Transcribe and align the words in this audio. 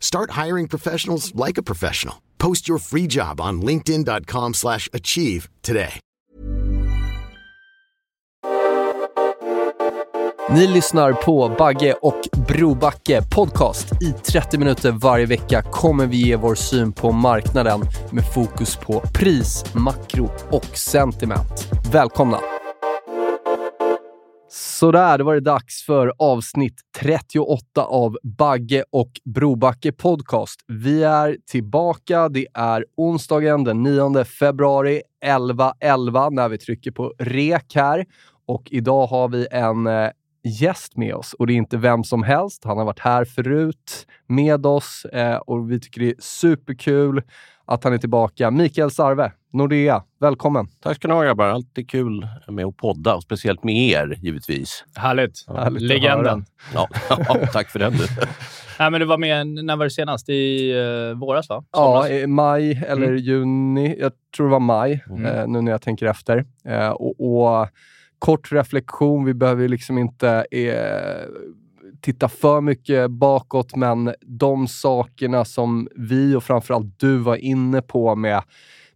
Start 0.00 0.46
hiring 0.46 0.68
professionals 0.68 1.32
like 1.34 1.58
a 1.58 1.62
professional. 1.62 2.16
Post 2.38 2.68
your 2.68 2.78
free 2.78 3.06
job 3.06 3.40
on 3.40 3.62
linkedin.com. 3.62 4.54
slash 4.54 4.88
achieve 4.92 5.48
today. 5.62 6.00
Ni 10.50 10.66
lyssnar 10.66 11.12
på 11.12 11.54
Bagge 11.58 11.92
och 11.92 12.20
Brobacke 12.48 13.22
podcast. 13.34 14.02
I 14.02 14.12
30 14.12 14.58
minuter 14.58 14.90
varje 14.90 15.26
vecka 15.26 15.62
kommer 15.62 16.06
vi 16.06 16.16
ge 16.16 16.36
vår 16.36 16.54
syn 16.54 16.92
på 16.92 17.12
marknaden 17.12 17.80
med 18.10 18.24
fokus 18.34 18.76
på 18.76 19.02
pris, 19.14 19.64
makro 19.74 20.30
och 20.50 20.78
sentiment. 20.78 21.68
Välkomna! 21.92 22.38
Sådär, 24.50 25.18
då 25.18 25.24
var 25.24 25.34
det 25.34 25.40
dags 25.40 25.82
för 25.82 26.12
avsnitt 26.18 26.80
38 27.00 27.84
av 27.84 28.18
Bagge 28.22 28.84
och 28.90 29.10
Brobacke 29.24 29.92
podcast. 29.92 30.60
Vi 30.66 31.02
är 31.02 31.36
tillbaka. 31.50 32.28
Det 32.28 32.46
är 32.54 32.84
onsdagen 32.96 33.64
den 33.64 33.82
9 33.82 34.24
februari 34.24 35.02
11.11 35.24 36.30
när 36.30 36.48
vi 36.48 36.58
trycker 36.58 36.90
på 36.90 37.14
rek 37.18 37.74
här. 37.74 38.06
Och 38.46 38.68
idag 38.70 39.06
har 39.06 39.28
vi 39.28 39.46
en 39.50 39.86
eh, 39.86 40.10
gäst 40.44 40.96
med 40.96 41.14
oss 41.14 41.32
och 41.32 41.46
det 41.46 41.52
är 41.52 41.56
inte 41.56 41.76
vem 41.76 42.04
som 42.04 42.22
helst. 42.22 42.64
Han 42.64 42.78
har 42.78 42.84
varit 42.84 42.98
här 42.98 43.24
förut 43.24 44.06
med 44.26 44.66
oss 44.66 45.04
eh, 45.04 45.36
och 45.36 45.70
vi 45.70 45.80
tycker 45.80 46.00
det 46.00 46.10
är 46.10 46.14
superkul 46.18 47.22
att 47.68 47.84
han 47.84 47.92
är 47.92 47.98
tillbaka. 47.98 48.50
Mikael 48.50 48.90
Sarve, 48.90 49.32
Nordea, 49.52 50.02
välkommen! 50.20 50.66
Tack 50.82 50.96
ska 50.96 51.08
ni 51.08 51.14
ha 51.14 51.22
grabbar. 51.22 51.44
Alltid 51.48 51.90
kul 51.90 52.26
med 52.48 52.64
att 52.66 52.76
podda 52.76 53.14
och 53.14 53.22
speciellt 53.22 53.64
med 53.64 53.74
er 53.76 54.18
givetvis. 54.22 54.84
Härligt. 54.94 55.44
Härligt 55.48 55.76
att 55.76 55.82
Legenden. 55.82 56.44
Ja, 56.74 56.88
ja, 57.08 57.36
tack 57.52 57.70
för 57.70 57.78
den 57.78 57.92
du. 57.92 57.98
Nej, 58.78 58.90
men 58.90 59.00
du 59.00 59.06
var 59.06 59.18
med, 59.18 59.46
när 59.46 59.76
var 59.76 59.84
det 59.84 59.90
senast? 59.90 60.28
I 60.28 60.72
uh, 60.74 61.18
våras 61.18 61.48
va? 61.48 61.64
Ja, 61.72 62.02
Somras? 62.02 62.10
i 62.10 62.26
maj 62.26 62.84
eller 62.88 63.12
juni. 63.12 63.96
Jag 64.00 64.12
tror 64.36 64.46
det 64.46 64.52
var 64.52 64.60
maj, 64.60 65.04
Mm. 65.10 65.26
eh, 65.26 65.46
nu 65.48 65.60
när 65.60 65.72
jag 65.72 65.82
tänker 65.82 66.06
efter. 66.06 66.44
Eh, 66.64 66.88
och, 66.88 67.20
och 67.60 67.68
kort 68.18 68.52
reflektion, 68.52 69.24
vi 69.24 69.34
behöver 69.34 69.62
ju 69.62 69.68
liksom 69.68 69.98
inte 69.98 70.46
eh, 70.50 71.26
titta 72.00 72.28
för 72.28 72.60
mycket 72.60 73.10
bakåt, 73.10 73.76
men 73.76 74.14
de 74.20 74.68
sakerna 74.68 75.44
som 75.44 75.88
vi 75.96 76.34
och 76.34 76.44
framförallt 76.44 76.98
du 77.00 77.18
var 77.18 77.36
inne 77.36 77.82
på 77.82 78.14
med 78.14 78.42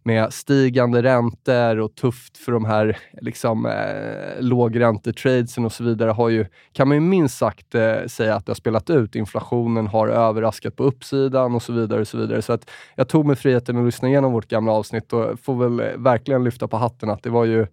med 0.03 0.33
stigande 0.33 1.03
räntor 1.03 1.79
och 1.79 1.95
tufft 1.95 2.37
för 2.37 2.51
de 2.51 2.65
här 2.65 2.97
liksom, 3.21 3.65
eh, 3.65 4.41
lågräntetradesen 4.41 5.65
och 5.65 5.71
så 5.71 5.83
vidare 5.83 6.11
har 6.11 6.29
ju, 6.29 6.45
kan 6.73 6.87
man 6.87 6.97
ju 6.97 7.01
minst 7.01 7.37
sagt 7.37 7.75
eh, 7.75 8.05
säga 8.07 8.35
att 8.35 8.45
det 8.45 8.49
har 8.49 8.55
spelat 8.55 8.89
ut. 8.89 9.15
Inflationen 9.15 9.87
har 9.87 10.07
överraskat 10.07 10.75
på 10.75 10.83
uppsidan 10.83 11.55
och 11.55 11.63
så 11.63 11.73
vidare. 11.73 12.01
och 12.01 12.07
Så 12.07 12.17
vidare. 12.17 12.41
Så 12.41 12.53
att 12.53 12.69
jag 12.95 13.07
tog 13.07 13.25
mig 13.25 13.35
friheten 13.35 13.77
att 13.77 13.85
lyssna 13.85 14.07
igenom 14.07 14.31
vårt 14.31 14.47
gamla 14.47 14.71
avsnitt 14.71 15.13
och 15.13 15.39
får 15.39 15.55
väl 15.55 15.79
eh, 15.79 15.97
verkligen 15.97 16.43
lyfta 16.43 16.67
på 16.67 16.77
hatten 16.77 17.09
att 17.09 17.23
det 17.23 17.29
var 17.29 17.45
ju, 17.45 17.67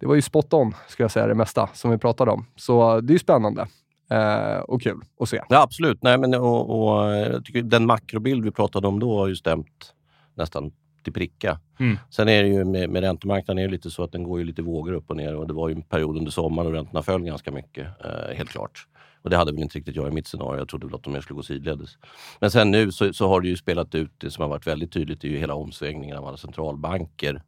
det 0.00 0.06
var 0.06 0.14
ju 0.14 0.22
spot 0.22 0.52
on, 0.52 0.74
skulle 0.88 1.04
jag 1.04 1.10
säga, 1.10 1.26
det 1.26 1.34
mesta 1.34 1.68
som 1.72 1.90
vi 1.90 1.98
pratade 1.98 2.30
om. 2.30 2.46
Så 2.56 3.00
det 3.00 3.10
är 3.10 3.14
ju 3.14 3.18
spännande 3.18 3.66
eh, 4.12 4.58
och 4.58 4.82
kul 4.82 5.00
att 5.20 5.28
se. 5.28 5.40
Ja, 5.48 5.62
absolut. 5.62 6.02
Nej, 6.02 6.18
men, 6.18 6.34
och, 6.34 6.70
och, 6.70 7.14
jag 7.16 7.44
tycker 7.44 7.62
den 7.62 7.86
makrobild 7.86 8.44
vi 8.44 8.50
pratade 8.50 8.88
om 8.88 9.00
då 9.00 9.18
har 9.18 9.28
ju 9.28 9.36
stämt 9.36 9.94
nästan 10.34 10.72
till 11.02 11.12
pricka. 11.12 11.58
Mm. 11.80 11.98
Sen 12.10 12.28
är 12.28 12.42
det 12.42 12.48
ju 12.48 12.64
med, 12.64 12.90
med 12.90 13.02
räntemarknaden 13.02 13.58
är 13.58 13.68
det 13.68 13.72
lite 13.72 13.90
så 13.90 14.04
att 14.04 14.12
den 14.12 14.22
går 14.22 14.38
ju 14.38 14.44
lite 14.44 14.62
vågor 14.62 14.92
upp 14.92 15.10
och 15.10 15.16
ner 15.16 15.34
och 15.34 15.46
det 15.46 15.54
var 15.54 15.68
ju 15.68 15.74
en 15.74 15.82
period 15.82 16.16
under 16.16 16.30
sommaren 16.30 16.66
och 16.66 16.74
räntorna 16.74 17.02
föll 17.02 17.22
ganska 17.22 17.50
mycket, 17.50 17.86
eh, 18.04 18.36
helt 18.36 18.50
klart. 18.50 18.86
Och 19.22 19.30
det 19.30 19.36
hade 19.36 19.52
väl 19.52 19.62
inte 19.62 19.78
riktigt 19.78 19.96
jag 19.96 20.08
i 20.08 20.10
mitt 20.10 20.26
scenario. 20.26 20.58
Jag 20.58 20.68
trodde 20.68 20.86
väl 20.86 20.94
att 20.94 21.02
de 21.02 21.12
mer 21.12 21.20
skulle 21.20 21.36
gå 21.36 21.42
sidledes. 21.42 21.98
Men 22.40 22.50
sen 22.50 22.70
nu 22.70 22.92
så, 22.92 23.12
så 23.12 23.28
har 23.28 23.40
det 23.40 23.48
ju 23.48 23.56
spelat 23.56 23.94
ut 23.94 24.12
det 24.18 24.30
som 24.30 24.42
har 24.42 24.48
varit 24.48 24.66
väldigt 24.66 24.92
tydligt. 24.92 25.20
Det 25.20 25.28
är 25.28 25.30
ju 25.30 25.38
hela 25.38 25.54
omsvängningen 25.54 26.16
av 26.16 26.26
alla 26.26 26.36
centralbanker 26.36 27.42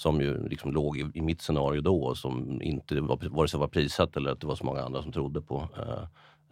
som 0.00 0.20
ju 0.20 0.48
liksom 0.48 0.72
låg 0.72 0.98
i, 0.98 1.06
i 1.14 1.20
mitt 1.20 1.42
scenario 1.42 1.80
då 1.80 2.02
och 2.02 2.16
som 2.16 2.62
inte 2.62 3.00
var, 3.00 3.18
vare 3.30 3.48
sig 3.48 3.60
var 3.60 3.68
prissatt 3.68 4.16
eller 4.16 4.30
att 4.30 4.40
det 4.40 4.46
var 4.46 4.54
så 4.54 4.64
många 4.64 4.82
andra 4.82 5.02
som 5.02 5.12
trodde 5.12 5.40
på 5.40 5.68
eh, 5.76 6.02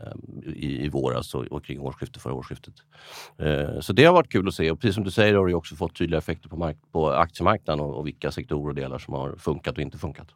eh, 0.06 0.12
i, 0.54 0.84
i 0.84 0.88
våras 0.88 1.34
och, 1.34 1.44
och 1.44 1.64
kring 1.64 1.80
årsskiftet, 1.80 2.22
förra 2.22 2.34
årsskiftet. 2.34 2.74
Eh, 3.38 3.80
så 3.80 3.92
det 3.92 4.04
har 4.04 4.12
varit 4.12 4.32
kul 4.32 4.48
att 4.48 4.54
se 4.54 4.70
och 4.70 4.80
precis 4.80 4.94
som 4.94 5.04
du 5.04 5.10
säger 5.10 5.34
har 5.34 5.46
det 5.46 5.54
också 5.54 5.76
fått 5.76 5.96
tydliga 5.98 6.18
effekter 6.18 6.48
på, 6.48 6.56
mark- 6.56 6.92
på 6.92 7.10
aktiemarknaden 7.10 7.84
och, 7.84 7.98
och 7.98 8.06
vilka 8.06 8.30
sektorer 8.30 8.68
och 8.68 8.74
delar 8.74 8.98
som 8.98 9.14
har 9.14 9.36
funkat 9.36 9.76
och 9.76 9.82
inte 9.82 9.98
funkat. 9.98 10.28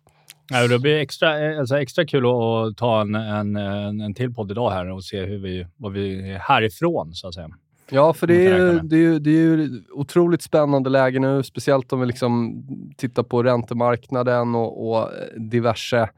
Ja, 0.51 0.69
det 0.69 0.79
blir 0.79 0.97
extra, 0.97 1.53
eh, 1.53 1.59
alltså 1.59 1.79
extra 1.79 2.07
kul 2.07 2.27
att, 2.27 2.77
ta 2.77 3.01
en, 3.01 3.15
en, 3.15 3.57
en, 3.57 4.01
en 4.01 4.15
till 4.15 4.35
podd 4.35 4.51
idag 4.51 4.71
här 4.71 4.91
och 4.91 5.05
se 5.05 5.25
hur 5.25 5.39
vi, 5.39 5.67
vad 5.77 5.93
vi 5.93 6.31
är 6.33 6.39
härifrån, 6.39 7.15
så 7.15 7.29
att 7.29 7.35
säga. 7.35 7.49
Ja, 7.95 8.13
för 8.13 8.27
det 8.27 8.47
är, 8.47 8.81
det, 8.83 8.97
är 8.97 9.01
ju, 9.01 9.19
det 9.19 9.31
är 9.31 9.35
ju 9.35 9.83
otroligt 9.93 10.43
spännande 10.43 10.91
läge 10.91 11.19
nu, 11.19 11.43
speciellt 11.43 11.93
om 11.93 12.01
vi 12.01 12.07
liksom 12.07 12.65
tittar 12.97 13.23
på 13.23 13.43
räntemarknaden 13.43 14.55
och, 14.55 14.91
och 14.91 15.09
diverse 15.37 16.11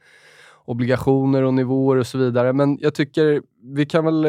obligationer 0.64 1.42
och 1.42 1.54
nivåer 1.54 1.96
och 1.96 2.06
så 2.06 2.18
vidare. 2.18 2.52
Men 2.52 2.78
jag 2.80 2.94
tycker 2.94 3.42
vi 3.62 3.86
kan 3.86 4.04
väl... 4.04 4.26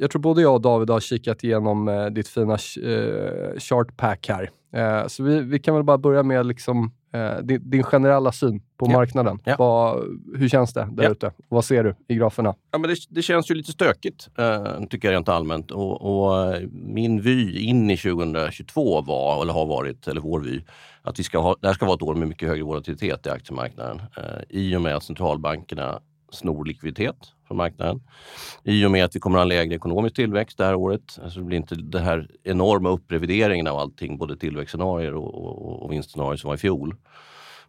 Jag 0.00 0.10
tror 0.10 0.22
både 0.22 0.42
jag 0.42 0.54
och 0.54 0.60
David 0.60 0.90
har 0.90 1.00
kikat 1.00 1.44
igenom 1.44 1.88
eh, 1.88 2.06
ditt 2.06 2.28
fina 2.28 2.52
eh, 2.82 3.58
chartpack 3.58 4.28
här. 4.28 4.50
Eh, 4.72 5.06
så 5.06 5.22
vi, 5.22 5.40
vi 5.40 5.58
kan 5.58 5.74
väl 5.74 5.84
bara 5.84 5.98
börja 5.98 6.22
med 6.22 6.46
liksom, 6.46 6.92
eh, 7.12 7.42
din, 7.42 7.70
din 7.70 7.82
generella 7.82 8.32
syn 8.32 8.60
på 8.76 8.86
Ja. 8.86 8.92
marknaden. 8.92 9.38
Ja. 9.44 9.54
Vad, 9.58 10.04
hur 10.36 10.48
känns 10.48 10.72
det 10.72 10.88
där 10.92 11.04
Ja. 11.04 11.10
ute? 11.10 11.32
Vad 11.48 11.64
ser 11.64 11.84
du 11.84 11.94
i 12.08 12.14
graferna? 12.14 12.54
Ja, 12.72 12.78
men 12.78 12.90
det, 12.90 12.96
det 13.08 13.22
känns 13.22 13.50
ju 13.50 13.54
lite 13.54 13.72
stökigt, 13.72 14.28
eh, 14.38 14.84
tycker 14.90 15.08
jag 15.08 15.14
rent 15.14 15.28
allmänt. 15.28 15.70
Och, 15.70 16.02
och 16.26 16.54
eh, 16.54 16.62
min 16.72 17.20
vy 17.20 17.58
in 17.58 17.90
i 17.90 17.96
2022 17.96 19.00
var, 19.00 19.42
eller 19.42 19.52
har 19.52 19.66
varit, 19.66 20.08
eller 20.08 20.20
vår 20.20 20.40
vy, 20.40 20.60
att 21.02 21.18
vi 21.18 21.22
ska 21.24 21.38
ha, 21.38 21.56
det 21.60 21.66
här 21.66 21.74
ska 21.74 21.86
vara 21.86 21.96
ett 21.96 22.02
år 22.02 22.14
med 22.14 22.28
mycket 22.28 22.48
högre 22.48 22.64
volatilitet 22.64 23.26
i 23.26 23.30
aktiemarknaden. 23.30 24.00
I 24.48 24.76
och 24.76 24.82
med 24.82 24.96
att 24.96 25.02
centralbankerna 25.04 26.00
snor 26.32 26.64
likviditet 26.64 27.16
från 27.48 27.56
marknaden. 27.56 28.00
I 28.64 28.84
och 28.84 28.90
med 28.90 29.04
att 29.04 29.16
vi 29.16 29.20
kommer 29.20 29.38
att 29.38 29.40
ha 29.40 29.42
en 29.42 29.48
lägre 29.48 29.74
ekonomisk 29.74 30.16
tillväxt 30.16 30.58
det 30.58 30.64
här 30.64 30.74
året. 30.74 31.18
Alltså 31.22 31.38
det 31.38 31.44
blir 31.44 31.56
inte 31.56 31.74
den 31.74 32.02
här 32.02 32.28
enorma 32.44 32.90
upprevideringen 32.90 33.66
av 33.66 33.78
allting, 33.78 34.18
både 34.18 34.36
tillväxtscenarier 34.36 35.14
och, 35.14 35.34
och, 35.34 35.82
och 35.82 35.92
vinstscenarier 35.92 36.36
som 36.36 36.48
var 36.48 36.54
i 36.54 36.58
fjol. 36.58 36.94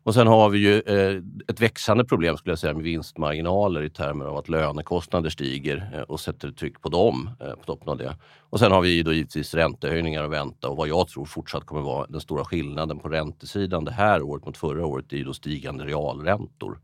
Och 0.04 0.14
sen 0.14 0.28
har 0.28 0.50
vi 0.50 0.60
ju 0.60 0.80
eh, 0.80 1.22
ett 1.48 1.62
växande 1.62 2.06
problem 2.06 2.38
skulle 2.38 2.51
jag 2.51 2.60
säga 2.60 2.74
med 2.74 2.84
vinstmarginaler 2.84 3.84
i 3.84 3.90
termer 3.90 4.25
av 4.25 4.38
att 4.38 4.50
lönekostnader 4.50 5.30
stiger 5.30 5.92
eh, 5.94 6.01
och 6.01 6.19
sätter 6.19 6.51
tryck 6.51 6.81
på 6.81 6.90
dem 6.90 7.30
eh, 7.42 7.51
på 7.51 7.63
toppen 7.63 7.90
av 7.90 7.98
det. 7.98 8.18
Och 8.50 8.60
sen 8.60 8.72
har 8.72 8.81
vi 8.81 9.04
då 9.04 9.13
givetvis 9.13 9.54
räntehöjningar 9.54 10.24
att 10.24 10.31
vänta 10.31 10.69
och 10.69 10.78
vad 10.78 10.88
jag 10.88 11.07
tror 11.07 11.25
fortsatt 11.25 11.66
kommer 11.66 11.81
vara 11.81 12.07
den 12.07 12.22
stora 12.22 12.46
skillnaden 12.46 13.00
på 13.00 13.10
räntesidan 13.10 13.86
det 13.86 13.92
här 13.92 14.22
året 14.22 14.46
mot 14.46 14.57
förra 14.57 14.86
året 14.86 15.13
är 15.13 15.18
ju 15.18 15.24
då 15.24 15.34
stigande 15.34 15.86
realräntor. 15.86 16.80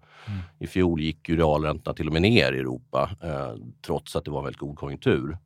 I 0.60 0.68
fjol 0.68 1.02
gick 1.02 1.30
ju 1.30 1.38
realräntorna 1.38 1.96
till 1.96 2.08
och 2.08 2.14
med 2.14 2.22
ner 2.22 2.54
i 2.54 2.60
Europa 2.60 3.10
eh, 3.24 3.54
trots 3.86 4.16
att 4.16 4.26
det 4.26 4.32
var 4.32 4.40
en 4.40 4.44
väldigt 4.44 4.60
god 4.60 4.78
konjunktur. 4.78 5.38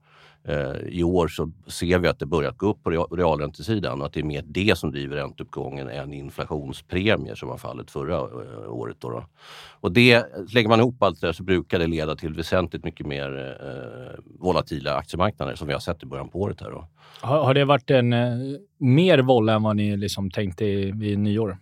Eh, 0.43 0.75
I 0.87 1.03
år 1.03 1.27
så 1.27 1.51
ser 1.67 1.99
vi 1.99 2.07
att 2.07 2.19
det 2.19 2.25
börjat 2.25 2.57
gå 2.57 2.69
upp 2.69 2.83
på 2.83 2.89
realräntesidan 2.89 4.01
och 4.01 4.07
att 4.07 4.13
det 4.13 4.19
är 4.19 4.23
mer 4.23 4.43
det 4.47 4.77
som 4.77 4.91
driver 4.91 5.15
ränteuppgången 5.15 5.89
än 5.89 6.13
inflationspremier 6.13 7.35
som 7.35 7.49
var 7.49 7.57
fallet 7.57 7.91
förra 7.91 8.15
eh, 8.17 8.69
året. 8.69 8.97
Då 8.99 9.09
då. 9.09 9.25
Och 9.81 9.91
det, 9.91 10.25
lägger 10.53 10.69
man 10.69 10.79
ihop 10.79 11.03
allt 11.03 11.21
det 11.21 11.27
där 11.27 11.33
så 11.33 11.43
brukar 11.43 11.79
det 11.79 11.87
leda 11.87 12.15
till 12.15 12.33
väsentligt 12.33 12.83
mycket 12.83 13.07
mer 13.07 13.57
eh, 13.61 14.19
volatila 14.39 14.95
aktiemarknader 14.95 15.55
som 15.55 15.67
vi 15.67 15.73
har 15.73 15.79
sett 15.79 16.03
i 16.03 16.05
början 16.05 16.29
på 16.29 16.41
året. 16.41 16.61
Här 16.61 16.71
då. 16.71 16.87
Har, 17.21 17.43
har 17.43 17.53
det 17.53 17.65
varit 17.65 17.91
en 17.91 18.13
eh, 18.13 18.37
mer 18.77 19.19
volla 19.19 19.53
än 19.53 19.63
vad 19.63 19.75
ni 19.75 19.97
liksom 19.97 20.31
tänkte 20.31 20.65
i, 20.65 20.91
vid 20.91 21.19
nyår? 21.19 21.57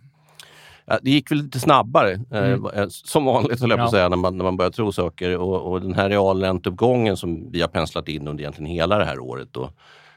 Det 1.02 1.10
gick 1.10 1.30
väl 1.30 1.38
lite 1.38 1.60
snabbare, 1.60 2.12
eh, 2.12 2.38
Mm. 2.52 2.66
eh, 2.66 2.86
som 2.88 3.24
vanligt 3.24 3.60
höll 3.60 3.70
jag 3.70 3.78
på 3.78 3.84
att 3.84 3.90
säga, 3.90 4.08
när 4.08 4.16
man, 4.16 4.36
när 4.36 4.44
man 4.44 4.56
börjar 4.56 4.70
tro 4.70 4.92
saker. 4.92 5.36
Och, 5.36 5.72
och 5.72 5.80
den 5.80 5.94
här 5.94 6.08
realränteuppgången 6.08 7.16
som 7.16 7.50
vi 7.52 7.60
har 7.60 7.68
penslat 7.68 8.08
in 8.08 8.28
under 8.28 8.42
egentligen 8.42 8.70
hela 8.72 8.98
det 8.98 9.04
här 9.04 9.18
året, 9.18 9.48
då, 9.52 9.70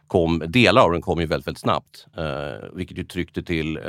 kom, 0.08 0.44
delar 0.48 0.82
av 0.82 0.92
den 0.92 1.02
kom 1.02 1.20
ju 1.20 1.26
väldigt, 1.26 1.48
väldigt 1.48 1.62
snabbt. 1.62 2.08
Eh, 2.18 2.68
vilket 2.74 2.98
ju 2.98 3.04
tryckte 3.04 3.44
till 3.44 3.78
eh, 3.78 3.84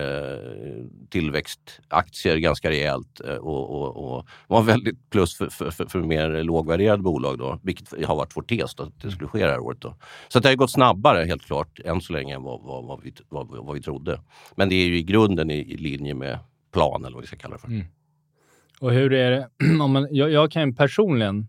tillväxtaktier 1.11 2.37
ganska 2.37 2.70
rejält 2.70 3.20
eh, 3.28 3.35
och, 3.35 3.70
och, 3.70 4.17
och 4.17 4.26
var 4.46 4.62
väldigt 4.62 5.11
plus 5.11 5.37
för, 5.37 5.49
för, 5.49 5.70
för, 5.70 5.87
för 5.87 5.99
mer 5.99 6.43
lågvärderade 6.43 7.02
bolag 7.02 7.38
då, 7.38 7.58
vilket 7.62 8.06
har 8.06 8.17
varit 8.17 8.37
vår 8.37 8.43
tes 8.43 8.75
då, 8.75 8.82
att 8.82 9.00
det 9.02 9.11
skulle 9.11 9.28
ske 9.28 9.44
det 9.44 9.50
här 9.50 9.61
året. 9.61 9.81
Då. 9.81 9.94
Så 10.28 10.40
det 10.40 10.49
har 10.49 10.56
gått 10.56 10.70
snabbare 10.70 11.25
helt 11.25 11.43
klart 11.44 11.81
än 11.85 12.00
så 12.00 12.12
länge 12.12 12.35
än 12.35 12.43
vad, 12.43 12.61
vad, 12.62 12.85
vad, 12.85 13.00
vi, 13.02 13.12
vad, 13.28 13.49
vad 13.49 13.75
vi 13.75 13.82
trodde. 13.82 14.20
Men 14.56 14.69
det 14.69 14.75
är 14.75 14.87
ju 14.87 14.99
i 14.99 15.02
grunden 15.02 15.50
i, 15.50 15.58
i 15.58 15.76
linje 15.76 16.14
med 16.14 16.38
plan 16.72 17.04
eller 17.04 17.14
vad 17.14 17.22
vi 17.22 17.26
ska 17.26 17.36
kalla 17.36 17.54
det 17.54 17.60
för. 17.60 17.69
Mm. 17.69 17.86
Och 18.80 18.92
hur 18.92 19.12
är 19.12 19.30
det? 19.30 19.48
Om 19.82 19.92
man, 19.92 20.08
jag, 20.10 20.30
jag 20.30 20.52
kan 20.52 20.74
personligen 20.74 21.48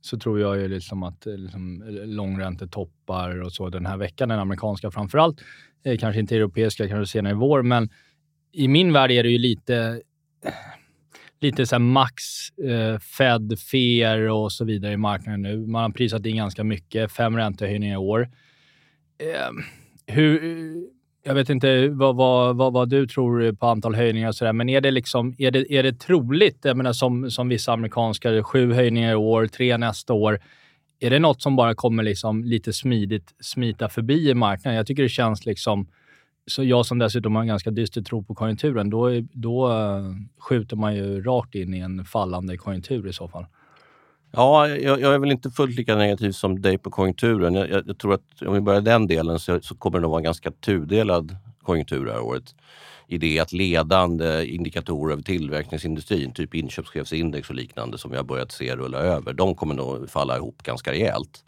så 0.00 0.18
tror 0.18 0.40
jag 0.40 0.56
ju 0.56 0.68
liksom 0.68 1.02
att 1.02 1.26
eh, 1.26 1.36
liksom, 1.36 1.82
eh, 1.82 2.06
långräntetoppar 2.06 3.42
och 3.42 3.52
så 3.52 3.68
den 3.68 3.86
här 3.86 3.96
veckan, 3.96 4.28
den 4.28 4.38
amerikanska 4.38 4.90
framför 4.90 5.18
allt, 5.18 5.40
eh, 5.84 5.98
kanske 5.98 6.20
inte 6.20 6.36
europeiska, 6.36 6.88
kanske 6.88 7.12
senare 7.12 7.32
i 7.32 7.36
vår, 7.36 7.62
men 7.62 7.90
i 8.52 8.68
min 8.68 8.92
värld 8.92 9.10
är 9.10 9.22
det 9.22 9.28
ju 9.28 9.38
lite 9.38 10.02
lite 11.40 11.66
så 11.66 11.74
här 11.74 11.80
max 11.80 12.22
eh, 12.58 12.98
Fed, 12.98 13.58
FER 13.58 14.30
och 14.30 14.52
så 14.52 14.64
vidare 14.64 14.92
i 14.92 14.96
marknaden 14.96 15.42
nu. 15.42 15.66
Man 15.66 15.82
har 15.82 15.90
prisat 15.90 16.26
in 16.26 16.36
ganska 16.36 16.64
mycket, 16.64 17.12
fem 17.12 17.36
räntehöjningar 17.36 17.94
i 17.94 17.96
år. 17.96 18.30
Ehm, 19.18 19.58
eh, 19.58 20.14
hur, 20.14 20.40
jag 21.26 21.34
vet 21.34 21.50
inte 21.50 21.88
vad, 21.88 22.16
vad, 22.16 22.56
vad, 22.56 22.72
vad 22.72 22.88
du 22.88 23.06
tror 23.06 23.52
på 23.52 23.66
antal 23.66 23.94
höjningar 23.94 24.28
och 24.28 24.34
sådär, 24.34 24.52
men 24.52 24.68
är 24.68 24.80
det, 24.80 24.90
liksom, 24.90 25.34
är 25.38 25.50
det, 25.50 25.72
är 25.72 25.82
det 25.82 25.92
troligt, 25.92 26.58
jag 26.62 26.76
menar 26.76 26.92
som, 26.92 27.30
som 27.30 27.48
vissa 27.48 27.72
amerikanska, 27.72 28.42
sju 28.42 28.72
höjningar 28.72 29.12
i 29.12 29.14
år, 29.14 29.46
tre 29.46 29.76
nästa 29.76 30.12
år. 30.12 30.40
Är 31.00 31.10
det 31.10 31.18
något 31.18 31.42
som 31.42 31.56
bara 31.56 31.74
kommer 31.74 32.02
liksom 32.02 32.44
lite 32.44 32.72
smidigt 32.72 33.34
smita 33.40 33.88
förbi 33.88 34.30
i 34.30 34.34
marknaden? 34.34 34.76
Jag 34.76 34.86
tycker 34.86 35.02
det 35.02 35.08
känns 35.08 35.46
liksom, 35.46 35.86
så 36.46 36.64
jag 36.64 36.86
som 36.86 36.98
dessutom 36.98 37.34
har 37.34 37.42
en 37.42 37.48
ganska 37.48 37.70
dyster 37.70 38.02
tro 38.02 38.24
på 38.24 38.34
konjunkturen, 38.34 38.90
då, 38.90 39.10
då 39.32 39.72
eh, 39.72 40.04
skjuter 40.38 40.76
man 40.76 40.94
ju 40.94 41.22
rakt 41.22 41.54
in 41.54 41.74
i 41.74 41.78
en 41.78 42.04
fallande 42.04 42.56
konjunktur 42.56 43.08
i 43.08 43.12
så 43.12 43.28
fall. 43.28 43.46
Ja, 44.36 44.68
jag, 44.68 45.00
jag 45.00 45.14
är 45.14 45.18
väl 45.18 45.30
inte 45.30 45.50
fullt 45.50 45.76
lika 45.76 45.96
negativ 45.96 46.32
som 46.32 46.62
dig 46.62 46.78
på 46.78 46.90
konjunkturen. 46.90 47.54
Jag, 47.54 47.68
jag, 47.86 47.98
tror 47.98 48.14
att 48.14 48.42
om 48.46 48.54
vi 48.54 48.60
börjar 48.60 48.80
den 48.80 49.06
delen 49.06 49.38
så, 49.38 49.60
så 49.60 49.74
kommer 49.74 49.98
det 49.98 50.02
nog 50.02 50.10
vara 50.10 50.20
en 50.20 50.24
ganska 50.24 50.50
tudelad 50.50 51.36
konjunktur 51.62 52.04
det 52.04 52.12
här 52.12 52.22
året. 52.22 52.54
I 53.06 53.18
det 53.18 53.40
att 53.40 53.52
ledande 53.52 54.46
indikatorer 54.46 55.12
över 55.12 55.22
tillverkningsindustrin, 55.22 56.32
typ 56.32 56.54
inköpschefsindex 56.54 57.48
och 57.48 57.54
liknande 57.54 57.98
som 57.98 58.10
vi 58.10 58.16
har 58.16 58.24
börjat 58.24 58.52
se 58.52 58.76
rulla 58.76 58.98
över, 58.98 59.32
de 59.32 59.54
kommer 59.54 59.74
nog 59.74 60.10
falla 60.10 60.36
ihop 60.36 60.62
ganska 60.62 60.92
rejält. 60.92 61.44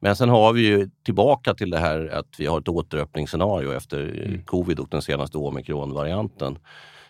Men 0.00 0.16
sen 0.16 0.28
har 0.28 0.52
vi 0.52 0.60
ju 0.60 0.90
tillbaka 1.04 1.54
till 1.54 1.70
det 1.70 1.78
här 1.78 2.08
att 2.08 2.34
vi 2.38 2.46
har 2.46 2.58
ett 2.58 2.68
återöppningsscenario 2.68 3.72
efter 3.72 4.30
eh, 4.32 4.44
covid 4.44 4.78
och 4.78 4.88
den 4.90 5.02
senaste 5.02 5.38
omikronvarianten 5.38 6.58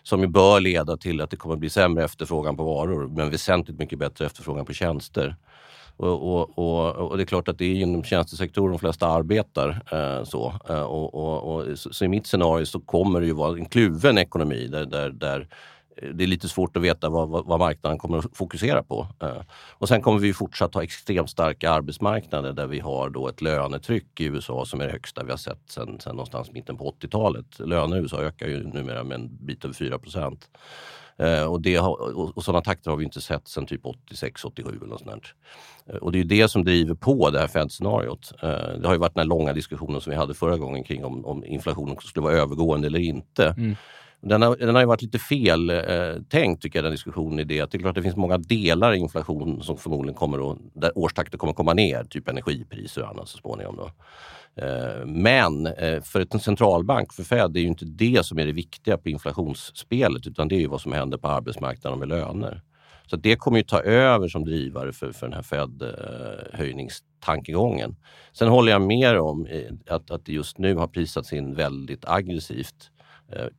som 0.07 0.21
ju 0.21 0.27
bör 0.27 0.59
leda 0.59 0.97
till 0.97 1.21
att 1.21 1.29
det 1.29 1.37
kommer 1.37 1.55
bli 1.55 1.69
sämre 1.69 2.03
efterfrågan 2.03 2.57
på 2.57 2.63
varor 2.63 3.07
men 3.07 3.29
väsentligt 3.29 3.79
mycket 3.79 3.99
bättre 3.99 4.25
efterfrågan 4.25 4.65
på 4.65 4.73
tjänster. 4.73 5.35
Och, 5.97 6.33
och, 6.33 6.57
och, 6.57 6.95
och 6.95 7.17
det 7.17 7.23
är 7.23 7.25
klart 7.25 7.47
att 7.47 7.57
det 7.57 7.65
är 7.65 7.75
inom 7.75 8.03
tjänstesektorn 8.03 8.69
de 8.69 8.79
flesta 8.79 9.07
arbetar. 9.07 9.81
Eh, 9.91 10.23
så. 10.23 10.53
Eh, 10.69 10.81
och, 10.81 11.15
och, 11.15 11.55
och, 11.55 11.79
så, 11.79 11.93
så 11.93 12.05
i 12.05 12.07
mitt 12.07 12.27
scenario 12.27 12.65
så 12.65 12.79
kommer 12.79 13.21
det 13.21 13.27
ju 13.27 13.33
vara 13.33 13.57
en 13.57 13.65
kluven 13.65 14.17
ekonomi 14.17 14.67
där, 14.67 14.85
där, 14.85 15.09
där 15.09 15.47
det 16.13 16.23
är 16.23 16.27
lite 16.27 16.49
svårt 16.49 16.77
att 16.77 16.83
veta 16.83 17.09
vad, 17.09 17.29
vad, 17.29 17.45
vad 17.45 17.59
marknaden 17.59 17.97
kommer 17.97 18.17
att 18.17 18.37
fokusera 18.37 18.83
på. 18.83 19.07
Eh, 19.21 19.41
och 19.51 19.87
sen 19.87 20.01
kommer 20.01 20.19
vi 20.19 20.33
fortsatt 20.33 20.73
ha 20.73 20.83
extremt 20.83 21.29
starka 21.29 21.71
arbetsmarknader 21.71 22.53
där 22.53 22.67
vi 22.67 22.79
har 22.79 23.09
då 23.09 23.27
ett 23.27 23.41
lönetryck 23.41 24.19
i 24.19 24.25
USA 24.25 24.65
som 24.65 24.81
är 24.81 24.85
det 24.85 24.91
högsta 24.91 25.23
vi 25.23 25.29
har 25.31 25.37
sett 25.37 25.61
sedan, 25.69 25.99
någonstans 26.05 26.51
mitten 26.51 26.77
på 26.77 26.95
80-talet. 27.01 27.59
Löner 27.59 27.97
i 27.97 27.99
USA 27.99 28.21
ökar 28.21 28.47
ju 28.47 28.63
numera 28.63 29.03
med 29.03 29.15
en 29.15 29.45
bit 29.45 29.65
över 29.65 29.75
4 29.75 29.99
procent. 29.99 30.49
Eh, 31.19 31.43
och, 31.43 31.61
det 31.61 31.75
har, 31.75 32.15
och, 32.17 32.37
och 32.37 32.43
sådana 32.43 32.61
takter 32.61 32.91
har 32.91 32.97
vi 32.97 33.03
inte 33.03 33.21
sett 33.21 33.47
sedan 33.47 33.65
typ 33.65 33.83
86-87 33.83 34.69
eller 34.69 34.85
något 34.85 34.99
sånt. 34.99 35.23
Eh, 35.89 35.95
Och 35.95 36.11
det 36.11 36.17
är 36.17 36.19
ju 36.19 36.27
det 36.27 36.47
som 36.47 36.63
driver 36.63 36.93
på 36.93 37.29
det 37.29 37.39
här 37.39 37.47
Fed-scenariot. 37.47 38.33
Eh, 38.43 38.79
det 38.79 38.87
har 38.87 38.93
ju 38.93 38.99
varit 38.99 39.13
den 39.13 39.21
här 39.21 39.27
långa 39.27 39.53
diskussionen 39.53 40.01
som 40.01 40.11
vi 40.11 40.17
hade 40.17 40.33
förra 40.33 40.57
gången 40.57 40.83
kring 40.83 41.05
om, 41.05 41.25
om 41.25 41.45
inflationen 41.45 41.97
skulle 42.01 42.23
vara 42.23 42.33
övergående 42.33 42.87
eller 42.87 42.99
inte. 42.99 43.45
Mm. 43.45 43.75
Den 44.21 44.41
har, 44.41 44.55
den 44.55 44.75
har 44.75 44.81
ju 44.81 44.87
varit 44.87 45.01
lite 45.01 45.19
fel 45.19 45.69
eh, 45.69 46.15
tänkt 46.29 46.61
tycker 46.61 46.79
jag, 46.79 46.83
den 46.85 46.91
diskussionen 46.91 47.39
i 47.39 47.43
det 47.43 47.61
att 47.61 47.71
det 47.71 47.77
är 47.77 47.79
klart 47.79 47.89
att 47.89 47.95
det 47.95 48.03
finns 48.03 48.15
många 48.15 48.37
delar 48.37 48.93
i 48.93 48.97
inflation 48.97 49.63
som 49.63 49.77
förmodligen 49.77 50.15
kommer 50.15 50.51
att, 50.51 50.57
där 50.73 50.97
årstakten 50.97 51.39
kommer 51.39 51.51
att 51.51 51.57
komma 51.57 51.73
ner, 51.73 52.03
typ 52.03 52.27
energipriser 52.29 53.03
och 53.03 53.09
annat 53.09 53.27
så 53.27 53.37
småningom. 53.37 53.75
Då. 53.75 53.91
Eh, 54.63 55.05
Men 55.05 55.65
eh, 55.67 56.01
för 56.01 56.27
en 56.33 56.39
centralbank, 56.39 57.13
för 57.13 57.23
Fed, 57.23 57.57
är 57.57 57.61
ju 57.61 57.67
inte 57.67 57.85
det 57.85 58.25
som 58.25 58.39
är 58.39 58.45
det 58.45 58.51
viktiga 58.51 58.97
på 58.97 59.09
inflationsspelet 59.09 60.27
utan 60.27 60.47
det 60.47 60.55
är 60.55 60.59
ju 60.59 60.67
vad 60.67 60.81
som 60.81 60.91
händer 60.91 61.17
på 61.17 61.27
arbetsmarknaden 61.27 61.99
med 61.99 62.07
löner. 62.07 62.61
Så 63.09 63.15
det 63.15 63.35
kommer 63.35 63.57
ju 63.57 63.63
ta 63.63 63.79
över 63.81 64.27
som 64.27 64.45
drivare 64.45 64.93
för, 64.93 65.11
för 65.11 65.27
den 65.27 65.33
här 65.33 65.41
Fed-höjningstankegången. 65.41 67.89
Eh, 67.89 67.95
Sen 68.33 68.47
håller 68.47 68.71
jag 68.71 68.81
med 68.81 69.19
om 69.19 69.45
eh, 69.45 69.71
att, 69.87 70.11
att 70.11 70.25
det 70.25 70.33
just 70.33 70.57
nu 70.57 70.75
har 70.75 70.87
prisats 70.87 71.33
in 71.33 71.55
väldigt 71.55 72.05
aggressivt 72.05 72.91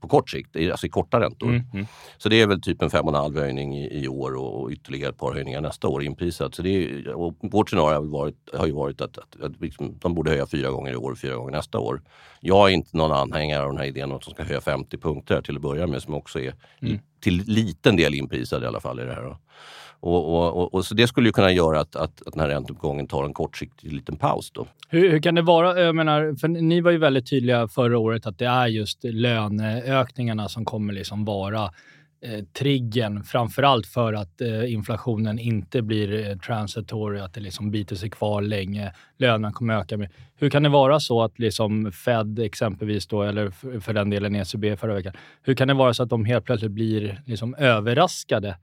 på 0.01 0.09
kort 0.09 0.31
sikt, 0.31 0.57
alltså 0.57 0.87
i 0.87 0.91
korta 0.91 1.21
räntor. 1.21 1.49
Mm, 1.49 1.63
mm. 1.73 1.87
Så 2.19 2.29
det 2.29 2.41
är 2.41 2.47
väl 2.47 2.61
typ 2.61 2.83
en 2.83 2.89
5,5 2.89 3.39
höjning 3.39 3.79
i, 3.79 4.05
i 4.05 4.09
år 4.09 4.37
och, 4.37 4.71
ytterligare 4.71 5.11
ett 5.11 5.19
par 5.19 5.33
höjningar 5.33 5.61
nästa 5.61 5.89
år 5.89 6.03
inprisat. 6.03 6.55
Så 6.55 6.63
det 6.63 6.85
är, 6.85 7.09
och 7.09 7.35
vårt 7.41 7.71
scenario 7.71 7.95
har, 7.95 8.05
varit, 8.05 8.37
har 8.53 8.67
ju 8.67 8.73
varit 8.73 9.01
att, 9.01 9.19
att, 9.19 9.41
att 9.43 9.61
liksom, 9.61 9.99
de 9.99 10.15
borde 10.15 10.31
höja 10.31 10.47
fyra 10.47 10.71
gånger 10.71 10.93
i 10.93 10.97
år 10.97 11.13
och 11.13 11.19
fyra 11.19 11.37
gånger 11.37 11.53
nästa 11.53 11.79
år. 11.79 12.03
Jag 12.41 12.69
är 12.69 12.75
inte 12.75 12.97
någon 12.97 13.13
anhängare 13.13 13.63
av 13.63 13.69
den 13.69 13.79
här 13.79 13.87
idén 13.87 14.13
att 14.13 14.23
de 14.23 14.31
ska 14.31 14.43
höja 14.43 14.61
50 14.61 14.99
punkter 14.99 15.43
till 15.43 15.57
att 15.57 15.63
börja 15.63 15.87
med 15.87 16.03
som 16.03 16.15
också 16.15 16.41
är 16.41 16.55
i, 16.81 17.01
till 17.21 17.43
liten 17.47 17.97
del 17.97 18.15
inprisad 18.15 18.63
i 18.63 18.67
alla 18.67 18.81
fall 18.81 19.01
i 19.01 19.05
det 19.05 19.15
här. 19.15 19.23
Då. 19.23 19.39
Och, 20.01 20.35
och, 20.35 20.63
och, 20.63 20.75
och 20.75 20.85
så 20.85 20.95
det 20.95 21.07
skulle 21.07 21.29
ju 21.29 21.33
kunna 21.33 21.53
göra 21.53 21.81
att, 21.81 21.97
att, 21.97 22.27
att 22.27 22.33
den 22.33 22.41
här 22.41 22.49
ränteuppgången 22.49 23.07
tar 23.07 23.25
en 23.25 23.35
kortsiktig 23.35 23.93
liten 23.93 24.17
paus. 24.17 24.51
Då. 24.51 24.67
Hur, 24.89 25.11
hur 25.11 25.23
kan 25.23 25.35
det 25.35 25.43
vara? 25.43 25.81
Jag 25.81 25.95
menar, 25.95 26.35
för 26.41 26.49
ni 26.49 26.81
var 26.81 26.91
ju 26.91 26.99
väldigt 26.99 27.31
tydliga 27.31 27.69
förra 27.69 27.99
året 27.99 28.27
att 28.27 28.39
det 28.39 28.47
är 28.47 28.67
just 28.67 29.05
löneökningarna 29.05 30.49
som 30.49 30.65
kommer 30.65 30.93
liksom 30.93 31.25
vara 31.25 31.63
eh, 32.21 32.45
triggern, 32.59 33.23
framför 33.23 33.63
allt 33.63 33.87
för 33.87 34.13
att 34.13 34.41
eh, 34.41 34.73
inflationen 34.73 35.39
inte 35.39 35.83
blir 35.83 36.29
eh, 36.29 36.37
transitory, 36.37 37.21
att 37.21 37.35
det 37.35 37.41
liksom 37.41 37.71
biter 37.71 37.97
sig 37.97 38.11
kvar 38.11 38.43
länge. 38.43 38.93
Lönerna 39.19 39.53
kommer 39.53 39.75
öka. 39.75 39.97
Med. 39.97 40.09
Hur 40.37 40.51
kan 40.51 40.63
det 40.63 40.69
vara 40.69 41.01
så 41.01 41.23
att 41.23 41.39
liksom 41.39 41.93
Fed 41.93 42.39
exempelvis, 42.39 43.07
då, 43.07 43.23
eller 43.23 43.51
för, 43.51 43.81
för 43.81 43.93
den 43.93 44.11
delen 44.11 44.37
ECB 44.37 44.77
förra 44.77 44.95
veckan, 44.95 45.13
hur 45.43 45.55
kan 45.55 45.69
det 45.69 45.75
vara 45.75 45.95
så 45.95 46.03
att 46.03 46.11
de 46.11 46.25
helt 46.25 46.45
plötsligt 46.45 46.73
blir 46.73 47.23
liksom 47.27 47.55
överraskade? 47.55 48.57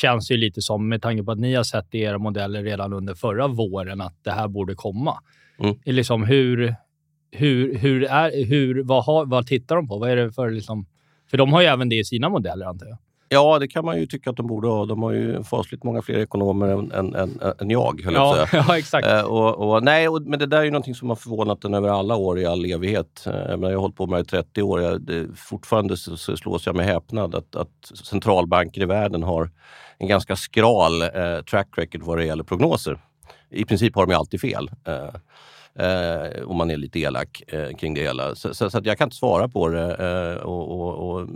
Känns 0.00 0.30
ju 0.30 0.36
lite 0.36 0.62
som, 0.62 0.88
med 0.88 1.02
tanke 1.02 1.22
på 1.22 1.32
att 1.32 1.38
ni 1.38 1.54
har 1.54 1.64
sett 1.64 1.94
i 1.94 2.00
era 2.00 2.18
modeller 2.18 2.62
redan 2.62 2.92
under 2.92 3.14
förra 3.14 3.48
våren, 3.48 4.00
att 4.00 4.24
det 4.24 4.30
här 4.30 4.48
borde 4.48 4.74
komma. 4.74 5.18
Mm. 5.58 5.76
Liksom 5.84 6.24
hur, 6.24 6.74
hur, 7.30 7.78
hur 7.78 8.04
är, 8.04 8.44
hur, 8.44 8.82
vad, 8.82 9.04
har, 9.04 9.26
vad 9.26 9.46
tittar 9.46 9.76
de 9.76 9.88
på? 9.88 9.98
Vad 9.98 10.10
är 10.10 10.16
det 10.16 10.32
för 10.32 10.50
liksom, 10.50 10.86
för 11.30 11.38
de 11.38 11.52
har 11.52 11.60
ju 11.60 11.66
även 11.66 11.88
det 11.88 11.96
i 11.96 12.04
sina 12.04 12.28
modeller 12.28 12.66
antar 12.66 12.86
jag. 12.86 12.98
Ja, 13.28 13.58
det 13.58 13.68
kan 13.68 13.84
man 13.84 13.98
ju 13.98 14.06
tycka 14.06 14.30
att 14.30 14.36
de 14.36 14.46
borde 14.46 14.68
ha. 14.68 14.84
De 14.84 15.02
har 15.02 15.12
ju 15.12 15.42
fasligt 15.42 15.84
många 15.84 16.02
fler 16.02 16.18
ekonomer 16.18 16.68
än, 16.68 16.92
än, 16.92 17.14
än, 17.14 17.40
än 17.60 17.70
jag, 17.70 18.02
höll 18.04 18.14
jag 18.14 18.36
på 18.36 18.42
att 18.42 18.50
säga. 18.50 18.64
ja, 18.68 18.78
exakt. 18.78 19.06
Eh, 19.06 19.20
och, 19.20 19.70
och, 19.70 19.82
nej, 19.82 20.08
och, 20.08 20.22
men 20.22 20.38
det 20.38 20.46
där 20.46 20.58
är 20.58 20.64
ju 20.64 20.70
någonting 20.70 20.94
som 20.94 21.08
har 21.08 21.16
förvånat 21.16 21.60
den 21.60 21.74
över 21.74 21.88
alla 21.88 22.16
år 22.16 22.38
i 22.38 22.46
all 22.46 22.64
evighet. 22.64 23.26
Eh, 23.26 23.32
jag, 23.32 23.60
menar, 23.60 23.70
jag 23.70 23.78
har 23.78 23.82
hållit 23.82 23.96
på 23.96 24.06
med 24.06 24.18
det 24.18 24.22
i 24.22 24.24
30 24.24 24.62
år. 24.62 24.82
Jag, 24.82 25.00
det, 25.00 25.26
fortfarande 25.36 25.96
så, 25.96 26.16
så 26.16 26.36
slås 26.36 26.66
jag 26.66 26.76
med 26.76 26.86
häpnad 26.86 27.34
att, 27.34 27.56
att 27.56 27.92
centralbanker 28.04 28.80
i 28.80 28.84
världen 28.84 29.22
har 29.22 29.50
en 29.98 30.08
ganska 30.08 30.36
skral 30.36 31.02
eh, 31.02 31.08
track 31.50 31.68
record 31.76 32.02
vad 32.02 32.18
det 32.18 32.24
gäller 32.24 32.44
prognoser. 32.44 32.98
I 33.50 33.64
princip 33.64 33.94
har 33.94 34.06
de 34.06 34.12
ju 34.12 34.18
alltid 34.18 34.40
fel. 34.40 34.70
Eh, 34.86 35.14
Eh, 35.78 36.42
om 36.46 36.56
man 36.56 36.70
är 36.70 36.76
lite 36.76 37.00
elak 37.00 37.42
eh, 37.46 37.76
kring 37.76 37.94
det 37.94 38.00
hela. 38.00 38.34
Så, 38.34 38.54
så, 38.54 38.70
så 38.70 38.80
jag 38.84 38.98
kan 38.98 39.06
inte 39.06 39.16
svara 39.16 39.48
på 39.48 39.68
det. 39.68 39.94
Eh, 39.94 40.42
och, 40.42 40.80
och, 40.80 41.10
och, 41.10 41.28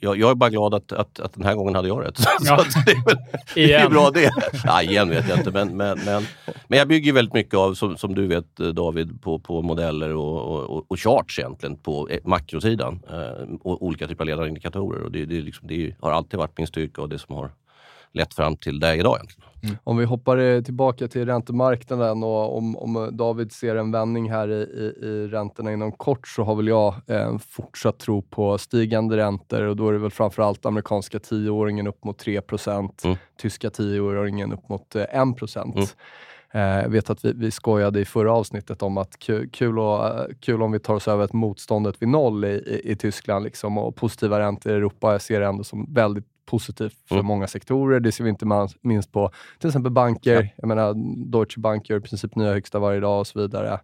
jag, 0.00 0.18
jag 0.18 0.30
är 0.30 0.34
bara 0.34 0.50
glad 0.50 0.74
att, 0.74 0.92
att, 0.92 1.20
att 1.20 1.32
den 1.32 1.44
här 1.44 1.54
gången 1.54 1.74
hade 1.74 1.88
jag 1.88 2.04
rätt. 2.04 2.18
Ja. 2.40 2.64
det 2.84 2.90
är, 2.90 3.04
väl, 3.04 3.16
det 3.54 3.72
är 3.72 3.88
bra 3.88 4.10
det. 4.10 4.30
Ja, 4.64 4.82
igen 4.82 5.08
vet 5.08 5.28
jag 5.28 5.38
inte. 5.38 5.50
Men, 5.50 5.76
men, 5.76 5.98
men, 6.04 6.22
men 6.68 6.78
jag 6.78 6.88
bygger 6.88 7.12
väldigt 7.12 7.34
mycket 7.34 7.54
av, 7.54 7.74
som, 7.74 7.96
som 7.96 8.14
du 8.14 8.26
vet 8.26 8.60
eh, 8.60 8.66
David, 8.66 9.22
på, 9.22 9.38
på 9.38 9.62
modeller 9.62 10.14
och, 10.14 10.66
och, 10.70 10.90
och, 10.90 11.00
charts 11.00 11.38
egentligen 11.38 11.76
på 11.76 12.08
eh, 12.08 12.18
makrosidan. 12.24 13.00
Eh, 13.10 13.56
och 13.62 13.82
olika 13.82 14.06
typer 14.06 14.24
av 14.24 14.26
ledarindikatorer. 14.26 15.02
Och 15.02 15.12
det, 15.12 15.24
det, 15.24 15.40
liksom, 15.40 15.68
det 15.68 15.94
har 16.00 16.12
alltid 16.12 16.38
varit 16.38 16.58
min 16.58 16.66
styrka 16.66 17.02
och 17.02 17.08
det 17.08 17.18
som 17.18 17.34
har 17.34 17.50
lett 18.12 18.34
fram 18.34 18.56
till 18.56 18.80
det 18.80 18.94
idag 18.94 19.16
egentligen. 19.16 19.48
Mm. 19.62 19.76
Om 19.84 19.96
vi 19.96 20.04
hoppar 20.04 20.62
tillbaka 20.62 21.08
till 21.08 21.26
räntemarknaden 21.26 22.22
och 22.22 22.56
om, 22.56 22.76
om 22.76 23.08
David 23.12 23.52
ser 23.52 23.76
en 23.76 23.92
vändning 23.92 24.30
här 24.30 24.50
i, 24.50 24.54
i, 24.54 25.06
i 25.06 25.28
räntorna 25.28 25.72
inom 25.72 25.92
kort 25.92 26.28
så 26.28 26.42
har 26.42 26.54
väl 26.54 26.68
jag 26.68 26.94
en 27.06 27.38
fortsatt 27.38 27.98
tro 27.98 28.22
på 28.22 28.58
stigande 28.58 29.16
räntor 29.16 29.62
och 29.62 29.76
då 29.76 29.88
är 29.88 29.92
det 29.92 29.98
väl 29.98 30.10
framförallt 30.10 30.66
amerikanska 30.66 31.18
tioåringen 31.18 31.86
upp 31.86 32.04
mot 32.04 32.18
3 32.18 32.40
mm. 32.66 33.16
tyska 33.36 33.70
tioåringen 33.70 34.52
upp 34.52 34.68
mot 34.68 34.96
1 34.96 35.08
mm. 35.14 35.34
Eh, 36.54 36.60
jag 36.60 36.88
vet 36.88 37.10
att 37.10 37.24
vi, 37.24 37.32
vi 37.32 37.50
skojade 37.50 38.00
i 38.00 38.04
förra 38.04 38.32
avsnittet 38.32 38.82
om 38.82 38.98
att 38.98 39.18
kul, 39.18 39.50
kul, 39.52 39.78
och, 39.78 40.26
kul 40.40 40.62
om 40.62 40.72
vi 40.72 40.78
tar 40.78 40.94
oss 40.94 41.08
över 41.08 41.24
ett 41.24 41.32
motståndet 41.32 42.02
vid 42.02 42.08
noll 42.08 42.44
i, 42.44 42.48
i, 42.48 42.92
i 42.92 42.96
Tyskland 42.96 43.44
liksom, 43.44 43.78
och 43.78 43.96
positiva 43.96 44.40
räntor 44.40 44.72
i 44.72 44.74
Europa. 44.74 45.12
Jag 45.12 45.22
ser 45.22 45.40
det 45.40 45.46
ändå 45.46 45.64
som 45.64 45.94
väldigt 45.94 46.24
positivt 46.46 46.94
för 47.08 47.14
mm. 47.14 47.26
många 47.26 47.46
sektorer. 47.46 48.00
Det 48.00 48.12
ser 48.12 48.24
vi 48.24 48.30
inte 48.30 48.68
minst 48.82 49.12
på 49.12 49.30
till 49.58 49.68
exempel 49.68 49.92
banker. 49.92 50.42
Ja. 50.42 50.48
Jag 50.56 50.68
menar, 50.68 50.94
Deutsche 51.30 51.60
Bank 51.60 51.90
gör 51.90 51.98
i 51.98 52.00
princip 52.00 52.36
nya 52.36 52.52
högsta 52.52 52.78
varje 52.78 53.00
dag 53.00 53.20
och 53.20 53.26
så 53.26 53.40
vidare. 53.40 53.80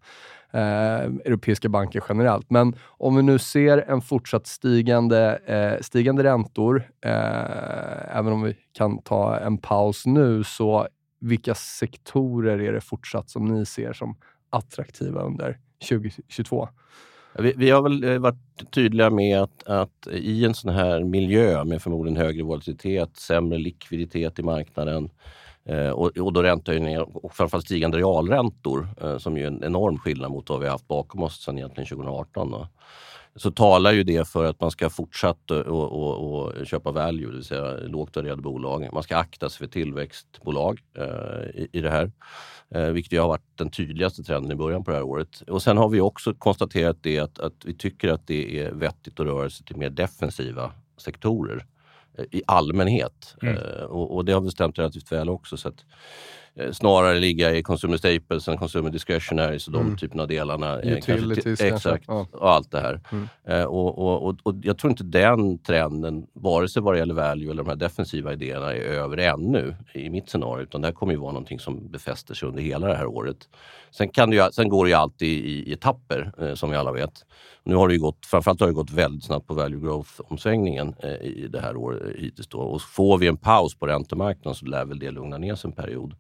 Eh, 0.50 1.00
europeiska 1.00 1.68
banker 1.68 2.02
generellt. 2.08 2.50
Men 2.50 2.74
om 2.82 3.16
vi 3.16 3.22
nu 3.22 3.38
ser 3.38 3.78
en 3.78 4.00
fortsatt 4.00 4.46
stigande, 4.46 5.38
eh, 5.46 5.82
stigande 5.82 6.24
räntor, 6.24 6.82
eh, 7.04 8.16
även 8.16 8.32
om 8.32 8.42
vi 8.42 8.56
kan 8.72 9.02
ta 9.02 9.36
en 9.36 9.58
paus 9.58 10.06
nu, 10.06 10.44
så 10.44 10.88
vilka 11.24 11.54
sektorer 11.54 12.58
är 12.58 12.72
det 12.72 12.80
fortsatt 12.80 13.30
som 13.30 13.44
ni 13.44 13.66
ser 13.66 13.92
som 13.92 14.16
attraktiva 14.50 15.22
under 15.22 15.58
2022? 15.88 16.68
Vi, 17.38 17.54
vi, 17.56 17.70
har 17.70 17.82
väl 17.82 18.04
eh, 18.04 18.18
varit 18.18 18.70
tydliga 18.70 19.10
med 19.10 19.42
att, 19.42 19.62
att, 19.66 20.06
i 20.12 20.44
en 20.44 20.54
sån 20.54 20.74
här 20.74 21.04
miljö 21.04 21.64
med 21.64 21.82
förmodligen 21.82 22.16
högre 22.16 22.42
volatilitet, 22.42 23.16
sämre 23.16 23.58
likviditet 23.58 24.38
i 24.38 24.42
marknaden 24.42 25.10
eh, 25.64 25.88
och, 25.88 26.18
och 26.18 26.32
då 26.32 26.42
räntehöjningar 26.42 27.24
och 27.24 27.34
framförallt 27.34 27.64
stigande 27.64 27.98
realräntor 27.98 28.88
eh, 29.00 29.18
som 29.18 29.36
är 29.36 29.46
en 29.46 29.64
enorm 29.64 29.98
skillnad 29.98 30.30
mot 30.30 30.50
vad 30.50 30.60
vi 30.60 30.68
haft 30.68 30.88
bakom 30.88 31.22
oss 31.22 31.44
sedan 31.44 31.58
egentligen 31.58 31.88
2018. 31.88 32.50
Då 32.50 32.68
så 33.36 33.50
talar 33.50 33.92
ju 33.92 34.02
det 34.02 34.28
för 34.28 34.44
att 34.44 34.60
man 34.60 34.70
ska 34.70 34.90
fortsätta 34.90 35.60
att 35.60 36.68
köpa 36.68 36.92
value, 36.92 37.26
det 37.26 37.32
vill 37.32 37.44
säga 37.44 37.76
lågt 37.76 38.16
värderade 38.16 38.42
bolag. 38.42 38.88
Man 38.92 39.02
ska 39.02 39.16
akta 39.16 39.50
sig 39.50 39.58
för 39.58 39.66
tillväxtbolag 39.66 40.80
eh, 40.98 41.60
i, 41.60 41.68
i 41.72 41.80
det 41.80 41.90
här, 41.90 42.12
eh, 42.74 42.86
vilket 42.86 43.20
har 43.20 43.28
varit 43.28 43.46
den 43.54 43.70
tydligaste 43.70 44.22
trenden 44.22 44.52
i 44.52 44.54
början 44.54 44.84
på 44.84 44.90
det 44.90 44.96
här 44.96 45.04
året. 45.04 45.42
Och 45.48 45.62
sen 45.62 45.76
har 45.76 45.88
vi 45.88 46.00
också 46.00 46.34
konstaterat 46.34 46.96
det 47.00 47.18
att, 47.18 47.38
att 47.38 47.64
vi 47.64 47.74
tycker 47.74 48.08
att 48.08 48.26
det 48.26 48.60
är 48.60 48.72
vettigt 48.72 49.20
att 49.20 49.26
röra 49.26 49.50
sig 49.50 49.66
till 49.66 49.76
mer 49.76 49.90
defensiva 49.90 50.72
sektorer 50.96 51.66
eh, 52.18 52.24
i 52.30 52.42
allmänhet. 52.46 53.36
Mm. 53.42 53.56
Eh, 53.56 53.84
och, 53.84 54.14
och, 54.14 54.24
det 54.24 54.32
har 54.32 54.40
vi 54.40 54.50
stämt 54.50 54.78
relativt 54.78 55.12
väl 55.12 55.28
också. 55.28 55.56
Så 55.56 55.68
att, 55.68 55.84
snarare 56.72 57.18
ligga 57.18 57.54
i 57.54 57.62
consumer 57.62 57.96
staples 57.96 58.48
än 58.48 58.58
consumer 58.58 58.90
discretionary, 58.90 59.58
så 59.58 59.70
de 59.70 59.80
mm. 59.80 59.96
typerna 59.96 60.22
av 60.22 60.28
delarna. 60.28 60.80
Utilities 60.82 61.60
Exakt, 61.60 62.04
ja. 62.08 62.26
och 62.32 62.50
allt 62.50 62.70
det 62.70 62.80
här. 62.80 63.00
Mm. 63.12 63.28
Eh, 63.48 63.64
och, 63.64 63.98
och, 63.98 64.28
och, 64.28 64.36
och, 64.42 64.54
jag 64.62 64.78
tror 64.78 64.90
inte 64.90 65.04
den 65.04 65.58
trenden, 65.58 66.26
vare 66.32 66.68
sig 66.68 66.82
vad 66.82 66.94
det 66.94 66.98
gäller 66.98 67.14
value 67.14 67.50
eller 67.50 67.62
de 67.62 67.68
här 67.68 67.76
defensiva 67.76 68.32
idéerna, 68.32 68.74
är 68.74 68.80
över 68.80 69.16
ännu 69.16 69.76
i 69.94 70.10
mitt 70.10 70.28
scenario. 70.28 70.62
Utan 70.62 70.80
det 70.80 70.86
här 70.86 70.92
kommer 70.92 71.12
ju 71.12 71.18
vara 71.18 71.32
någonting 71.32 71.58
som 71.58 71.90
befäster 71.90 72.34
sig 72.34 72.48
under 72.48 72.62
hela 72.62 72.88
det 72.88 72.96
här 72.96 73.06
året. 73.06 73.48
Sen, 73.90 74.08
kan 74.08 74.30
det 74.30 74.36
ju, 74.36 74.50
sen 74.52 74.68
går 74.68 74.84
det 74.84 74.90
ju 74.90 74.96
alltid 74.96 75.28
i, 75.28 75.70
i 75.70 75.72
etapper, 75.72 76.32
eh, 76.40 76.54
som 76.54 76.70
vi 76.70 76.76
alla 76.76 76.92
vet. 76.92 77.24
Nu 77.64 77.74
har 77.74 77.88
det 77.88 77.94
ju 77.94 78.00
gått, 78.00 78.26
framförallt 78.26 78.60
har 78.60 78.66
det 78.66 78.74
gått 78.74 78.90
väldigt 78.90 79.24
snabbt 79.24 79.46
på 79.46 79.54
value 79.54 79.80
growth-omsvängningen 79.80 80.94
eh, 81.02 81.26
i 81.26 81.48
det 81.52 81.60
här 81.60 81.76
året 81.76 82.16
hittills. 82.16 82.48
Då. 82.48 82.58
Och 82.58 82.82
får 82.82 83.18
vi 83.18 83.26
en 83.26 83.36
paus 83.36 83.74
på 83.74 83.86
räntemarknaden 83.86 84.54
så 84.54 84.66
lär 84.66 84.84
väl 84.84 84.98
det 84.98 85.10
lugna 85.10 85.38
ner 85.38 85.54
sig 85.54 85.68
en 85.68 85.76
period. 85.76 86.14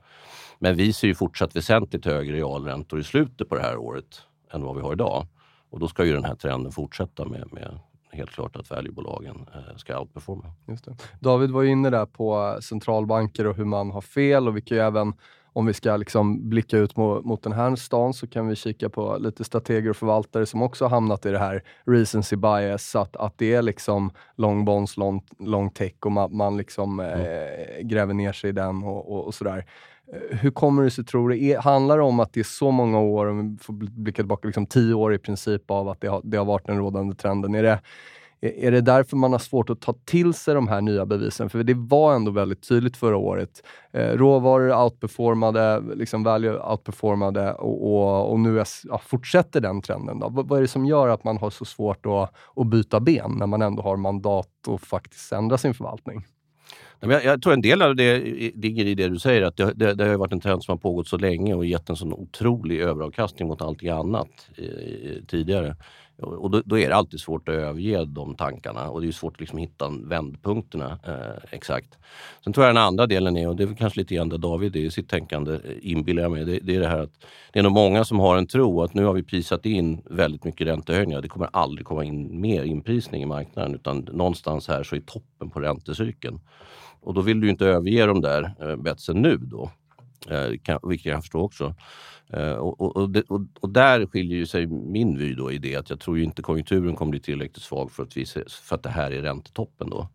Men 0.58 0.76
vi 0.76 0.92
ser 0.92 1.08
ju 1.08 1.14
fortsatt 1.14 1.56
väsentligt 1.56 2.04
högre 2.04 2.36
realräntor 2.36 3.00
i 3.00 3.04
slutet 3.04 3.48
på 3.48 3.54
det 3.54 3.62
här 3.62 3.76
året 3.76 4.22
än 4.52 4.62
vad 4.62 4.76
vi 4.76 4.82
har 4.82 4.92
idag. 4.92 5.26
Och 5.70 5.80
då 5.80 5.88
ska 5.88 6.04
ju 6.04 6.12
den 6.12 6.24
här 6.24 6.34
trenden 6.34 6.72
fortsätta 6.72 7.24
med, 7.24 7.52
med 7.52 7.78
helt 8.12 8.30
klart 8.30 8.56
att 8.56 8.70
valuebolagen 8.70 9.46
eh, 9.54 9.76
ska 9.76 10.00
outperforma. 10.00 10.44
Just 10.68 10.84
det. 10.84 10.96
David 11.20 11.50
var 11.50 11.64
inne 11.64 11.90
där 11.90 12.06
på 12.06 12.58
centralbanker 12.62 13.46
och 13.46 13.56
hur 13.56 13.64
man 13.64 13.90
har 13.90 14.00
fel 14.00 14.48
och 14.48 14.56
vi 14.56 14.60
kan 14.60 14.76
ju 14.76 14.82
även 14.82 15.12
om 15.56 15.66
vi 15.66 15.72
ska 15.72 15.96
liksom 15.96 16.48
blicka 16.48 16.78
ut 16.78 16.96
mot, 16.96 17.24
mot 17.24 17.42
den 17.42 17.52
här 17.52 17.76
stan 17.76 18.14
så 18.14 18.26
kan 18.26 18.48
vi 18.48 18.56
kika 18.56 18.88
på 18.88 19.16
lite 19.18 19.44
strateger 19.44 19.90
och 19.90 19.96
förvaltare 19.96 20.46
som 20.46 20.62
också 20.62 20.84
har 20.84 20.90
hamnat 20.90 21.26
i 21.26 21.30
det 21.30 21.38
här 21.38 21.62
recency 21.84 22.36
bias, 22.36 22.96
att, 22.96 23.16
att 23.16 23.38
det 23.38 23.54
är 23.54 23.62
liksom 23.62 24.10
long 24.36 24.64
bonds, 24.64 24.96
long, 24.96 25.22
long 25.38 25.70
tech 25.70 25.94
och 26.04 26.12
man, 26.12 26.36
man 26.36 26.56
liksom 26.56 27.00
mm. 27.00 27.20
eh, 27.20 27.80
gräver 27.82 28.14
ner 28.14 28.32
sig 28.32 28.50
i 28.50 28.52
den 28.52 28.82
och, 28.82 29.12
och, 29.12 29.26
och 29.26 29.34
sådär. 29.34 29.64
Hur 30.30 30.50
kommer 30.50 30.82
det 30.82 30.90
sig, 30.90 31.04
tror 31.04 31.28
du? 31.28 31.44
Är, 31.44 31.58
handlar 31.58 31.98
det 31.98 32.04
om 32.04 32.20
att 32.20 32.32
det 32.32 32.40
är 32.40 32.44
så 32.44 32.70
många 32.70 33.00
år, 33.00 33.26
om 33.26 33.52
vi 33.52 33.64
får 33.64 33.72
blicka 33.72 34.16
tillbaka, 34.22 34.48
liksom 34.48 34.66
tio 34.66 34.94
år 34.94 35.14
i 35.14 35.18
princip 35.18 35.70
av 35.70 35.88
att 35.88 36.00
det 36.00 36.08
har, 36.08 36.20
det 36.24 36.36
har 36.36 36.44
varit 36.44 36.66
den 36.66 36.78
rådande 36.78 37.14
trenden? 37.14 37.54
Är 37.54 37.62
det, 37.62 37.80
är 38.40 38.70
det 38.70 38.80
därför 38.80 39.16
man 39.16 39.32
har 39.32 39.38
svårt 39.38 39.70
att 39.70 39.80
ta 39.80 39.94
till 40.04 40.34
sig 40.34 40.54
de 40.54 40.68
här 40.68 40.80
nya 40.80 41.06
bevisen? 41.06 41.50
För 41.50 41.62
det 41.62 41.74
var 41.74 42.14
ändå 42.14 42.30
väldigt 42.30 42.68
tydligt 42.68 42.96
förra 42.96 43.16
året. 43.16 43.62
Eh, 43.92 44.08
råvaror 44.08 44.84
outperformade, 44.84 45.82
liksom 45.94 46.22
value 46.22 46.58
outperformade 46.70 47.52
och, 47.52 47.94
och, 47.94 48.32
och 48.32 48.40
nu 48.40 48.60
är, 48.60 48.66
ja, 48.84 48.98
fortsätter 48.98 49.60
den 49.60 49.82
trenden. 49.82 50.18
Då. 50.18 50.28
Vad, 50.28 50.48
vad 50.48 50.58
är 50.58 50.62
det 50.62 50.68
som 50.68 50.86
gör 50.86 51.08
att 51.08 51.24
man 51.24 51.38
har 51.38 51.50
så 51.50 51.64
svårt 51.64 52.06
att, 52.06 52.34
att 52.56 52.66
byta 52.66 53.00
ben 53.00 53.36
när 53.38 53.46
man 53.46 53.62
ändå 53.62 53.82
har 53.82 53.96
mandat 53.96 54.68
att 54.68 54.80
faktiskt 54.80 55.32
ändra 55.32 55.58
sin 55.58 55.74
förvaltning? 55.74 56.24
Jag, 57.10 57.24
jag 57.24 57.42
tror 57.42 57.52
en 57.52 57.60
del 57.60 57.82
av 57.82 57.96
det 57.96 58.18
ligger 58.54 58.86
i 58.86 58.94
det 58.94 59.08
du 59.08 59.18
säger, 59.18 59.42
att 59.42 59.56
det, 59.56 59.72
det, 59.74 59.94
det, 59.94 60.04
har 60.04 60.16
varit 60.16 60.32
en 60.32 60.40
trend 60.40 60.64
som 60.64 60.72
har 60.72 60.78
pågått 60.78 61.08
så 61.08 61.16
länge 61.16 61.54
och 61.54 61.66
gett 61.66 61.90
en 61.90 61.96
sån 61.96 62.12
otrolig 62.12 62.80
överavkastning 62.80 63.48
mot 63.48 63.62
allting 63.62 63.88
annat 63.88 64.48
eh, 64.56 65.24
tidigare. 65.26 65.76
Och 66.16 66.50
då, 66.50 66.62
då, 66.64 66.78
är 66.78 66.88
det 66.88 66.94
alltid 66.94 67.20
svårt 67.20 67.48
att 67.48 67.54
överge 67.54 68.04
de 68.04 68.34
tankarna 68.34 68.90
och 68.90 69.00
det 69.00 69.08
är 69.08 69.12
svårt 69.12 69.34
att 69.34 69.40
liksom 69.40 69.58
hitta 69.58 69.88
vändpunkterna 70.02 70.98
eh, 71.06 71.44
exakt. 71.50 71.98
Sen 72.44 72.52
tror 72.52 72.66
jag 72.66 72.74
den 72.74 72.82
andra 72.82 73.06
delen 73.06 73.36
är, 73.36 73.48
och 73.48 73.56
det 73.56 73.64
är 73.64 73.74
kanske 73.74 74.00
lite 74.00 74.14
grann 74.14 74.28
där 74.28 74.38
David 74.38 74.76
är 74.76 74.80
i 74.80 74.90
sitt 74.90 75.08
tänkande, 75.08 75.52
eh, 75.52 75.60
inbillar 75.80 76.22
jag 76.22 76.32
mig, 76.32 76.44
det, 76.44 76.58
det, 76.62 76.76
är 76.76 76.80
det 76.80 76.88
här 76.88 76.98
att 76.98 77.24
det 77.52 77.58
är 77.58 77.62
nog 77.62 77.72
många 77.72 78.04
som 78.04 78.18
har 78.18 78.36
en 78.36 78.46
tro 78.46 78.82
att 78.82 78.94
nu 78.94 79.04
har 79.04 79.12
vi 79.12 79.22
prisat 79.22 79.66
in 79.66 80.02
väldigt 80.04 80.44
mycket 80.44 80.66
räntehöjningar. 80.66 81.22
Det 81.22 81.28
kommer 81.28 81.48
aldrig 81.52 81.86
komma 81.86 82.04
in 82.04 82.40
mer 82.40 82.64
inprisning 82.64 83.22
i 83.22 83.26
marknaden 83.26 83.74
utan 83.74 83.98
någonstans 83.98 84.68
här 84.68 84.82
så 84.82 84.96
är 84.96 85.00
toppen 85.00 85.50
på 85.50 85.60
räntecykeln. 85.60 86.40
Och 87.04 87.14
då 87.14 87.20
vill 87.20 87.40
du 87.40 87.50
inte 87.50 87.66
överge 87.66 88.06
de 88.06 88.20
där 88.20 88.54
eh, 88.60 88.76
betsen 88.76 89.22
nu 89.22 89.36
då, 89.36 89.70
eh, 90.30 90.58
kan, 90.62 90.78
vilket 90.82 91.12
jag 91.12 91.20
förstår 91.20 91.42
också. 91.42 91.74
Eh, 92.32 92.52
och, 92.52 92.80
och, 92.80 93.16
och, 93.28 93.40
och, 93.60 93.70
där 93.70 94.06
skiljer 94.06 94.44
sig 94.44 94.66
min 94.66 95.18
vy 95.18 95.34
då 95.34 95.52
i 95.52 95.58
det 95.58 95.76
att 95.76 95.90
jag 95.90 96.00
tror 96.00 96.18
inte 96.18 96.42
konjunkturen 96.42 96.96
kommer 96.96 97.10
bli 97.10 97.20
tillräckligt 97.20 97.62
svag 97.62 97.92
för 97.92 98.02
att, 98.02 98.16
vi, 98.16 98.26
för 98.48 98.74
att 98.74 98.82
det 98.82 98.88
här 98.88 99.10
är 99.10 99.22
räntetoppen. 99.22 99.90
Då. 99.90 100.08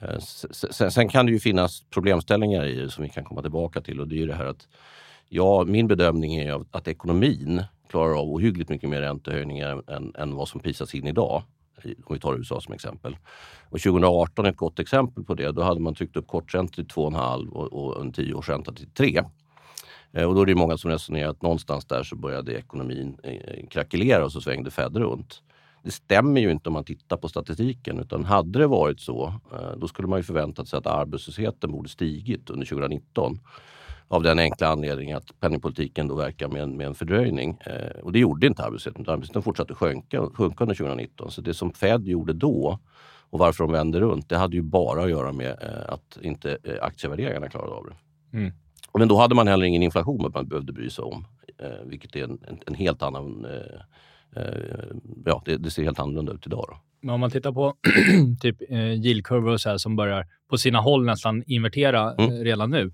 Eh, 0.00 0.18
sen, 0.18 0.90
sen, 0.90 1.08
kan 1.08 1.26
det 1.26 1.32
ju 1.32 1.40
finnas 1.40 1.84
problemställningar 1.90 2.64
i 2.64 2.74
det 2.74 2.90
som 2.90 3.04
vi 3.04 3.10
kan 3.10 3.24
komma 3.24 3.42
tillbaka 3.42 3.80
till 3.80 4.00
och 4.00 4.08
det 4.08 4.14
är 4.14 4.18
ju 4.18 4.26
det 4.26 4.34
här 4.34 4.46
att 4.46 4.68
ja, 5.28 5.64
min 5.64 5.88
bedömning 5.88 6.36
är 6.36 6.64
att 6.70 6.88
ekonomin 6.88 7.62
klarar 7.88 8.20
av 8.20 8.28
ohyggligt 8.28 8.70
mycket 8.70 8.90
mer 8.90 9.00
räntehöjningar 9.00 9.90
än, 9.90 10.14
än 10.14 10.34
vad 10.34 10.48
som 10.48 10.60
prisas 10.60 10.94
in 10.94 11.06
idag 11.06 11.42
om 11.84 12.14
vi 12.14 12.20
tar 12.20 12.36
USA 12.36 12.60
som 12.60 12.74
exempel. 12.74 13.16
Och 13.68 13.80
2018 13.80 14.46
är 14.46 14.50
ett 14.50 14.56
gott 14.56 14.78
exempel 14.78 15.24
på 15.24 15.34
det. 15.34 15.52
Då 15.52 15.62
hade 15.62 15.80
man 15.80 15.94
tryckt 15.94 16.16
upp 16.16 16.26
korträntor 16.26 16.74
till 16.74 16.86
2,5 16.86 17.48
och, 17.48 17.72
och 17.72 18.00
en 18.00 18.12
tioårsränta 18.12 18.72
till 18.72 18.90
3. 18.90 19.22
Eh, 20.12 20.28
och 20.28 20.34
då 20.34 20.42
är 20.42 20.46
det 20.46 20.54
många 20.54 20.76
som 20.76 20.90
resonerar 20.90 21.30
att 21.30 21.42
någonstans 21.42 21.84
där 21.84 22.02
så 22.02 22.16
började 22.16 22.52
ekonomin 22.58 23.16
eh, 23.22 23.66
krackelera 23.70 24.24
och 24.24 24.32
så 24.32 24.40
svängde 24.40 24.70
Fed 24.70 24.96
runt. 24.96 25.42
Det 25.82 25.90
stämmer 25.90 26.40
ju 26.40 26.50
inte 26.50 26.68
om 26.68 26.72
man 26.72 26.84
tittar 26.84 27.16
på 27.16 27.28
statistiken 27.28 27.98
utan 27.98 28.24
hade 28.24 28.58
det 28.58 28.66
varit 28.66 29.00
så 29.00 29.34
eh, 29.52 29.76
då 29.76 29.88
skulle 29.88 30.08
man 30.08 30.18
ju 30.18 30.22
förväntat 30.22 30.68
sig 30.68 30.78
att 30.78 30.86
arbetslösheten 30.86 31.72
borde 31.72 31.88
stigit 31.88 32.50
under 32.50 32.66
2019 32.66 33.40
av 34.08 34.22
den 34.22 34.38
enkla 34.38 34.68
anledningen 34.68 35.16
att 35.16 35.40
penningpolitiken 35.40 36.08
då 36.08 36.14
verkar 36.14 36.48
med 36.48 36.62
en, 36.62 36.76
med 36.76 36.86
en 36.86 36.94
fördröjning. 36.94 37.58
Eh, 37.66 38.00
och 38.02 38.12
det 38.12 38.18
gjorde 38.18 38.46
inte 38.46 38.62
arbetslösheten, 38.62 39.02
utan 39.02 39.14
arbetslösheten 39.14 39.42
fortsatte 39.42 39.74
sjunka, 39.74 40.26
sjunka 40.34 40.64
under 40.64 40.74
2019. 40.74 41.30
Så 41.30 41.40
det 41.40 41.54
som 41.54 41.72
Fed 41.72 42.06
gjorde 42.06 42.32
då 42.32 42.78
och 43.30 43.38
varför 43.38 43.64
de 43.64 43.72
vände 43.72 44.00
runt, 44.00 44.28
det 44.28 44.36
hade 44.36 44.56
ju 44.56 44.62
bara 44.62 45.02
att 45.02 45.10
göra 45.10 45.32
med 45.32 45.50
eh, 45.50 45.92
att 45.92 46.18
inte 46.22 46.58
eh, 46.64 46.74
aktievärderingarna 46.82 47.48
klarade 47.48 47.72
av 47.72 47.86
det. 47.86 47.94
Mm. 48.38 48.52
Men 48.98 49.08
då 49.08 49.16
hade 49.16 49.34
man 49.34 49.48
heller 49.48 49.66
ingen 49.66 49.82
inflation 49.82 50.26
att 50.26 50.34
man 50.34 50.48
behövde 50.48 50.72
bry 50.72 50.90
sig 50.90 51.04
om, 51.04 51.26
eh, 51.58 51.86
vilket 51.86 52.16
är 52.16 52.24
en, 52.24 52.38
en, 52.48 52.58
en 52.66 52.74
helt 52.74 53.02
annan 53.02 53.44
eh, 53.44 54.42
eh, 54.42 54.84
ja, 55.24 55.42
det, 55.44 55.56
det, 55.56 55.70
ser 55.70 55.82
helt 55.82 56.00
annorlunda 56.00 56.32
ut 56.32 56.46
idag. 56.46 56.64
Då. 56.68 56.76
Men 57.00 57.14
om 57.14 57.20
man 57.20 57.30
tittar 57.30 57.52
på 57.52 57.74
typ 58.40 58.56
eh, 58.68 58.78
yieldkurvor 58.78 59.56
så 59.56 59.68
här, 59.68 59.78
som 59.78 59.96
börjar 59.96 60.26
på 60.50 60.58
sina 60.58 60.80
håll 60.80 61.04
nästan 61.04 61.42
invertera 61.46 62.14
mm. 62.14 62.44
redan 62.44 62.70
nu. 62.70 62.90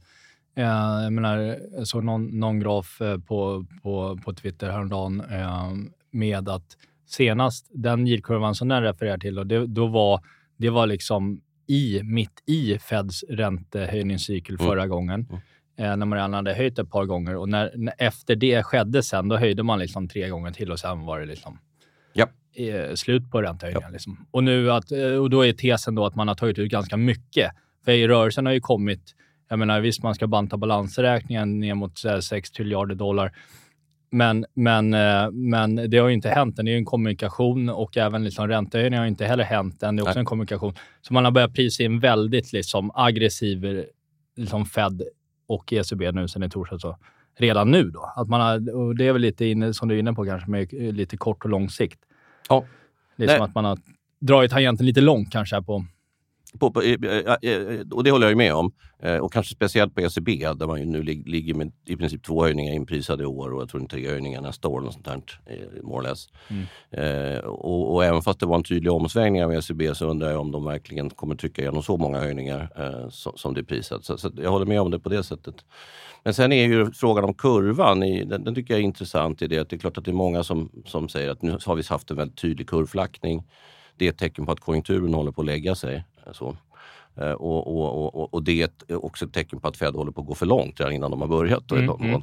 Eh, 0.61 1.03
jag 1.03 1.13
menar, 1.13 1.59
jag 1.77 1.87
såg 1.87 2.05
någon, 2.05 2.27
någon 2.27 2.61
graf 2.61 3.01
eh, 3.01 3.19
på, 3.19 3.67
på, 3.83 4.19
på 4.25 4.35
Twitter 4.35 4.71
häromdagen 4.71 5.21
eh, 5.31 5.73
med 6.11 6.49
att 6.49 6.77
senast 7.07 7.67
den 7.71 8.07
yieldkurvan 8.07 8.55
som 8.55 8.69
den 8.69 8.83
refererar 8.83 9.19
till, 9.19 9.35
då, 9.35 9.45
det, 9.45 9.67
då 9.67 9.87
var, 9.87 10.21
det 10.57 10.71
var 10.71 10.87
liksom 10.87 11.41
i, 11.67 12.01
mitt 12.03 12.43
i 12.47 12.79
Feds 12.79 13.25
räntehöjningscykel 13.29 14.55
Mm. 14.55 14.67
förra 14.67 14.87
gången. 14.87 15.27
Mm. 15.31 15.99
När 15.99 16.07
man 16.07 16.19
redan 16.19 16.35
hade 16.35 16.55
höjt 16.55 16.79
ett 16.79 16.91
par 16.91 17.05
gånger. 17.05 17.37
Och 17.37 17.49
när, 17.49 17.73
när, 17.77 17.95
efter 17.99 18.37
det 18.37 18.63
skedde 18.63 19.03
sen, 19.03 19.29
då 19.29 19.37
höjde 19.37 19.63
man 19.63 19.79
liksom 19.79 20.09
tre 20.09 20.29
gånger 20.29 20.51
till 20.51 20.73
och 20.73 20.79
sen 20.79 21.01
var 21.05 21.21
det 21.21 21.27
liksom 21.27 21.59
eh, 22.57 22.95
slut 22.95 23.31
på 23.31 23.43
räntehöjningen. 23.43 23.93
Liksom. 23.93 24.27
Och, 24.31 24.45
nu 24.45 24.73
att, 24.73 24.93
och 25.21 25.31
då 25.31 25.47
är 25.47 25.53
tesen 25.53 25.95
då 25.95 26.07
att 26.07 26.15
man 26.15 26.29
har 26.29 26.35
tagit 26.35 26.59
ut 26.59 26.71
ganska 26.71 26.97
mycket. 26.97 27.53
För 27.85 27.93
i 27.93 28.09
rörelsen 28.09 28.47
har 28.47 28.53
ju 28.53 28.61
kommit, 28.61 29.15
jag 29.51 29.59
menar 29.59 29.81
visst 29.81 30.03
man 30.03 30.15
ska 30.15 30.27
banta 30.27 30.57
balansräkningen 30.57 31.61
ner 31.61 31.75
mot 31.75 32.05
här, 32.05 32.21
6 32.21 32.51
triljarder 32.51 32.95
dollar. 32.95 33.33
Men, 34.11 34.47
men, 34.55 34.95
eh, 34.95 35.31
men 35.31 35.91
det 35.91 35.99
har 35.99 36.09
ju 36.09 36.15
inte 36.15 36.29
hänt 36.29 36.59
än. 36.59 36.65
Det 36.65 36.71
är 36.71 36.73
ju 36.73 36.79
en 36.79 36.85
kommunikation 36.85 37.69
och 37.69 37.97
även 37.97 38.25
liksom 38.25 38.49
räntehöjningen 38.49 38.99
har 38.99 39.05
ju 39.05 39.11
inte 39.11 39.27
heller 39.27 39.45
hänt 39.45 39.83
än. 39.83 39.97
Det 39.97 40.01
är 40.01 40.03
också 40.03 40.15
Nej. 40.15 40.21
en 40.21 40.27
kommunikation. 40.27 40.75
Så 41.01 41.15
man 41.15 41.25
har 41.25 41.33
börjat 41.33 41.55
prisa 41.55 41.83
in 41.83 42.01
väldigt 42.01 42.53
liksom, 42.53 42.91
aggressiv 42.95 43.85
liksom 44.37 44.67
Fed 44.67 45.03
och 45.47 45.73
ECB 45.73 46.13
nu 46.13 46.29
sen 46.29 46.43
i 46.43 46.51
torsdags. 46.51 46.83
så 46.83 46.97
Redan 47.39 47.71
nu 47.71 47.91
då. 47.91 48.13
Att 48.17 48.29
man 48.29 48.41
har, 48.41 48.75
och 48.75 48.97
det 48.97 49.07
är 49.07 49.13
väl 49.13 49.23
lite 49.23 49.47
inne, 49.47 49.75
som 49.75 49.89
du 49.89 49.95
är 49.95 49.99
inne 49.99 50.13
på 50.13 50.25
kanske, 50.25 50.51
med 50.51 50.73
lite 50.73 51.17
kort 51.17 51.45
och 51.45 51.51
lång 51.51 51.71
sikt. 51.71 52.01
Ja. 52.49 52.65
Är 53.17 53.27
Nej. 53.27 53.39
att 53.39 53.55
man 53.55 53.65
har 53.65 53.79
dragit 54.21 54.51
tangenten 54.51 54.87
lite 54.87 55.01
långt 55.01 55.33
kanske 55.33 55.63
på... 55.63 55.85
På, 56.59 56.71
på, 56.71 56.81
och 57.91 58.05
det 58.05 58.11
håller 58.11 58.29
jag 58.29 58.37
med 58.37 58.55
om. 58.55 58.73
Eh, 59.03 59.17
Och 59.17 59.33
kanske 59.33 59.55
speciellt 59.55 59.95
på 59.95 60.01
ECB 60.01 60.47
där 60.57 60.67
man 60.67 60.81
nu 60.81 61.03
lig, 61.03 61.29
ligger 61.29 61.55
med 61.55 61.73
i 61.87 61.97
princip 61.97 62.23
två 62.23 62.43
höjningar 62.43 62.75
inprisade 62.75 63.23
i 63.23 63.27
år 63.27 63.53
och 63.55 63.63
jag 63.63 63.69
tror 63.69 63.87
tre 63.87 64.09
höjningar 64.09 64.41
nästa 64.41 64.69
år. 64.69 64.81
Något 64.81 64.93
sånt 64.93 65.07
här, 65.07 65.23
eh, 65.47 65.83
more 65.83 65.99
or 65.99 66.03
less. 66.03 66.27
Eh, 66.91 67.39
och, 67.45 67.95
och 67.95 68.05
även 68.05 68.23
fast 68.23 68.41
det 68.41 68.47
var 68.47 68.57
en 68.57 68.63
tydlig 68.63 68.93
omsvängning 68.93 69.45
av 69.45 69.53
ECB 69.53 69.95
så 69.95 70.07
undrar 70.07 70.31
jag 70.31 70.41
om 70.41 70.51
de 70.53 70.65
verkligen 70.65 71.11
kommer 71.11 71.35
trycka 71.35 71.63
igenom 71.63 71.83
så 71.83 71.97
många 71.97 72.19
höjningar 72.19 72.69
eh, 72.77 73.09
som, 73.09 73.33
som 73.37 73.55
det 73.55 73.61
är 73.61 73.65
prisat. 73.65 74.05
Så, 74.05 74.19
så 74.19 74.31
jag 74.43 74.51
håller 74.51 74.67
med 74.67 74.81
om 74.81 74.91
det 74.91 74.99
på 74.99 75.09
det 75.09 75.23
sättet. 75.23 75.55
Men 76.25 76.35
sen 76.35 76.53
är 76.53 76.67
ju 76.67 76.93
frågan 76.93 77.25
om 77.25 77.35
kurvan, 77.35 78.03
i, 78.03 78.25
den, 78.25 78.45
den 78.45 78.55
tycker 78.55 78.75
jag 78.75 78.81
är 78.81 78.85
intressant 78.85 79.43
i 79.43 79.47
det 79.47 79.59
att 79.59 79.69
det 79.71 79.77
är 79.77 79.79
klart 79.79 79.99
att 79.99 80.05
det 80.05 80.11
är 80.11 80.13
många 80.13 80.43
som, 80.45 80.71
som 80.87 81.09
säger 81.09 81.31
att 81.31 81.43
nu 81.43 81.59
har 81.67 81.75
vi 81.75 81.83
haft 81.89 82.11
en 82.11 82.17
väldigt 82.17 82.39
tydlig 82.39 82.69
kurvflackning. 82.69 83.45
Det 83.97 84.07
är 84.07 84.11
ett 84.11 84.19
tecken 84.19 84.47
på 84.47 84.53
att 84.53 84.61
konjunkturen 84.61 85.15
håller 85.15 85.33
på 85.33 85.41
att 85.41 85.47
lägga 85.47 85.75
sig. 85.75 86.05
Eh, 86.31 86.35
Så. 86.35 86.57
Eh, 87.17 87.33
Och, 87.33 87.67
och, 87.67 88.15
och, 88.21 88.35
och 88.35 88.43
det 88.43 88.61
är 88.63 88.65
ett- 88.65 88.93
också 88.93 89.25
ett 89.25 89.33
tecken 89.33 89.61
på 89.61 89.69
att 89.69 89.77
Fed 89.77 89.95
håller 89.95 90.13
på 90.13 90.21
att 90.21 90.27
gå 90.27 90.35
för 90.35 90.47
långt 90.47 90.81
redan 90.81 90.93
innan 90.93 91.11
de 91.11 91.21
har 91.21 91.29
börjat. 91.29 91.69
då 91.69 91.75
Mm, 91.77 91.91
mm. 92.01 92.23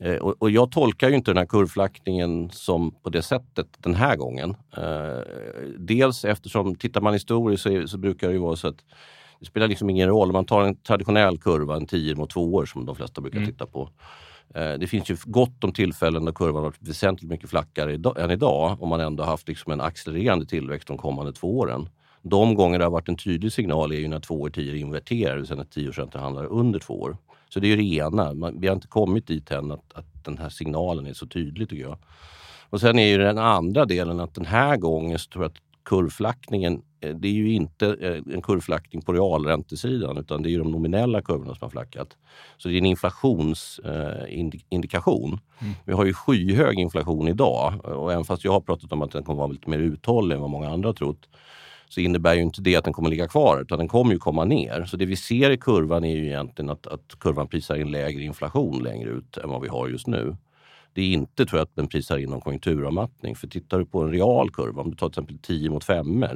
Eh, 0.00 0.16
Och, 0.16 0.34
och 0.38 0.50
jag 0.50 0.70
tolkar 0.70 1.08
ju 1.08 1.14
inte 1.14 1.30
den 1.30 1.38
här 1.38 1.46
kurvflackningen 1.46 2.50
som 2.50 2.90
på 2.90 3.10
det 3.10 3.22
sättet 3.22 3.66
den 3.78 3.94
här 3.94 4.16
gången. 4.16 4.56
Eh, 4.76 5.22
dels 5.78 6.24
eftersom, 6.24 6.74
tittar 6.74 7.00
man 7.00 7.12
historiskt 7.12 7.62
så, 7.62 7.88
så 7.88 7.98
brukar 7.98 8.26
det 8.28 8.32
ju 8.34 8.38
vara 8.40 8.56
så 8.56 8.68
att 8.68 8.84
det 9.40 9.46
spelar 9.46 9.68
liksom 9.68 9.90
ingen 9.90 10.08
roll. 10.08 10.28
Om 10.28 10.32
man 10.32 10.44
tar 10.44 10.62
en 10.62 10.76
traditionell 10.76 11.38
kurva, 11.38 11.76
en 11.76 11.86
10 11.86 12.14
mot 12.14 12.30
2 12.30 12.54
år 12.54 12.66
som 12.66 12.86
de 12.86 12.96
flesta 12.96 13.20
brukar 13.20 13.38
Mm. 13.38 13.50
titta 13.50 13.66
på. 13.66 13.88
Eh, 14.54 14.72
Det 14.72 14.86
finns 14.86 15.10
ju 15.10 15.16
gott 15.24 15.64
om 15.64 15.72
tillfällen 15.72 16.24
där 16.24 16.32
kurvan 16.32 16.62
varit 16.62 16.76
väsentligt 16.88 17.30
mycket 17.30 17.50
flackare 17.50 17.94
än 18.16 18.30
idag 18.30 18.82
om 18.82 18.88
man 18.88 19.00
ändå 19.00 19.22
haft 19.24 19.48
liksom 19.48 19.72
en 19.72 19.80
accelererande 19.80 20.46
tillväxt 20.46 20.88
de 20.88 20.96
kommande 20.98 21.32
två 21.32 21.58
åren. 21.58 21.88
De 22.22 22.54
gånger 22.54 22.78
det 22.78 22.84
har 22.84 22.90
varit 22.90 23.08
en 23.08 23.16
tydlig 23.16 23.52
signal 23.52 23.92
är 23.92 23.96
ju 23.96 24.08
när 24.08 24.20
två 24.20 24.40
år 24.40 24.50
tidigare 24.50 24.78
inverterar, 24.78 25.32
det 25.32 25.38
vill 25.38 25.46
säga 25.46 25.56
när 25.56 25.64
tioårsräntan 25.64 26.22
handlar 26.22 26.44
under 26.44 26.78
två 26.78 27.00
år. 27.00 27.16
Så 27.48 27.60
det 27.60 27.66
är 27.66 27.68
ju 27.68 27.76
det 27.76 27.96
ena. 27.96 28.34
Man, 28.34 28.60
vi 28.60 28.66
har 28.66 28.74
inte 28.74 28.88
kommit 28.88 29.26
dit 29.26 29.50
än 29.50 29.70
att, 29.70 29.92
att 29.92 30.24
den 30.24 30.38
här 30.38 30.48
signalen 30.48 31.06
är 31.06 31.12
så 31.12 31.26
tydlig 31.26 31.68
tycker 31.68 31.82
jag. 31.82 31.98
Och 32.70 32.80
sen 32.80 32.98
är 32.98 33.06
ju 33.06 33.18
den 33.18 33.38
andra 33.38 33.84
delen 33.84 34.20
att 34.20 34.34
den 34.34 34.46
här 34.46 34.76
gången 34.76 35.18
så 35.18 35.30
tror 35.30 35.44
jag 35.44 35.50
att 35.50 35.58
kurvflackningen, 35.88 36.82
eh, 37.00 37.14
det 37.14 37.28
är 37.28 37.32
ju 37.32 37.52
inte 37.52 37.96
eh, 38.00 38.22
en 38.34 38.42
kurvflackning 38.42 39.02
på 39.02 39.12
realräntesidan 39.12 40.18
utan 40.18 40.42
det 40.42 40.54
är 40.54 40.58
de 40.58 40.70
nominella 40.70 41.22
kurvorna 41.22 41.54
som 41.54 41.64
har 41.64 41.70
flackat. 41.70 42.16
Så 42.58 42.68
det 42.68 42.74
är 42.74 42.78
en 42.78 42.86
inflationsindikation. 42.86 45.40
Vi 45.84 45.92
har 45.92 46.04
ju 46.04 46.12
skyhög 46.12 46.78
inflation 46.78 47.28
idag 47.28 47.84
och 47.84 48.12
även 48.12 48.24
fast 48.24 48.44
jag 48.44 48.52
har 48.52 48.60
pratat 48.60 48.92
om 48.92 49.02
att 49.02 49.10
den 49.10 49.22
kommer 49.22 49.38
vara 49.38 49.52
lite 49.52 49.70
mer 49.70 49.78
uthållig 49.78 50.34
än 50.34 50.40
vad 50.40 50.50
många 50.50 50.70
andra 50.70 50.88
har 50.88 50.94
trott 50.94 51.28
så 51.88 52.00
innebär 52.00 52.34
ju 52.34 52.42
inte 52.42 52.60
det 52.60 52.76
att 52.76 52.84
den 52.84 52.92
kommer 52.92 53.10
ligga 53.10 53.28
kvar 53.28 53.60
utan 53.60 53.78
den 53.78 53.88
kommer 53.88 54.12
ju 54.12 54.18
komma 54.18 54.44
ner. 54.44 54.84
Så 54.84 54.96
det 54.96 55.06
vi 55.06 55.16
ser 55.16 55.50
i 55.50 55.56
kurvan 55.56 56.04
är 56.04 56.16
ju 56.16 56.26
egentligen 56.26 56.70
att, 56.70 56.86
att 56.86 57.18
kurvan 57.20 57.48
prisar 57.48 57.76
in 57.76 57.90
lägre 57.90 58.22
inflation 58.22 58.82
längre 58.82 59.10
ut 59.10 59.36
än 59.36 59.48
vad 59.48 59.62
vi 59.62 59.68
har 59.68 59.88
just 59.88 60.06
nu. 60.06 60.36
Det 60.92 61.02
är 61.02 61.12
inte 61.12 61.46
tror 61.46 61.58
jag 61.58 61.64
att 61.64 61.76
den 61.76 61.88
prisar 61.88 62.18
in 62.18 62.30
någon 62.30 62.40
konjunkturavmattning. 62.40 63.36
För 63.36 63.48
tittar 63.48 63.78
du 63.78 63.86
på 63.86 64.02
en 64.02 64.10
real 64.10 64.50
kurva, 64.50 64.82
om 64.82 64.90
du 64.90 64.96
tar 64.96 65.08
till 65.08 65.12
exempel 65.12 65.38
10 65.38 65.70
mot 65.70 65.84
5 65.84 66.22
eh, 66.22 66.30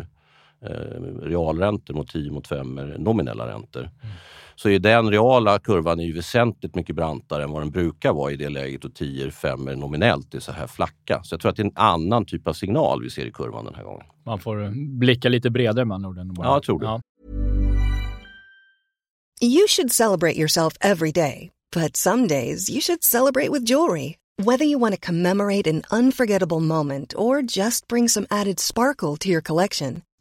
realräntor 1.22 1.94
mot 1.94 2.08
10 2.08 2.30
mot 2.30 2.48
5 2.48 2.74
nominella 2.98 3.46
räntor. 3.46 3.80
Mm. 3.80 4.14
Så 4.62 4.68
är 4.68 4.78
den 4.78 5.10
reala 5.10 5.58
kurvan 5.58 6.00
är 6.00 6.04
ju 6.04 6.12
väsentligt 6.12 6.74
mycket 6.74 6.96
brantare 6.96 7.42
än 7.42 7.50
vad 7.50 7.62
den 7.62 7.70
brukar 7.70 8.12
vara 8.12 8.32
i 8.32 8.36
det 8.36 8.48
läget 8.48 8.84
och 8.84 8.94
10 8.94 9.30
5 9.30 9.64
nominellt 9.64 10.34
är 10.34 10.40
så 10.40 10.52
här 10.52 10.66
flacka. 10.66 11.20
Så 11.22 11.34
jag 11.34 11.40
tror 11.40 11.50
att 11.50 11.56
det 11.56 11.62
är 11.62 11.66
en 11.66 11.72
annan 11.74 12.24
typ 12.24 12.48
av 12.48 12.52
signal 12.52 13.02
vi 13.02 13.10
ser 13.10 13.26
i 13.26 13.32
kurvan 13.32 13.64
den 13.64 13.74
här 13.74 13.84
gången. 13.84 14.06
Man 14.26 14.38
får 14.38 14.70
blicka 14.98 15.28
lite 15.28 15.50
bredare 15.50 15.84
med 15.84 15.94
andra 15.94 16.08
ord. 16.08 16.16
Ja, 16.38 16.54
jag 16.54 16.62
tror 16.62 16.80
det. 16.80 16.86
Ja. 16.86 17.00
You 19.40 19.66
should 19.68 19.92
celebrate 19.92 20.38
yourself 20.38 20.76
every 20.80 21.12
day, 21.12 21.50
but 21.74 21.96
some 21.96 22.26
days 22.26 22.70
you 22.70 22.80
should 22.80 23.04
celebrate 23.04 23.52
with 23.52 23.70
jewelry. 23.70 24.16
Whether 24.44 24.64
you 24.64 24.80
want 24.80 24.94
to 24.94 25.06
commemorate 25.06 25.70
an 25.70 25.82
unforgettable 25.90 26.60
moment 26.60 27.14
or 27.16 27.42
just 27.42 27.88
bring 27.88 28.08
some 28.08 28.26
added 28.30 28.60
sparkle 28.60 29.16
to 29.16 29.28
your 29.28 29.42
collection, 29.42 30.02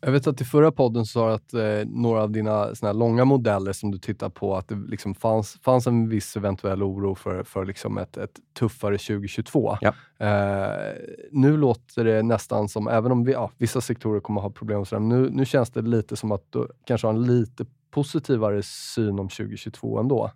Jag 0.00 0.12
vet 0.12 0.26
att 0.26 0.40
i 0.40 0.44
förra 0.44 0.72
podden 0.72 1.06
så 1.06 1.12
sa 1.12 1.28
du 1.28 1.34
att 1.34 1.54
eh, 1.54 1.88
några 1.88 2.22
av 2.22 2.30
dina 2.30 2.74
såna 2.74 2.92
långa 2.92 3.24
modeller 3.24 3.72
som 3.72 3.90
du 3.90 3.98
tittar 3.98 4.28
på, 4.28 4.56
att 4.56 4.68
det 4.68 4.74
liksom 4.74 5.14
fanns, 5.14 5.58
fanns 5.62 5.86
en 5.86 6.08
viss 6.08 6.36
eventuell 6.36 6.82
oro 6.82 7.14
för, 7.14 7.42
för 7.42 7.64
liksom 7.64 7.98
ett, 7.98 8.16
ett 8.16 8.40
tuffare 8.58 8.98
2022. 8.98 9.76
Ja. 9.80 9.94
Eh, 10.26 10.92
nu 11.30 11.56
låter 11.56 12.04
det 12.04 12.22
nästan 12.22 12.68
som, 12.68 12.88
även 12.88 13.12
om 13.12 13.24
vi, 13.24 13.32
ja, 13.32 13.50
vissa 13.58 13.80
sektorer 13.80 14.20
kommer 14.20 14.40
ha 14.40 14.50
problem, 14.50 14.84
sådär, 14.84 15.00
nu, 15.00 15.30
nu 15.30 15.44
känns 15.44 15.70
det 15.70 15.82
lite 15.82 16.16
som 16.16 16.32
att 16.32 16.44
du 16.50 16.68
kanske 16.86 17.06
har 17.06 17.14
en 17.14 17.26
lite 17.26 17.66
positivare 17.90 18.62
syn 18.62 19.18
om 19.18 19.28
2022 19.28 19.98
ändå. 19.98 20.30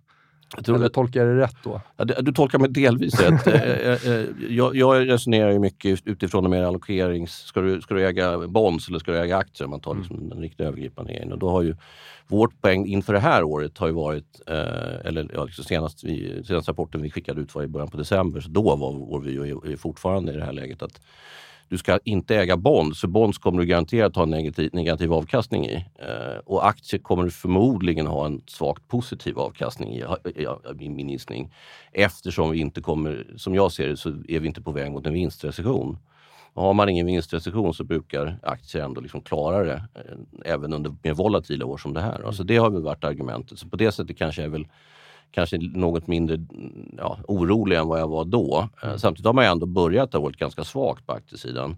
Jag 0.55 0.65
tror 0.65 0.75
Eller 0.75 0.89
tolkar 0.89 1.25
jag 1.25 1.35
det 1.35 1.41
rätt 1.41 1.55
då? 1.63 1.81
Ja, 1.97 2.05
Du 2.05 2.31
tolkar 2.31 2.59
mig 2.59 2.69
delvis 2.69 3.21
rätt. 3.21 3.47
Eh, 3.47 3.61
eh, 3.61 4.07
eh, 4.07 4.25
jag, 4.49 4.75
jag 4.75 5.09
resonerar 5.09 5.51
ju 5.51 5.59
mycket 5.59 6.01
utifrån 6.05 6.45
en 6.45 6.51
mer 6.51 6.63
allokerings... 6.63 7.31
Ska 7.31 7.61
du, 7.61 7.81
ska 7.81 7.93
du 7.93 8.07
äga 8.07 8.47
bonds 8.47 8.87
eller 8.87 8.99
ska 8.99 9.11
du 9.11 9.17
äga 9.19 9.37
aktier? 9.37 9.65
Om 9.65 9.71
man 9.71 9.79
tar 9.79 9.95
liksom 9.95 10.29
den 10.29 10.39
riktigt 10.39 10.59
övergripande 10.59 11.13
grejen. 11.13 11.31
Och 11.31 11.39
då 11.39 11.49
har 11.49 11.61
ju 11.61 11.75
vårt 12.27 12.61
poäng 12.61 12.85
inför 12.85 13.13
det 13.13 13.19
här 13.19 13.43
året 13.43 13.77
har 13.77 13.87
ju 13.87 13.93
varit, 13.93 14.41
eh, 14.47 15.05
eller 15.05 15.31
ja, 15.33 15.43
liksom 15.45 15.65
senast, 15.65 16.03
vi, 16.03 16.43
senaste 16.45 16.71
rapporten 16.71 17.01
vi 17.01 17.09
skickade 17.09 17.41
ut 17.41 17.55
var 17.55 17.63
i 17.63 17.67
början 17.67 17.89
på 17.89 17.97
december, 17.97 18.39
så 18.39 18.49
då 18.49 18.75
var 18.75 18.93
vår 18.93 19.21
vy 19.21 19.39
och 19.39 19.67
är 19.67 19.77
fortfarande 19.77 20.33
i 20.33 20.37
det 20.37 20.45
här 20.45 20.53
läget 20.53 20.81
att 20.81 21.01
du 21.69 21.77
ska 21.77 21.99
inte 22.03 22.35
äga 22.35 22.57
bonds, 22.57 23.01
för 23.01 23.07
bonds 23.07 23.37
kommer 23.37 23.59
du 23.59 23.65
garanterat 23.65 24.15
ha 24.15 24.23
en 24.23 24.29
negativ, 24.29 24.69
negativ 24.73 25.13
avkastning 25.13 25.65
i. 25.65 25.75
Eh, 25.75 26.37
och 26.45 26.67
aktier 26.67 26.99
kommer 27.01 27.23
du 27.23 27.31
förmodligen 27.31 28.07
ha 28.07 28.25
en 28.25 28.41
svagt 28.47 28.87
positiv 28.87 29.39
avkastning 29.39 29.93
i, 29.93 30.03
i 30.79 30.89
min 30.89 31.09
gissning. 31.09 31.53
Eftersom 31.91 32.51
vi 32.51 32.59
inte 32.59 32.81
kommer, 32.81 33.33
som 33.37 33.55
jag 33.55 33.71
ser 33.71 33.87
det, 33.87 33.97
så 33.97 34.09
är 34.09 34.39
vi 34.39 34.47
inte 34.47 34.61
på 34.61 34.71
väg 34.71 34.91
mot 34.91 35.05
en 35.05 35.13
vinstrecession. 35.13 35.97
Och 36.53 36.63
har 36.63 36.73
man 36.73 36.89
ingen 36.89 37.05
vinstrecession 37.05 37.73
så 37.73 37.83
brukar 37.83 38.39
aktier 38.43 38.83
ändå 38.83 39.01
liksom 39.01 39.21
klara 39.21 39.63
det 39.63 39.83
eh, 39.95 40.53
även 40.53 40.73
under 40.73 40.95
mer 41.03 41.13
volatila 41.13 41.65
år 41.65 41.77
som 41.77 41.93
det 41.93 42.01
här. 42.01 42.21
Alltså 42.25 42.43
det 42.43 42.57
har 42.57 42.69
väl 42.69 42.81
varit 42.81 43.03
argumentet. 43.03 43.59
Så 43.59 43.69
på 43.69 43.75
det 43.75 43.91
sättet 43.91 44.17
kanske 44.17 44.41
jag 44.41 44.47
är 44.47 44.51
väl 44.51 44.67
kanske 45.31 45.57
något 45.57 46.07
mindre 46.07 46.37
ja, 46.97 47.17
orolig 47.27 47.77
än 47.77 47.87
vad 47.87 47.99
jag 47.99 48.07
var 48.07 48.25
då. 48.25 48.69
Eh. 48.83 48.95
Samtidigt 48.95 49.25
har 49.25 49.33
man 49.33 49.43
ju 49.43 49.51
ändå 49.51 49.65
börjat 49.65 50.13
här 50.13 50.21
året 50.21 50.37
ganska 50.37 50.63
svagt 50.63 51.07
på 51.07 51.13
aktiesidan. 51.13 51.77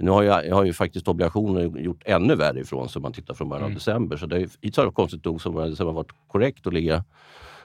Nu 0.00 0.10
har, 0.10 0.22
jag, 0.22 0.46
jag 0.46 0.54
har 0.54 0.64
ju 0.64 0.72
faktiskt 0.72 1.08
obligationer 1.08 1.78
gjort 1.78 2.02
ännu 2.04 2.34
värre 2.34 2.60
ifrån 2.60 2.88
sig 2.88 2.98
om 2.98 3.02
man 3.02 3.12
tittar 3.12 3.34
från 3.34 3.48
början 3.48 3.62
av 3.62 3.68
Mm. 3.68 3.74
december. 3.74 4.16
Så 4.16 4.26
det 4.26 4.36
är, 4.36 4.40
hittills 4.40 4.76
har 4.76 4.84
det 4.84 4.90
konstigt 4.90 5.24
nog 5.24 5.40
som 5.42 5.54
december 5.54 5.92
varit 5.92 6.12
korrekt 6.28 6.66
att 6.66 6.72
ligga, 6.72 7.04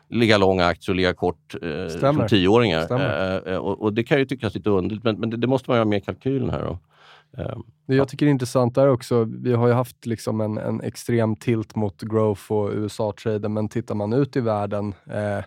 ligga 0.10 0.38
långa 0.38 0.66
aktier 0.66 0.94
och 0.94 0.96
ligga 0.96 1.14
kort 1.14 1.56
eh, 1.62 1.88
som 2.00 2.28
tioåringar. 2.28 2.88
Eh, 3.46 3.54
eh, 3.54 3.58
och, 3.58 3.82
och 3.82 3.94
det 3.94 4.04
kan 4.04 4.20
ju 4.20 4.26
tyckas 4.26 4.56
lite 4.56 4.70
underligt, 4.70 5.04
men, 5.04 5.20
men 5.20 5.30
det, 5.30 5.38
det 5.38 5.48
måste 5.48 5.70
man 5.70 5.78
göra 5.78 5.86
med 5.86 5.98
i 5.98 6.02
kalkylen 6.02 6.50
här. 6.50 6.62
Då. 6.64 6.78
Eh, 7.38 7.58
Det 7.88 7.96
jag 7.96 8.08
tycker 8.08 8.26
är 8.26 8.30
intressant 8.30 8.76
där 8.76 8.88
också, 8.88 9.24
vi 9.24 9.54
har 9.54 9.68
ju 9.68 9.74
haft 9.74 10.06
liksom 10.06 10.42
en, 10.42 10.58
en 10.58 10.82
extrem 10.82 11.36
tilt 11.36 11.76
mot 11.76 12.02
growth 12.02 12.52
och 12.52 12.70
USA-traden, 12.74 13.54
men 13.54 13.70
tittar 13.70 13.96
man 13.96 14.14
ut 14.14 14.36
i 14.36 14.40
världen, 14.40 14.94
eh, 15.06 15.44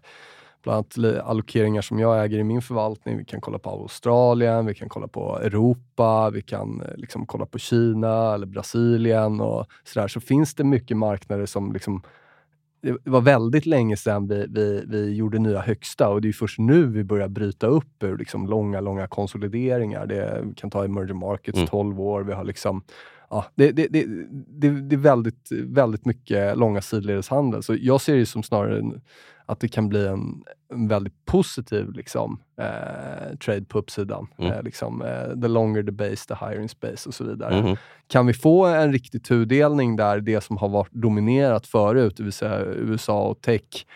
bland 0.63 0.77
annat 0.99 1.25
allokeringar 1.25 1.83
som 1.83 1.99
jag 1.99 2.25
äger 2.25 2.39
i 2.39 2.45
min 2.45 2.63
förvaltning, 2.63 3.19
vi 3.19 3.25
kan 3.25 3.41
kolla 3.41 3.59
på 3.59 3.71
Australien, 3.71 4.67
vi 4.67 4.75
kan 4.75 4.89
kolla 4.89 5.09
på 5.09 5.39
Europa, 5.39 6.31
vi 6.31 6.43
kan 6.43 6.81
eh, 6.81 6.97
liksom 6.97 7.27
kolla 7.27 7.47
på 7.47 7.59
Kina 7.59 8.35
eller 8.35 8.47
Brasilien 8.47 9.41
och 9.41 9.67
sådär, 9.85 10.09
så 10.09 10.21
finns 10.21 10.55
det 10.55 10.65
mycket 10.65 10.97
marknader 10.97 11.47
som 11.47 11.73
liksom 11.73 12.03
det 12.85 13.11
var 13.11 13.21
väldigt 13.21 13.67
länge 13.67 13.97
sedan 13.97 14.29
vi, 14.29 14.47
vi, 14.51 14.85
vi 14.87 15.15
gjorde 15.15 15.39
nya 15.39 15.61
högsta 15.61 16.09
och 16.09 16.21
det 16.21 16.29
är 16.29 16.33
först 16.33 16.59
nu 16.59 16.87
vi 16.87 17.05
börjar 17.05 17.29
bryta 17.29 17.67
upp 17.67 18.03
ur 18.03 18.19
liksom 18.19 18.47
långa, 18.47 18.81
långa 18.81 19.07
konsolideringar. 19.07 20.07
Det, 20.07 20.43
vi 20.45 20.55
kan 20.55 20.71
ta 20.71 20.85
emerging 20.85 21.19
markets, 21.19 21.59
Mm. 21.59 21.69
12 21.69 22.01
år. 22.01 22.23
Vi 22.23 22.33
har 22.33 22.45
liksom, 22.45 22.83
ja, 23.35 23.45
det, 23.55 23.73
det, 23.73 23.89
det, 23.89 24.05
det, 24.71 24.97
är 24.97 24.99
väldigt, 24.99 25.49
väldigt 25.51 26.07
mycket 26.07 26.59
långa 26.59 26.81
sidledeshandel. 26.81 27.63
Så 27.63 27.77
jag 27.81 28.01
ser 28.01 28.17
det 28.17 28.27
som 28.27 28.43
snarare 28.43 28.83
att 29.47 29.61
det 29.61 29.69
kan 29.69 29.89
bli 29.89 30.07
en, 30.07 30.45
en 30.73 30.89
väldigt 30.89 31.25
positiv 31.25 31.93
liksom, 31.93 32.41
eh, 32.61 33.37
trade 33.37 33.65
på 33.65 33.79
uppsidan. 33.79 34.27
Mm. 34.39 34.53
Eh, 34.53 34.63
liksom, 34.63 35.03
eh, 35.03 35.41
the 35.41 35.49
longer 35.49 35.83
the 35.83 35.93
base, 35.93 36.29
the 36.29 36.35
higher 36.47 36.61
in 36.61 36.69
space 36.69 37.09
och 37.09 37.15
så 37.15 37.25
vidare. 37.25 37.63
mhm. 37.63 37.77
Kan 38.07 38.27
vi 38.27 38.35
få 38.35 38.67
en 38.67 38.93
riktig 38.93 39.25
tudelning 39.25 39.97
där 39.97 40.21
det 40.21 40.41
som 40.41 40.57
har 40.57 40.69
varit 40.69 40.93
dominerat 40.93 41.67
förut, 41.67 42.17
det 42.17 42.23
vill 42.23 42.33
säga 42.33 42.61
USA 42.65 43.23
och 43.23 43.41
tech, 43.41 43.87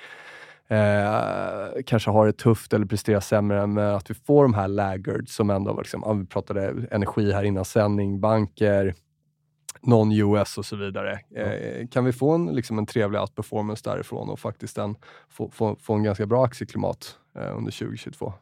eh, 0.68 1.82
kanske 1.86 2.10
har 2.10 2.26
det 2.26 2.32
tufft 2.32 2.72
eller 2.72 2.86
presterar 2.86 3.20
sämre, 3.20 3.66
men 3.66 3.94
att 3.94 4.10
vi 4.10 4.14
får 4.14 4.42
de 4.42 4.54
här 4.54 4.68
laggards 4.68 5.34
som 5.34 5.50
ändå 5.50 5.72
var, 5.72 5.82
liksom, 5.82 6.20
vi 6.20 6.26
pratade 6.26 6.74
energi 6.90 7.32
här 7.32 7.44
innan 7.44 7.64
sändning, 7.64 8.20
banker, 8.20 8.94
non-US 9.82 10.58
och 10.58 10.64
så 10.66 10.76
vidare. 10.76 11.18
Eh, 11.36 11.88
kan 11.88 12.04
vi 12.04 12.12
få 12.12 12.30
en, 12.34 12.46
liksom 12.46 12.78
en 12.78 12.86
trevlig 12.86 13.20
outperformance 13.20 13.90
därifrån 13.90 14.28
och 14.30 14.38
faktiskt 14.40 14.78
en, 14.78 14.96
få, 15.28 15.50
få, 15.50 15.76
få 15.80 15.94
en 15.94 16.02
ganska 16.02 16.26
bra 16.26 16.44
aktieklimat 16.44 17.16
eh, 17.38 17.56
under 17.56 17.72
2022? 17.72 18.32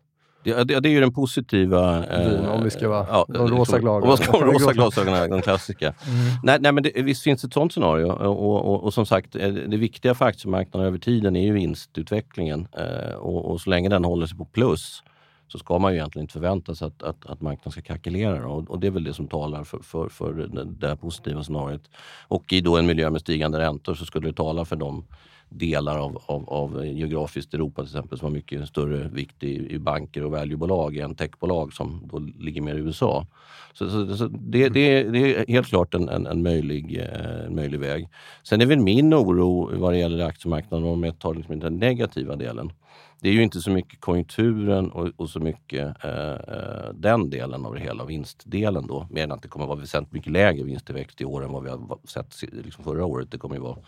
Det, 0.44 0.64
det, 0.64 0.80
det 0.80 0.88
är 0.88 0.90
ju 0.90 1.00
den 1.00 1.12
positiva... 1.12 2.06
eh, 2.06 2.30
Vin, 2.30 2.46
om 2.46 2.64
vi 2.64 2.70
ska 2.70 2.88
vara- 2.88 3.24
de 3.28 3.48
rosa 3.48 3.78
glasögonen. 3.78 4.10
Om 4.10 4.16
ska 4.16 4.32
rosa 4.40 4.72
glasögonen, 4.72 5.30
de 5.30 5.42
klassiska. 5.42 5.94
Nej, 6.42 6.58
nej, 6.60 6.72
men 6.72 6.82
det, 6.82 6.92
visst 7.02 7.22
finns 7.22 7.44
ett 7.44 7.52
sånt 7.52 7.72
scenario. 7.72 8.06
Och, 8.06 8.66
och, 8.66 8.84
och 8.84 8.94
som 8.94 9.06
sagt, 9.06 9.36
eh, 9.36 9.48
det 9.48 9.76
viktiga 9.76 10.14
för 10.14 10.24
aktiemarknaden 10.24 10.86
över 10.88 10.98
tiden 10.98 11.36
är 11.36 11.42
ju 11.42 11.52
vinstutvecklingen. 11.52 12.68
Eh, 12.78 13.14
och, 13.14 13.50
och 13.50 13.60
så 13.60 13.70
länge 13.70 13.88
den 13.88 14.04
håller 14.04 14.26
sig 14.26 14.38
på 14.38 14.44
plus 14.44 15.02
så 15.48 15.58
ska 15.58 15.78
man 15.78 15.92
ju 15.92 15.98
egentligen 15.98 16.24
inte 16.24 16.32
förvänta 16.32 16.74
sig 16.74 16.86
att, 16.86 17.02
att, 17.02 17.26
att 17.26 17.40
marknaden 17.40 17.72
ska 17.72 17.80
krackelera. 17.80 18.42
då. 18.42 18.48
Och, 18.48 18.70
och 18.70 18.80
det 18.80 18.86
är 18.86 18.90
väl 18.90 19.04
det 19.04 19.14
som 19.14 19.28
talar 19.28 19.64
för, 19.64 19.78
för, 19.78 20.08
för 20.08 20.32
det, 20.80 20.88
här 20.88 20.96
positiva 20.96 21.42
scenariot. 21.42 21.90
Och 22.28 22.52
i 22.52 22.60
då 22.60 22.76
en 22.76 22.86
miljö 22.86 23.10
med 23.10 23.20
stigande 23.20 23.58
räntor 23.58 23.94
så 23.94 24.04
skulle 24.04 24.28
det 24.28 24.36
tala 24.36 24.64
för 24.64 24.76
de 24.76 25.04
delar 25.48 25.98
av, 25.98 26.22
av, 26.26 26.48
av 26.48 26.86
geografiskt 26.86 27.54
Europa 27.54 27.82
till 27.82 27.90
exempel 27.90 28.18
som 28.18 28.26
har 28.26 28.32
mycket 28.32 28.68
större 28.68 29.08
vikt 29.08 29.42
i, 29.42 29.74
i 29.74 29.78
banker 29.78 30.24
och 30.24 30.30
valuebolag 30.30 30.96
än 30.96 31.14
techbolag 31.14 31.72
som 31.72 32.08
då 32.12 32.18
ligger 32.18 32.60
mer 32.60 32.74
i 32.74 32.78
USA. 32.78 33.26
Så, 33.72 33.90
så, 33.90 34.16
så 34.16 34.28
det, 34.28 34.68
det, 34.68 35.02
det 35.02 35.36
är 35.36 35.44
helt 35.48 35.66
klart 35.66 35.94
en, 35.94 36.08
en, 36.08 36.26
en, 36.26 36.42
möjlig, 36.42 36.98
eh, 36.98 37.46
en 37.46 37.54
möjlig 37.54 37.80
väg. 37.80 38.08
Sen 38.42 38.60
är 38.60 38.66
väl 38.66 38.80
min 38.80 39.14
oro 39.14 39.78
vad 39.78 39.92
det 39.92 39.98
gäller 39.98 40.24
aktiemarknaden, 40.24 40.88
om 40.88 41.04
jag 41.04 41.18
tar 41.18 41.34
liksom 41.34 41.58
den 41.58 41.76
negativa 41.76 42.36
delen, 42.36 42.72
det 43.20 43.28
är 43.28 43.32
ju 43.32 43.42
inte 43.42 43.60
så 43.60 43.70
mycket 43.70 44.00
konjunkturen 44.00 44.90
och, 44.90 45.10
och 45.16 45.30
så 45.30 45.40
mycket 45.40 46.04
eh, 46.04 46.32
eh, 46.32 46.92
den 46.94 47.30
delen 47.30 47.66
av 47.66 47.74
det 47.74 47.80
hela, 47.80 48.04
vinstdelen 48.04 48.86
då. 48.86 49.06
Mer 49.10 49.24
än 49.24 49.32
att 49.32 49.42
det 49.42 49.48
kommer 49.48 49.66
vara 49.66 49.78
väsentligt 49.78 50.12
mycket 50.12 50.32
lägre 50.32 50.64
vinsttillväxt 50.64 51.20
i 51.20 51.24
år 51.24 51.44
än 51.44 51.52
vad 51.52 51.62
vi 51.62 51.70
har 51.70 51.98
sett 52.08 52.42
liksom 52.52 52.84
förra 52.84 53.04
året. 53.04 53.30
Det 53.30 53.38
kommer 53.38 53.54
ju 53.54 53.62
vara 53.62 53.78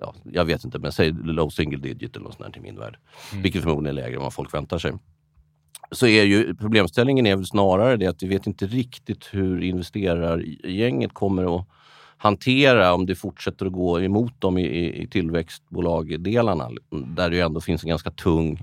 Ja, 0.00 0.14
jag 0.32 0.44
vet 0.44 0.64
inte, 0.64 0.78
men 0.78 0.92
säg 0.92 1.12
low 1.12 1.48
single 1.48 1.78
digit 1.78 2.16
eller 2.16 2.24
något 2.24 2.34
sånt 2.36 2.54
där 2.54 2.60
i 2.60 2.62
min 2.62 2.78
värld. 2.78 2.96
Vilket 3.42 3.62
förmodligen 3.62 3.98
är 3.98 4.02
lägre 4.02 4.16
än 4.16 4.22
vad 4.22 4.34
folk 4.34 4.54
väntar 4.54 4.78
sig. 4.78 4.92
Så 5.90 6.06
är 6.06 6.24
ju 6.24 6.54
problemställningen 6.54 7.26
är 7.26 7.36
väl 7.36 7.46
snarare 7.46 7.96
det 7.96 8.06
att 8.06 8.22
vi 8.22 8.28
vet 8.28 8.46
inte 8.46 8.66
riktigt 8.66 9.28
hur 9.30 9.62
investerargänget 9.62 11.14
kommer 11.14 11.56
att 11.56 11.66
hantera 12.18 12.94
om 12.94 13.06
det 13.06 13.14
fortsätter 13.14 13.66
att 13.66 13.72
gå 13.72 14.00
emot 14.00 14.40
dem 14.40 14.58
i, 14.58 15.02
i, 15.02 15.06
tillväxtbolagdelarna. 15.06 16.70
Där 16.90 17.30
det 17.30 17.36
ju 17.36 17.42
ändå 17.42 17.60
finns 17.60 17.84
en 17.84 17.88
ganska 17.88 18.10
tung, 18.10 18.60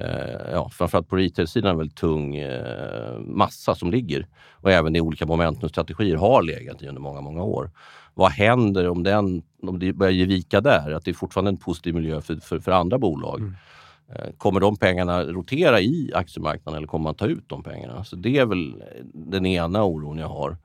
eh, 0.00 0.50
ja, 0.52 0.70
framförallt 0.72 1.08
på 1.08 1.16
retail-sidan, 1.16 1.70
en 1.70 1.78
väldigt 1.78 1.96
tung 1.96 2.36
eh, 2.36 3.18
massa 3.18 3.74
som 3.74 3.90
ligger. 3.90 4.26
Och 4.52 4.70
även 4.70 4.96
i 4.96 5.00
olika 5.00 5.26
momentumstrategier 5.26 6.16
har 6.16 6.42
legat 6.42 6.82
i 6.82 6.88
under 6.88 7.00
många, 7.00 7.20
många 7.20 7.42
år. 7.42 7.70
Vad 8.14 8.30
händer 8.30 8.88
om, 8.88 9.02
den, 9.02 9.42
om 9.62 9.78
det 9.78 9.92
börjar 9.92 10.12
ge 10.12 10.24
vika 10.24 10.60
där? 10.60 10.92
Att 10.92 11.04
det 11.04 11.10
är 11.10 11.14
fortfarande 11.14 11.50
en 11.50 11.56
positiv 11.56 11.94
miljö 11.94 12.20
för, 12.20 12.36
för, 12.36 12.58
för 12.58 12.72
andra 12.72 12.98
bolag. 12.98 13.42
Eh, 14.14 14.30
Kommer 14.36 14.60
de 14.60 14.76
pengarna 14.76 15.22
rotera 15.24 15.80
i 15.80 16.12
aktiemarknaden 16.14 16.78
eller 16.78 16.88
kommer 16.88 17.04
man 17.04 17.14
ta 17.14 17.26
ut 17.26 17.44
de 17.48 17.62
pengarna? 17.62 18.04
Så 18.04 18.16
det 18.16 18.38
är 18.38 18.46
väl 18.46 18.82
den 19.14 19.46
ena 19.46 19.84
oron 19.84 20.18
jag 20.18 20.28
har. 20.28 20.56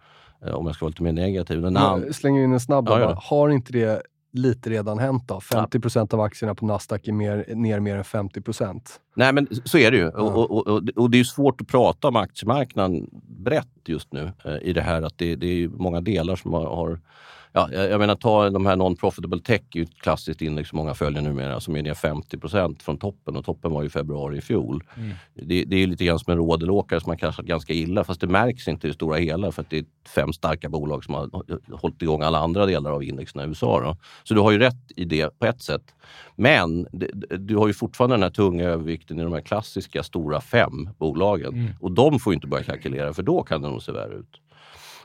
Eh, 0.45 0.53
Om 0.53 0.65
jag 0.65 0.75
ska 0.75 0.85
vara 0.85 0.89
lite 0.89 1.03
mer 1.03 1.13
negativ. 1.13 1.61
Den 1.61 1.73
Jag 1.75 2.15
slänger 2.15 2.43
in 2.43 2.53
en 2.53 2.59
snabb 2.59 2.87
Ja, 2.89 2.99
ja. 2.99 3.19
Har 3.23 3.49
inte 3.49 3.71
det 3.71 4.01
lite 4.31 4.69
redan 4.69 4.99
hänt 4.99 5.23
då? 5.27 5.39
50% 5.39 6.13
av 6.13 6.21
aktierna 6.21 6.55
på 6.55 6.65
Nasdaq 6.65 7.07
är 7.07 7.11
mer, 7.11 7.45
ner 7.55 7.79
mer 7.79 7.95
än 7.95 8.03
50% 8.03 8.81
Nej, 9.15 9.33
men 9.33 9.47
så 9.63 9.77
är 9.77 9.91
det 9.91 9.97
ju. 9.97 10.03
Ja. 10.03 10.21
Och, 10.21 10.51
och, 10.51 10.67
och, 10.67 10.89
och 10.95 11.09
det 11.09 11.19
är 11.19 11.23
svårt 11.23 11.61
att 11.61 11.67
prata 11.67 12.07
om 12.07 12.15
aktiemarknaden 12.15 13.09
brett 13.27 13.67
just 13.85 14.13
nu 14.13 14.31
eh, 14.45 14.57
i 14.61 14.73
det 14.73 14.81
här 14.81 15.01
att 15.01 15.17
det, 15.17 15.35
det 15.35 15.63
är 15.63 15.67
många 15.67 16.01
delar 16.01 16.35
som 16.35 16.53
har, 16.53 16.65
har 16.65 16.99
Ja, 17.57 17.71
jag 17.71 17.99
menar, 17.99 18.15
ta 18.15 18.49
de 18.49 18.65
här 18.65 18.75
non-profitable 18.75 19.41
tech, 19.41 19.61
är 19.73 19.77
ju 19.77 19.83
ett 19.83 20.01
klassiskt 20.01 20.41
index 20.41 20.69
som 20.69 20.77
många 20.77 20.93
följer 20.93 21.21
numera, 21.21 21.59
som 21.59 21.75
är 21.75 21.81
ner 21.81 21.93
50% 21.93 22.81
från 22.81 22.97
toppen 22.97 23.35
och 23.35 23.45
toppen 23.45 23.71
var 23.71 23.83
ju 23.83 23.89
februari 23.89 24.37
i 24.37 24.41
fjol. 24.41 24.83
Det, 25.33 25.63
det 25.63 25.83
är 25.83 25.87
lite 25.87 26.05
grann 26.05 26.19
som 26.19 26.31
en 26.31 26.37
rådelåkare 26.37 27.01
som 27.01 27.09
har 27.09 27.17
kraschat 27.17 27.45
ganska 27.45 27.73
illa, 27.73 28.03
fast 28.03 28.21
det 28.21 28.27
märks 28.27 28.67
inte 28.67 28.87
i 28.87 28.89
det 28.89 28.93
stora 28.93 29.17
hela 29.17 29.51
för 29.51 29.61
att 29.61 29.69
det 29.69 29.77
är 29.77 29.85
fem 30.15 30.33
starka 30.33 30.69
bolag 30.69 31.03
som 31.03 31.13
har 31.13 31.29
hållit 31.71 32.01
igång 32.01 32.21
alla 32.21 32.39
andra 32.39 32.65
delar 32.65 32.91
av 32.91 33.03
indexen 33.03 33.41
i 33.41 33.47
USA. 33.47 33.81
Då. 33.81 33.97
Så 34.23 34.33
du 34.33 34.39
har 34.39 34.51
ju 34.51 34.59
rätt 34.59 34.91
i 34.95 35.05
det 35.05 35.39
på 35.39 35.45
ett 35.45 35.61
sätt. 35.61 35.83
Men 36.35 36.87
det, 36.91 37.07
du 37.37 37.55
har 37.55 37.67
ju 37.67 37.73
fortfarande 37.73 38.15
den 38.15 38.23
här 38.23 38.29
tunga 38.29 38.63
övervikten 38.63 39.19
i 39.19 39.23
de 39.23 39.33
här 39.33 39.41
klassiska 39.41 40.03
stora 40.03 40.41
fem 40.41 40.89
bolagen. 40.97 41.73
Och 41.79 41.91
de 41.91 42.19
får 42.19 42.33
inte 42.33 42.47
börja 42.47 42.63
kalkylera 42.63 43.13
för 43.13 43.23
då 43.23 43.43
kan 43.43 43.61
det 43.61 43.69
nog 43.69 43.83
se 43.83 43.91
värre 43.91 44.13
ut. 44.13 44.41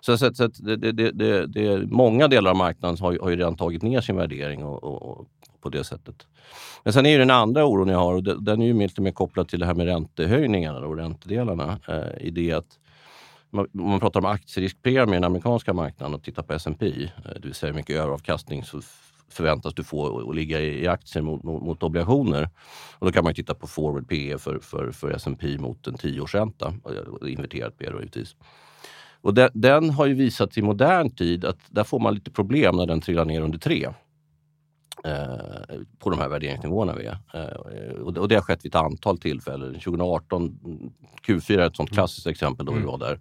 Så, 0.01 0.19
så, 0.19 0.35
så 0.35 0.47
det, 0.47 0.77
det, 0.77 0.93
det, 1.11 1.47
det, 1.47 1.87
många 1.87 2.29
delar 2.29 2.51
av 2.51 2.57
marknaden 2.57 2.99
har, 3.01 3.13
ju- 3.13 3.19
har 3.21 3.31
ju 3.31 3.37
redan 3.37 3.57
tagit 3.57 3.83
ner 3.83 4.01
sin 4.01 4.17
värdering 4.17 4.65
och, 4.65 4.85
och, 4.85 5.03
och 5.21 5.27
på 5.61 5.69
det 5.69 5.85
sättet. 5.85 6.27
Men 6.85 6.93
sen 6.93 7.07
är 7.07 7.11
ju 7.11 7.19
den 7.19 7.31
andra 7.31 7.65
oron 7.67 7.89
jag 7.89 7.99
har, 7.99 8.15
och 8.15 8.23
den 8.43 8.63
är 8.63 8.67
ju 8.67 8.73
lite 8.75 9.01
mer 9.03 9.11
kopplad 9.13 9.49
till 9.49 9.61
det 9.61 9.67
här 9.67 9.75
med 9.75 9.87
räntehöjningarna 9.87 10.79
och 10.87 10.97
räntedelarna. 10.97 11.79
Eh, 11.89 12.27
i 12.27 12.31
det 12.31 12.53
att 12.53 12.79
man- 13.51 13.69
om 13.75 13.91
man 13.91 14.01
pratar 14.01 14.21
om 14.21 14.27
aktieriskpremier 14.27 15.15
i 15.15 15.17
den 15.17 15.25
amerikanska 15.25 15.73
marknaden 15.73 16.15
och 16.15 16.23
tittar 16.23 16.43
på 16.43 16.53
S&P, 16.53 16.87
eh, 16.87 17.31
det 17.35 17.41
vill 17.45 17.55
säga 17.55 17.73
hur 17.73 17.77
mycket 17.77 17.97
överavkastning 17.97 18.65
så 18.65 18.81
förväntas 19.29 19.75
du 19.75 19.85
få 19.85 20.31
att- 20.31 20.37
ligga 20.37 20.61
i, 20.61 20.87
aktier 20.89 21.23
mot, 21.23 21.43
mot, 21.43 21.63
mot 21.63 21.83
obligationer. 21.83 22.49
Och 22.99 23.07
då 23.07 23.13
kan 23.13 23.25
man 23.25 23.31
ju 23.31 23.35
titta 23.35 23.55
på 23.55 23.67
forward 23.67 24.09
PE 24.09 24.39
för, 24.39 24.59
för, 24.59 24.91
för 24.93 25.11
S&P 25.11 25.59
mot 25.59 25.87
en 25.87 25.95
tioårsränta, 25.95 26.75
eh, 27.25 27.33
inverterat 27.33 27.79
PE 27.79 27.91
då 27.91 27.99
givetvis. 27.99 28.37
Och 29.23 29.35
den, 29.35 29.51
den 29.55 29.91
har 29.91 30.07
ju 30.07 30.15
visat 30.15 30.59
i 30.59 30.63
modern 30.63 31.11
tid 31.11 31.45
att 31.45 31.59
där 31.69 31.85
får 31.85 32.01
man 32.01 32.15
lite 32.15 32.31
problem 32.31 32.77
när 32.77 32.87
den 32.87 33.01
trillar 33.01 33.25
ner 33.25 33.41
under 33.41 33.59
tre. 33.59 33.89
Eh, 35.05 35.77
på 35.99 36.11
de 36.11 36.19
här 36.19 36.29
värderingsnivåerna 36.29 36.95
vi 36.95 37.07
är. 37.07 37.19
Eh, 37.35 38.01
och, 38.01 38.13
det, 38.13 38.21
och 38.21 38.29
det 38.29 38.35
har 38.35 38.43
skett 38.43 38.65
vid 38.65 38.75
ett 38.75 38.81
antal 38.81 39.19
tillfällen. 39.19 39.75
2018, 39.75 40.59
mm, 40.65 40.93
Q4 41.27 41.61
är 41.61 41.67
ett 41.67 41.77
sånt 41.77 41.91
klassiskt 41.91 42.27
exempel 42.27 42.67
då 42.67 42.73
vi 42.73 42.83
var 42.83 42.99
där. 42.99 43.21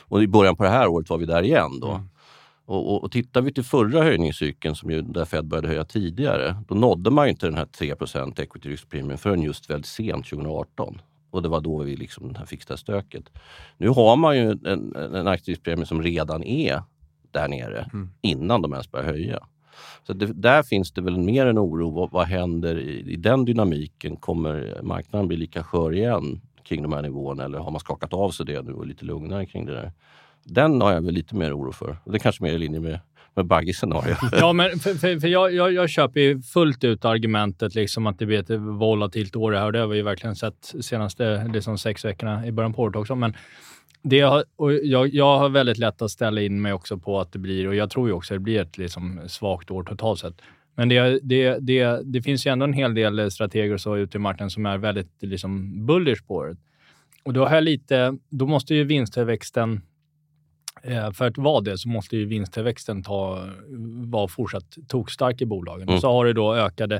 Och 0.00 0.22
i 0.22 0.28
början 0.28 0.56
på 0.56 0.62
det 0.62 0.70
här 0.70 0.88
året 0.88 1.10
var 1.10 1.18
vi 1.18 1.26
där 1.26 1.42
igen 1.42 1.80
då. 1.80 2.00
Och, 2.64 2.94
och, 2.94 3.04
och 3.04 3.12
tittar 3.12 3.42
vi 3.42 3.52
till 3.52 3.64
förra 3.64 4.02
höjningscykeln, 4.02 4.74
som 4.74 4.90
ju, 4.90 5.02
där 5.02 5.24
Fed 5.24 5.44
började 5.44 5.68
höja 5.68 5.84
tidigare, 5.84 6.56
då 6.68 6.74
nådde 6.74 7.10
man 7.10 7.28
inte 7.28 7.46
den 7.46 7.54
här 7.54 7.64
3 7.64 7.94
equity 8.36 8.70
risk 8.70 8.88
premium 8.88 9.18
förrän 9.18 9.42
just 9.42 9.70
väldigt 9.70 9.86
sent 9.86 10.26
2018. 10.26 11.00
Och 11.30 11.42
det 11.42 11.48
var 11.48 11.60
då 11.60 11.78
vi 11.78 11.96
liksom 11.96 12.34
fick 12.46 12.66
det 12.66 12.72
här 12.72 12.76
stöket. 12.76 13.30
Nu 13.76 13.88
har 13.88 14.16
man 14.16 14.36
ju 14.36 14.50
en, 14.50 14.96
en, 14.96 15.28
aktieriskpremie 15.28 15.86
som 15.86 16.02
redan 16.02 16.44
är 16.44 16.82
där 17.30 17.48
nere 17.48 17.90
innan 18.20 18.62
de 18.62 18.72
ens 18.72 18.90
börjar 18.90 19.06
höja. 19.06 19.46
Så 20.06 20.12
det, 20.12 20.26
där 20.26 20.62
finns 20.62 20.92
det 20.92 21.00
väl 21.00 21.18
mer 21.18 21.46
en 21.46 21.58
oro. 21.58 21.90
Vad, 21.90 22.10
vad 22.10 22.26
händer 22.26 22.78
i, 22.78 23.12
i, 23.12 23.16
den 23.16 23.44
dynamiken? 23.44 24.16
Kommer 24.16 24.80
marknaden 24.82 25.28
bli 25.28 25.36
lika 25.36 25.64
skör 25.64 25.94
igen 25.94 26.40
kring 26.62 26.82
de 26.82 26.92
här 26.92 27.02
nivåerna 27.02 27.44
eller 27.44 27.58
har 27.58 27.70
man 27.70 27.80
skakat 27.80 28.12
av 28.12 28.30
sig 28.30 28.46
det 28.46 28.62
nu 28.62 28.72
och 28.72 28.82
är 28.82 28.86
lite 28.86 29.04
lugnare 29.04 29.46
kring 29.46 29.66
det 29.66 29.72
där? 29.72 29.92
Den 30.44 30.80
har 30.80 30.92
jag 30.92 31.02
väl 31.02 31.14
lite 31.14 31.36
mer 31.36 31.56
oro 31.58 31.72
för. 31.72 31.96
Det 32.04 32.14
är 32.14 32.18
kanske 32.18 32.44
mer 32.44 32.52
i 32.52 32.58
linje 32.58 32.80
med 32.80 33.00
med 33.38 33.46
Baggis 33.46 33.76
scenario. 33.76 34.14
ja, 34.32 34.52
men 34.52 34.78
för, 34.78 34.94
för, 34.94 35.20
för 35.20 35.28
jag, 35.28 35.54
jag, 35.54 35.72
jag, 35.72 35.90
köper 35.90 36.20
ju 36.20 36.42
fullt 36.42 36.84
ut 36.84 37.04
argumentet 37.04 37.74
liksom 37.74 38.06
att 38.06 38.18
det 38.18 38.26
blir 38.26 38.38
ett 38.38 38.50
volatilt 38.60 39.36
år 39.36 39.52
det 39.52 39.58
här. 39.58 39.72
Det 39.72 39.78
har 39.78 39.86
vi 39.86 39.96
ju 39.96 40.02
verkligen 40.02 40.36
sett 40.36 40.72
de 40.72 40.82
senaste 40.82 41.50
liksom 41.54 41.78
sex 41.78 42.04
veckorna 42.04 42.46
i 42.46 42.52
början 42.52 42.72
på 42.72 42.82
året 42.82 42.96
också. 42.96 43.14
Men 43.14 43.36
det 44.02 44.20
har, 44.20 44.44
och 44.56 44.74
jag, 44.74 45.08
jag 45.14 45.38
har 45.38 45.48
väldigt 45.48 45.78
lätt 45.78 46.02
att 46.02 46.10
ställa 46.10 46.40
in 46.40 46.62
mig 46.62 46.72
också 46.72 46.98
på 46.98 47.20
att 47.20 47.32
det 47.32 47.38
blir, 47.38 47.68
och 47.68 47.74
jag 47.74 47.90
tror 47.90 48.08
ju 48.08 48.14
också 48.14 48.34
att 48.34 48.36
det 48.36 48.42
blir 48.42 48.60
ett 48.60 48.78
liksom 48.78 49.20
svagt 49.26 49.70
år 49.70 49.82
totalt 49.82 50.18
sett. 50.18 50.34
Men 50.74 50.88
det, 50.88 51.18
det, 51.22 51.58
det, 51.60 52.00
det 52.04 52.22
finns 52.22 52.46
ju 52.46 52.50
ändå 52.50 52.64
en 52.64 52.72
hel 52.72 52.94
del 52.94 53.30
strateger 53.30 53.74
och 53.74 53.80
så 53.80 53.96
ute 53.96 54.16
i 54.16 54.20
marknaden 54.20 54.50
som 54.50 54.66
är 54.66 54.78
väldigt 54.78 55.12
liksom 55.20 55.86
bullish 55.86 56.26
på 56.26 56.34
året. 56.34 56.58
Och 57.24 57.32
då 57.32 57.46
har 57.46 57.54
jag 57.54 57.64
lite, 57.64 58.18
då 58.28 58.46
måste 58.46 58.74
ju 58.74 58.84
vinsttillväxten 58.84 59.80
för 61.14 61.26
att 61.26 61.38
vara 61.38 61.60
det 61.60 61.78
så 61.78 61.88
måste 61.88 62.16
ju 62.16 62.24
vinsttillväxten 62.24 63.02
ta, 63.02 63.48
vara 64.06 64.28
fortsatt 64.28 64.76
tokstark 64.88 65.40
i 65.40 65.46
bolagen. 65.46 65.82
Mm. 65.82 65.94
Och 65.94 66.00
så 66.00 66.12
har 66.12 66.24
du 66.24 66.32
då 66.32 66.54
ökade, 66.54 66.96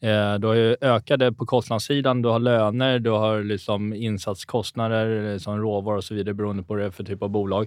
eh, 0.00 0.34
du 0.34 0.46
har 0.46 0.76
ökade 0.80 1.32
på 1.32 1.46
kostnadssidan, 1.46 2.22
du 2.22 2.28
har 2.28 2.38
löner, 2.38 2.98
du 2.98 3.10
har 3.10 3.42
liksom 3.42 3.94
insatskostnader 3.94 5.38
som 5.38 5.58
råvaror 5.58 5.96
och 5.96 6.04
så 6.04 6.14
vidare 6.14 6.34
beroende 6.34 6.62
på 6.62 6.74
det 6.74 6.92
för 6.92 7.04
typ 7.04 7.22
av 7.22 7.30
bolag. 7.30 7.66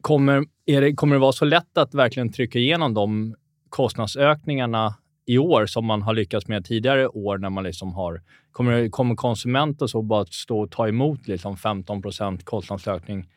Kommer, 0.00 0.44
är 0.66 0.80
det, 0.80 0.92
kommer 0.92 1.14
det 1.16 1.20
vara 1.20 1.32
så 1.32 1.44
lätt 1.44 1.78
att 1.78 1.94
verkligen 1.94 2.32
trycka 2.32 2.58
igenom 2.58 2.94
de 2.94 3.34
kostnadsökningarna 3.68 4.94
i 5.28 5.38
år 5.38 5.66
som 5.66 5.84
man 5.84 6.02
har 6.02 6.14
lyckats 6.14 6.48
med 6.48 6.64
tidigare 6.64 7.08
år 7.08 7.38
när 7.38 7.50
man 7.50 7.64
liksom 7.64 7.94
har... 7.94 8.22
Kommer, 8.52 8.88
kommer 8.88 9.14
konsumenter 9.14 9.86
så 9.86 10.02
bara 10.02 10.24
stå 10.26 10.60
och 10.60 10.70
ta 10.70 10.88
emot 10.88 11.28
liksom 11.28 11.56
15% 11.56 12.44
kostnadsökning 12.44 13.28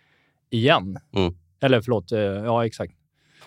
igen? 0.50 0.98
Mm. 1.16 1.34
Eller 1.62 1.82
förlåt, 1.82 2.12
eh, 2.12 2.20
ja 2.20 2.66
exakt. 2.66 2.94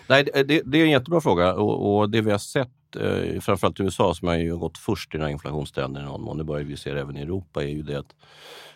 Nej, 0.07 0.23
det, 0.23 0.61
det, 0.65 0.77
är 0.77 0.83
en 0.83 0.91
jättebra 0.91 1.21
fråga 1.21 1.53
och, 1.53 1.97
och 1.97 2.09
det 2.09 2.21
vi 2.21 2.31
har 2.31 2.37
sett, 2.37 2.95
eh, 2.99 3.39
framförallt 3.39 3.79
i 3.79 3.83
USA 3.83 4.13
som 4.13 4.27
har 4.27 4.35
ju 4.35 4.57
gått 4.57 4.77
först 4.77 5.15
i 5.15 5.17
den 5.17 5.25
här 5.25 5.31
inflationstrenden 5.31 6.03
i 6.03 6.05
någon 6.05 6.21
mån, 6.21 6.37
det 6.37 6.43
börjar 6.43 6.63
vi 6.63 6.77
se 6.77 6.89
även 6.89 7.17
i 7.17 7.21
Europa, 7.21 7.63
är 7.63 7.67
ju 7.67 7.81
det 7.81 7.95
att 7.95 8.15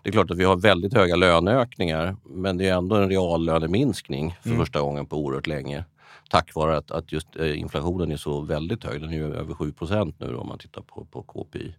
det 0.03 0.09
är 0.09 0.11
klart 0.11 0.31
att 0.31 0.37
vi 0.37 0.43
har 0.43 0.55
väldigt 0.55 0.93
höga 0.93 1.15
löneökningar 1.15 2.15
men 2.23 2.57
det 2.57 2.67
är 2.67 2.73
ändå 2.73 2.95
en 2.95 3.09
reallöneminskning 3.09 4.35
för 4.41 4.49
mm. 4.49 4.59
första 4.59 4.81
gången 4.81 5.05
på 5.05 5.17
oerhört 5.17 5.47
länge 5.47 5.83
tack 6.29 6.55
vare 6.55 6.77
att, 6.77 6.91
att 6.91 7.11
just 7.11 7.27
eh, 7.35 7.59
inflationen 7.59 8.11
är 8.11 8.17
så 8.17 8.41
väldigt 8.41 8.83
hög. 8.83 9.01
Den 9.01 9.09
är 9.09 9.17
ju 9.17 9.35
över 9.35 9.53
7 9.53 9.71
procent 9.71 10.15
nu 10.19 10.31
då, 10.31 10.39
om 10.39 10.47
man 10.47 10.57
tittar 10.57 10.81
på, 10.81 11.05
på 11.05 11.23
KPI. 11.23 11.75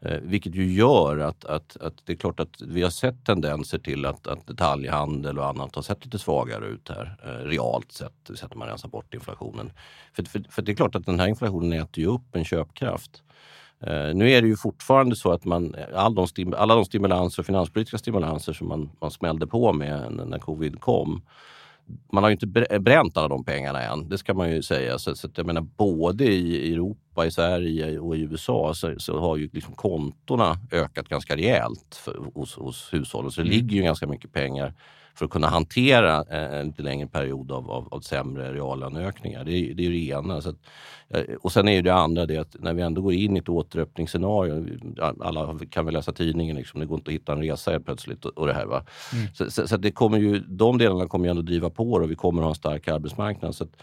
Eh, 0.00 0.18
vilket 0.22 0.54
ju 0.54 0.72
gör 0.72 1.18
att, 1.18 1.44
att, 1.44 1.76
att 1.76 1.94
det 2.04 2.12
är 2.12 2.16
klart 2.16 2.40
att 2.40 2.62
vi 2.62 2.82
har 2.82 2.90
sett 2.90 3.24
tendenser 3.24 3.78
till 3.78 4.06
att, 4.06 4.26
att 4.26 4.46
detaljhandel 4.46 5.38
och 5.38 5.46
annat 5.46 5.74
har 5.74 5.82
sett 5.82 6.04
lite 6.04 6.18
svagare 6.18 6.66
ut 6.66 6.88
här. 6.88 7.16
Eh, 7.24 7.46
realt 7.46 7.92
sett, 7.92 8.30
sätter 8.38 8.56
man 8.56 8.68
rensar 8.68 8.88
bort 8.88 9.14
inflationen. 9.14 9.72
För, 10.12 10.22
för, 10.22 10.44
för 10.50 10.62
det 10.62 10.72
är 10.72 10.76
klart 10.76 10.94
att 10.94 11.06
den 11.06 11.20
här 11.20 11.28
inflationen 11.28 11.72
äter 11.72 12.04
ju 12.04 12.10
upp 12.10 12.36
en 12.36 12.44
köpkraft. 12.44 13.22
Eh, 13.80 14.14
nu 14.14 14.30
är 14.30 14.42
det 14.42 14.48
ju 14.48 14.56
fortfarande 14.56 15.16
så 15.16 15.32
att 15.32 15.44
man, 15.44 15.74
eh, 15.74 15.84
all 15.94 16.14
de 16.14 16.54
alla 16.56 16.74
de 16.74 16.84
stimulanser 16.84 17.42
och 17.42 17.46
finanspolitiska 17.46 17.98
stimulanser 17.98 18.52
som 18.52 18.68
man, 18.68 18.90
man 19.00 19.10
smällde 19.10 19.46
på 19.46 19.72
med 19.72 20.12
när 20.26 20.38
covid 20.38 20.80
kom 20.80 21.22
man 22.12 22.22
har 22.22 22.30
ju 22.30 22.32
inte 22.32 22.78
bränt 22.80 23.16
alla 23.16 23.28
de 23.28 23.44
pengarna 23.44 23.82
än, 23.82 24.08
det 24.08 24.18
ska 24.18 24.34
man 24.34 24.50
ju 24.50 24.62
säga. 24.62 24.98
Så, 24.98 25.16
så 25.16 25.28
jag 25.34 25.46
menar, 25.46 25.60
både 25.60 26.24
i 26.24 26.72
Europa, 26.72 27.26
i 27.26 27.30
Sverige 27.30 27.98
och 27.98 28.16
i 28.16 28.20
USA 28.20 28.74
så, 28.74 28.94
så 28.98 29.20
har 29.20 29.36
ju 29.36 29.50
liksom 29.52 29.74
kontona 29.74 30.58
ökat 30.70 31.08
ganska 31.08 31.36
rejält 31.36 32.00
för, 32.04 32.30
hos, 32.34 32.54
hos 32.54 32.92
hushållen. 32.92 33.30
Så 33.30 33.40
det 33.40 33.48
mm. 33.48 33.58
ligger 33.58 33.76
ju 33.76 33.82
ganska 33.82 34.06
mycket 34.06 34.32
pengar 34.32 34.74
för 35.14 35.24
att 35.24 35.30
kunna 35.30 35.46
hantera 35.46 36.22
en 36.22 36.66
lite 36.66 36.82
längre 36.82 37.06
period 37.06 37.52
av, 37.52 37.70
av, 37.70 37.88
av 37.94 38.00
sämre 38.00 38.54
reallöneökningar. 38.54 39.44
Det, 39.44 39.52
är, 39.52 39.74
det 39.74 39.86
är 39.86 39.90
det 39.90 40.08
ena. 40.08 40.40
Så 40.40 40.48
att, 40.48 40.56
eh, 41.08 41.34
och 41.40 41.52
sen 41.52 41.68
är 41.68 41.82
det 41.82 41.94
andra 41.94 42.26
det 42.26 42.36
att 42.36 42.56
när 42.58 42.74
vi 42.74 42.82
ändå 42.82 43.02
går 43.02 43.12
in 43.12 43.36
i 43.36 43.38
ett 43.38 43.48
återöppningsscenario, 43.48 44.66
alla 45.20 45.58
kan 45.70 45.84
väl 45.84 45.94
läsa 45.94 46.12
tidningen, 46.12 46.56
liksom, 46.56 46.80
det 46.80 46.86
går 46.86 46.98
inte 46.98 47.10
att 47.10 47.14
hitta 47.14 47.32
en 47.32 47.42
resa 47.42 47.70
helt 47.70 47.84
plötsligt 47.84 48.24
och, 48.24 48.38
och 48.38 48.46
det 48.46 48.54
här. 48.54 48.66
Va? 48.66 48.84
Mm. 49.12 49.26
Så, 49.34 49.50
så, 49.50 49.68
så, 49.68 49.76
det 49.76 49.90
kommer 49.90 50.18
ju, 50.18 50.38
de 50.38 50.78
delarna 50.78 51.08
kommer 51.08 51.26
ju 51.26 51.30
ändå 51.30 51.42
driva 51.42 51.70
på 51.70 51.92
och 51.92 52.10
vi 52.10 52.14
kommer 52.14 52.42
att 52.42 52.44
ha 52.44 52.50
en 52.50 52.54
stark 52.54 52.88
arbetsmarknad. 52.88 53.54
Så 53.54 53.64
att, 53.64 53.76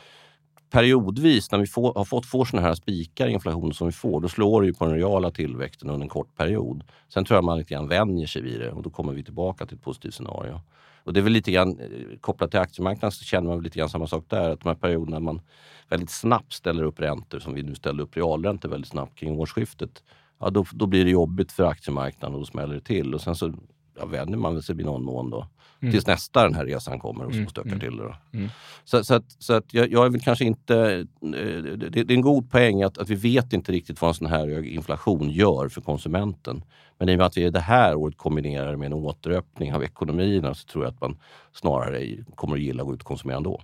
periodvis 0.71 1.51
när 1.51 1.59
vi 1.59 1.67
får, 1.67 1.93
har 1.93 2.05
fått 2.05 2.25
få 2.25 2.45
såna 2.45 2.61
här 2.61 2.73
spikar 2.73 3.27
i 3.27 3.31
inflationen 3.31 3.73
som 3.73 3.87
vi 3.87 3.93
får, 3.93 4.21
då 4.21 4.29
slår 4.29 4.61
det 4.61 4.67
ju 4.67 4.73
på 4.73 4.85
den 4.85 4.95
reala 4.95 5.31
tillväxten 5.31 5.89
under 5.89 6.03
en 6.03 6.09
kort 6.09 6.35
period. 6.37 6.83
Sen 7.13 7.25
tror 7.25 7.37
jag 7.37 7.43
man 7.43 7.57
lite 7.57 7.73
grann 7.73 7.87
vänjer 7.87 8.27
sig 8.27 8.41
vid 8.41 8.59
det 8.59 8.71
och 8.71 8.83
då 8.83 8.89
kommer 8.89 9.13
vi 9.13 9.23
tillbaka 9.23 9.65
till 9.65 9.77
ett 9.77 9.83
positivt 9.83 10.13
scenario. 10.13 10.61
Och 11.03 11.13
det 11.13 11.19
är 11.19 11.21
väl 11.21 11.33
lite 11.33 11.51
grann 11.51 11.79
eh, 11.79 12.17
kopplat 12.19 12.51
till 12.51 12.59
aktiemarknaden 12.59 13.11
så 13.11 13.23
känner 13.23 13.49
man 13.49 13.63
lite 13.63 13.79
grann 13.79 13.89
samma 13.89 14.07
sak 14.07 14.25
där. 14.27 14.49
Att 14.49 14.59
de 14.59 14.67
här 14.67 14.75
perioderna 14.75 15.19
man 15.19 15.41
väldigt 15.89 16.09
snabbt 16.09 16.53
ställer 16.53 16.83
upp 16.83 16.99
räntor, 16.99 17.39
som 17.39 17.53
vi 17.53 17.63
nu 17.63 17.75
ställde 17.75 18.03
upp 18.03 18.17
realräntor 18.17 18.69
väldigt 18.69 18.91
snabbt 18.91 19.15
kring 19.15 19.39
årsskiftet. 19.39 20.03
Ja, 20.39 20.49
då, 20.49 20.65
då 20.73 20.85
blir 20.85 21.05
det 21.05 21.11
jobbigt 21.11 21.51
för 21.51 21.63
aktiemarknaden 21.63 22.33
och 22.33 22.39
då 22.39 22.45
smäller 22.45 22.75
det 22.75 22.81
till. 22.81 23.13
Och 23.13 23.21
sen 23.21 23.35
så 23.35 23.53
ja, 23.97 24.05
vänjer 24.05 24.37
man 24.37 24.63
sig 24.63 24.81
i 24.81 24.83
någon 24.83 25.03
mån 25.03 25.29
då. 25.29 25.47
Mm. 25.81 25.91
Tills 25.91 26.07
nästa 26.07 26.43
den 26.43 26.55
här 26.55 26.65
resan 26.65 26.99
kommer 26.99 27.25
och, 27.25 27.33
mm. 27.33 27.47
stökar 27.47 27.69
mm. 27.69 27.79
till 27.79 27.97
det. 27.97 28.15
Mm. 28.33 28.49
Så, 28.83 29.03
så, 29.03 29.13
att, 29.13 29.35
så 29.39 29.53
att 29.53 29.73
jag, 29.73 29.91
jag 29.91 30.05
är 30.05 30.09
väl 30.09 30.21
kanske 30.21 30.45
inte... 30.45 30.75
Eh, 30.75 31.63
det, 31.77 31.89
det, 31.89 31.99
är 31.99 32.11
en 32.11 32.21
god 32.21 32.51
poäng 32.51 32.83
att, 32.83 32.97
att 32.97 33.09
vi 33.09 33.15
vet 33.15 33.53
inte 33.53 33.71
riktigt 33.71 34.01
vad 34.01 34.09
en 34.09 34.13
sån 34.13 34.27
här 34.27 34.47
hög 34.47 34.67
inflation 34.67 35.29
gör 35.29 35.69
för 35.69 35.81
konsumenten. 35.81 36.63
Men 36.97 37.09
i 37.09 37.13
och 37.13 37.17
med 37.17 37.27
att 37.27 37.37
vi 37.37 37.49
det 37.49 37.59
här 37.59 37.95
året 37.95 38.17
kombinerar 38.17 38.75
med 38.75 38.85
en 38.85 38.93
återöppning 38.93 39.73
av 39.73 39.83
ekonomierna 39.83 40.53
så 40.53 40.67
tror 40.67 40.83
jag 40.83 40.93
att 40.93 41.01
man 41.01 41.17
snarare 41.51 42.17
kommer 42.35 42.55
att 42.55 42.61
gilla 42.61 42.83
att 42.83 42.87
gå 42.87 42.93
ut 42.93 43.01
och 43.01 43.07
konsumera 43.07 43.37
ändå. 43.37 43.61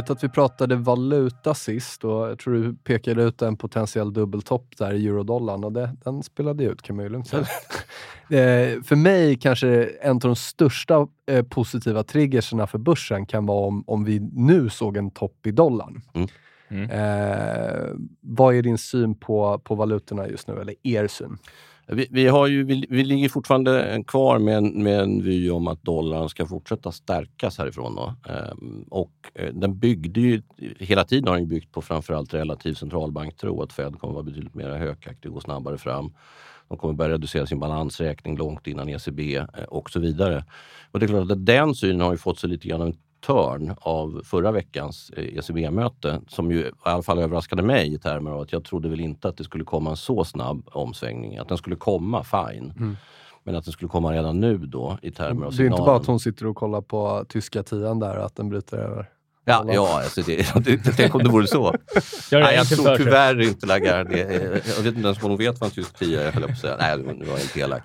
Vet 0.00 0.10
att 0.10 0.24
vi 0.24 0.28
pratade 0.28 0.76
valuta 0.76 1.54
sist 1.54 2.04
och 2.04 2.30
jag 2.30 2.38
tror 2.38 2.54
du 2.54 2.74
pekade 2.74 3.22
ut 3.22 3.42
en 3.42 3.56
potentiell 3.56 4.12
dubbeltopp 4.12 4.76
där 4.78 4.92
i 4.92 5.06
eurodollarn 5.06 5.64
och 5.64 5.72
det, 5.72 5.96
den 6.04 6.22
spelade 6.22 6.64
ut 6.64 6.82
kan 6.82 6.96
man 6.96 7.04
ju 7.04 7.08
lugnt 7.08 7.28
säga. 7.28 7.46
för 8.84 8.96
mig 8.96 9.36
kanske 9.36 9.90
en 10.02 10.10
av 10.10 10.20
de 10.20 10.36
största 10.36 11.06
eh, 11.26 11.42
positiva 11.42 12.02
triggerserna 12.02 12.66
för 12.66 12.78
börsen 12.78 13.26
kan 13.26 13.46
vara 13.46 13.66
om, 13.66 13.84
om 13.86 14.04
vi 14.04 14.20
nu 14.32 14.70
såg 14.70 14.96
en 14.96 15.10
topp 15.10 15.46
i 15.46 15.50
dollarn. 15.50 16.02
Mm. 16.14 16.28
Mm. 16.68 16.90
Eh, 16.90 17.88
vad 18.20 18.54
är 18.54 18.62
din 18.62 18.78
syn 18.78 19.14
på, 19.14 19.58
på 19.58 19.74
valutorna 19.74 20.28
just 20.28 20.48
nu, 20.48 20.60
eller 20.60 20.74
er 20.82 21.06
syn? 21.06 21.38
Vi, 21.92 22.06
vi, 22.10 22.26
har 22.26 22.46
ju, 22.46 22.64
vi, 22.64 22.86
vi 22.90 23.04
ligger 23.04 23.28
fortfarande 23.28 24.04
kvar 24.06 24.38
med 24.38 24.56
en, 24.56 24.82
med 24.82 25.00
en 25.00 25.22
vy 25.22 25.50
om 25.50 25.68
att 25.68 25.82
dollarn 25.82 26.28
ska 26.28 26.46
fortsätta 26.46 26.92
stärkas 26.92 27.58
härifrån. 27.58 27.94
Då. 27.94 28.14
Ehm, 28.32 28.84
och 28.90 29.12
eh, 29.34 29.54
den 29.54 29.78
byggde 29.78 30.20
ju, 30.20 30.42
hela 30.78 31.04
tiden 31.04 31.28
har 31.28 31.36
den 31.36 31.48
byggt 31.48 31.72
på 31.72 31.82
framförallt 31.82 32.34
relativ 32.34 32.74
centralbanktro, 32.74 33.62
att 33.62 33.72
Fed 33.72 33.98
kommer 33.98 34.12
att 34.12 34.14
vara 34.14 34.22
betydligt 34.22 34.54
mer 34.54 34.70
hökaktig 34.70 35.30
och 35.30 35.34
gå 35.34 35.40
snabbare 35.40 35.78
fram. 35.78 36.12
De 36.68 36.78
kommer 36.78 36.94
börja 36.94 37.10
reducera 37.10 37.46
sin 37.46 37.60
balansräkning 37.60 38.36
långt 38.36 38.66
innan 38.66 38.88
ECB 38.88 39.36
eh, 39.36 39.46
och 39.68 39.90
så 39.90 40.00
vidare. 40.00 40.44
Och 40.90 41.00
det 41.00 41.06
är 41.06 41.08
klart 41.08 41.30
att 41.30 41.46
den 41.46 41.74
synen 41.74 42.00
har 42.00 42.12
ju 42.12 42.18
fått 42.18 42.38
sig 42.38 42.50
lite 42.50 42.68
grann 42.68 42.80
en 42.82 42.96
törn 43.20 43.74
av 43.78 44.22
förra 44.24 44.52
veckans 44.52 45.10
ECB-möte 45.16 46.08
eh, 46.08 46.14
e 46.14 46.20
som 46.28 46.50
ju 46.52 46.58
i 46.60 46.70
alla 46.82 47.02
fall 47.02 47.18
överraskade 47.18 47.62
mig 47.62 47.94
i 47.94 47.98
termer 47.98 48.30
av 48.30 48.40
att 48.40 48.52
jag 48.52 48.64
trodde 48.64 48.88
väl 48.88 49.00
inte 49.00 49.28
att 49.28 49.36
det 49.36 49.44
skulle 49.44 49.64
komma 49.64 49.90
en 49.90 49.96
så 49.96 50.24
snabb 50.24 50.68
omsvängning. 50.72 51.38
Att 51.38 51.48
den 51.48 51.58
skulle 51.58 51.76
komma, 51.76 52.24
fine. 52.24 52.72
Mm. 52.76 52.96
Men 53.42 53.56
att 53.56 53.64
den 53.64 53.72
skulle 53.72 53.88
komma 53.88 54.12
redan 54.12 54.40
nu 54.40 54.58
då 54.58 54.98
i 55.02 55.10
termer 55.10 55.46
av 55.46 55.56
Det 55.56 55.62
är 55.62 55.66
inte 55.66 55.82
bara 55.82 55.96
att 55.96 56.06
hon 56.06 56.20
sitter 56.20 56.46
och 56.46 56.56
kollar 56.56 56.80
på 56.80 57.24
tyska 57.28 57.62
tian 57.62 57.98
där, 57.98 58.16
att 58.16 58.36
den 58.36 58.48
bryter 58.48 58.78
över? 58.78 59.08
Ja, 59.44 59.64
ja 59.68 60.00
alltså 60.02 60.22
det, 60.22 60.54
det, 60.64 60.76
tänk 60.96 61.14
om 61.14 61.22
det 61.22 61.28
vore 61.28 61.46
så. 61.46 61.70
Det 62.30 62.38
Nej, 62.38 62.54
jag 62.54 62.68
tror 62.68 62.96
tyvärr 62.96 63.40
inte 63.40 63.66
Lagarde. 63.66 64.18
Jag 64.76 64.82
vet 64.82 64.96
inte 64.96 65.00
ens 65.00 65.22
om 65.22 65.28
hon 65.28 65.38
vet 65.38 65.60
vad 65.60 65.68
en 65.68 65.74
tysk 65.74 65.98
tia 65.98 66.22
är, 66.22 66.32
höll 66.32 66.42
jag 66.42 66.48
på 66.48 66.52
att 66.52 66.58
säga. 66.58 66.76
Nej, 66.80 66.98
det 66.98 67.26
var 67.26 67.36
helt 67.36 67.56
elak. 67.56 67.82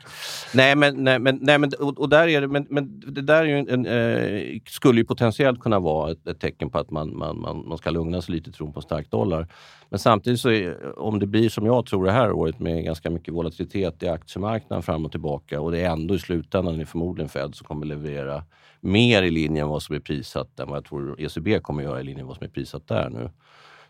Nej, 0.53 0.75
men, 0.75 1.03
nej, 1.03 1.19
men, 1.19 1.39
nej, 1.41 1.57
men, 1.57 1.71
och, 1.79 1.99
och 1.99 2.09
där 2.09 2.27
är 2.27 2.41
det, 2.41 2.47
men, 2.47 2.67
men 2.69 2.99
det 2.99 3.21
där 3.21 3.41
är 3.41 3.45
ju 3.45 3.57
en, 3.57 3.85
eh, 3.85 4.59
skulle 4.69 4.99
ju 4.99 5.05
potentiellt 5.05 5.59
kunna 5.59 5.79
vara 5.79 6.11
ett, 6.11 6.27
ett 6.27 6.39
tecken 6.39 6.69
på 6.69 6.79
att 6.79 6.91
man, 6.91 7.17
man, 7.17 7.41
man, 7.41 7.67
man 7.67 7.77
ska 7.77 7.89
lugna 7.89 8.21
sig 8.21 8.35
lite 8.35 8.49
i 8.49 8.53
tron 8.53 8.73
på 8.73 8.79
en 8.79 8.83
stark 8.83 9.11
dollar. 9.11 9.47
Men 9.89 9.99
samtidigt, 9.99 10.39
så 10.39 10.49
är, 10.49 10.99
om 10.99 11.19
det 11.19 11.27
blir 11.27 11.49
som 11.49 11.65
jag 11.65 11.85
tror 11.85 12.05
det 12.05 12.11
här 12.11 12.31
året 12.31 12.59
med 12.59 12.83
ganska 12.83 13.09
mycket 13.09 13.33
volatilitet 13.33 14.03
i 14.03 14.07
aktiemarknaden 14.07 14.83
fram 14.83 15.05
och 15.05 15.11
tillbaka 15.11 15.61
och 15.61 15.71
det 15.71 15.81
är 15.81 15.89
ändå 15.89 16.15
i 16.15 16.19
slutändan 16.19 16.81
är 16.81 16.85
förmodligen 16.85 17.29
Fed 17.29 17.55
som 17.55 17.67
kommer 17.67 17.85
leverera 17.85 18.43
mer 18.85 19.23
i 19.23 19.31
linje 19.31 19.63
med 19.63 19.69
vad 19.69 19.83
som 19.83 19.95
är 19.95 19.99
prissatt 19.99 20.59
än 20.59 20.67
vad 20.67 20.77
jag 20.77 20.85
tror 20.85 21.21
ECB 21.21 21.59
kommer 21.59 21.83
göra 21.83 22.01
i 22.01 22.03
linje 22.03 22.23
med 22.23 22.27
vad 22.27 22.37
som 22.37 22.45
är 22.45 22.49
prissatt 22.49 22.87
där 22.87 23.09
nu. 23.09 23.29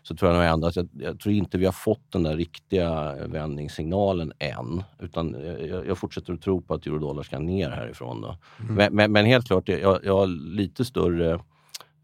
Så 0.02 0.16
tror 0.16 0.30
jag 0.30 0.38
nog 0.38 0.52
ändå 0.52 0.66
att 0.66 0.76
jag, 0.76 0.88
jag 0.92 1.20
tror 1.20 1.34
inte 1.34 1.58
vi 1.58 1.64
har 1.64 1.72
fått 1.72 2.12
den 2.12 2.22
där 2.22 2.36
riktiga 2.36 3.14
vändningssignalen 3.26 4.32
än. 4.38 4.82
Utan 4.98 5.36
jag, 5.68 5.86
jag 5.86 5.98
fortsätter 5.98 6.32
att 6.32 6.42
tro 6.42 6.60
på 6.60 6.74
att 6.74 6.86
eurodollar 6.86 7.22
ska 7.22 7.38
ner 7.38 7.70
härifrån. 7.70 8.20
Då. 8.20 8.36
Men, 8.56 8.94
men, 8.94 9.12
men 9.12 9.26
helt 9.26 9.46
klart, 9.46 9.68
jag, 9.68 10.04
jag 10.04 10.16
har 10.16 10.26
lite 10.56 10.84
större 10.84 11.40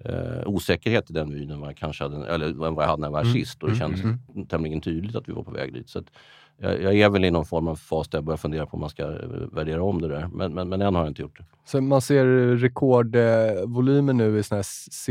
eh, 0.04 0.46
osäkerhet 0.46 1.10
i 1.10 1.12
den 1.12 1.30
vyn 1.30 1.50
än 1.50 1.60
vad 1.60 1.68
jag, 1.68 1.76
kanske 1.76 2.04
hade, 2.04 2.26
eller 2.26 2.52
vad 2.52 2.84
jag 2.84 2.88
hade 2.88 3.00
när 3.00 3.06
jag 3.06 3.12
var 3.12 3.24
här 3.24 3.32
sist. 3.32 3.62
Och 3.62 3.70
det 3.70 3.76
känns 3.76 4.00
tämligen 4.48 4.80
tydligt 4.80 5.16
att 5.16 5.28
vi 5.28 5.32
var 5.32 5.42
på 5.42 5.50
väg 5.50 5.72
dit. 5.72 5.88
Så 5.88 5.98
att 5.98 6.10
jag, 6.56 6.82
jag 6.82 6.94
är 6.94 7.08
väl 7.08 7.24
i 7.24 7.30
någon 7.30 7.44
form 7.46 7.68
av 7.68 7.76
fas 7.76 8.08
där 8.08 8.18
jag 8.18 8.24
börjar 8.24 8.36
fundera 8.36 8.66
på 8.66 8.74
om 8.74 8.80
man 8.80 8.90
ska 8.90 9.02
eh, 9.02 9.28
värdera 9.52 9.82
om 9.82 10.02
det 10.02 10.08
där. 10.08 10.28
Men, 10.32 10.54
men, 10.54 10.68
men 10.68 10.82
än 10.82 10.94
har 10.94 11.02
jag 11.02 11.10
inte 11.10 11.22
gjort 11.22 11.38
det. 11.38 11.44
Så 11.64 11.80
man 11.80 12.00
ser 12.00 12.24
rekordvolymer 12.56 14.12
nu 14.12 14.38
i 14.38 14.42
såna 14.42 14.56
här 14.58 14.64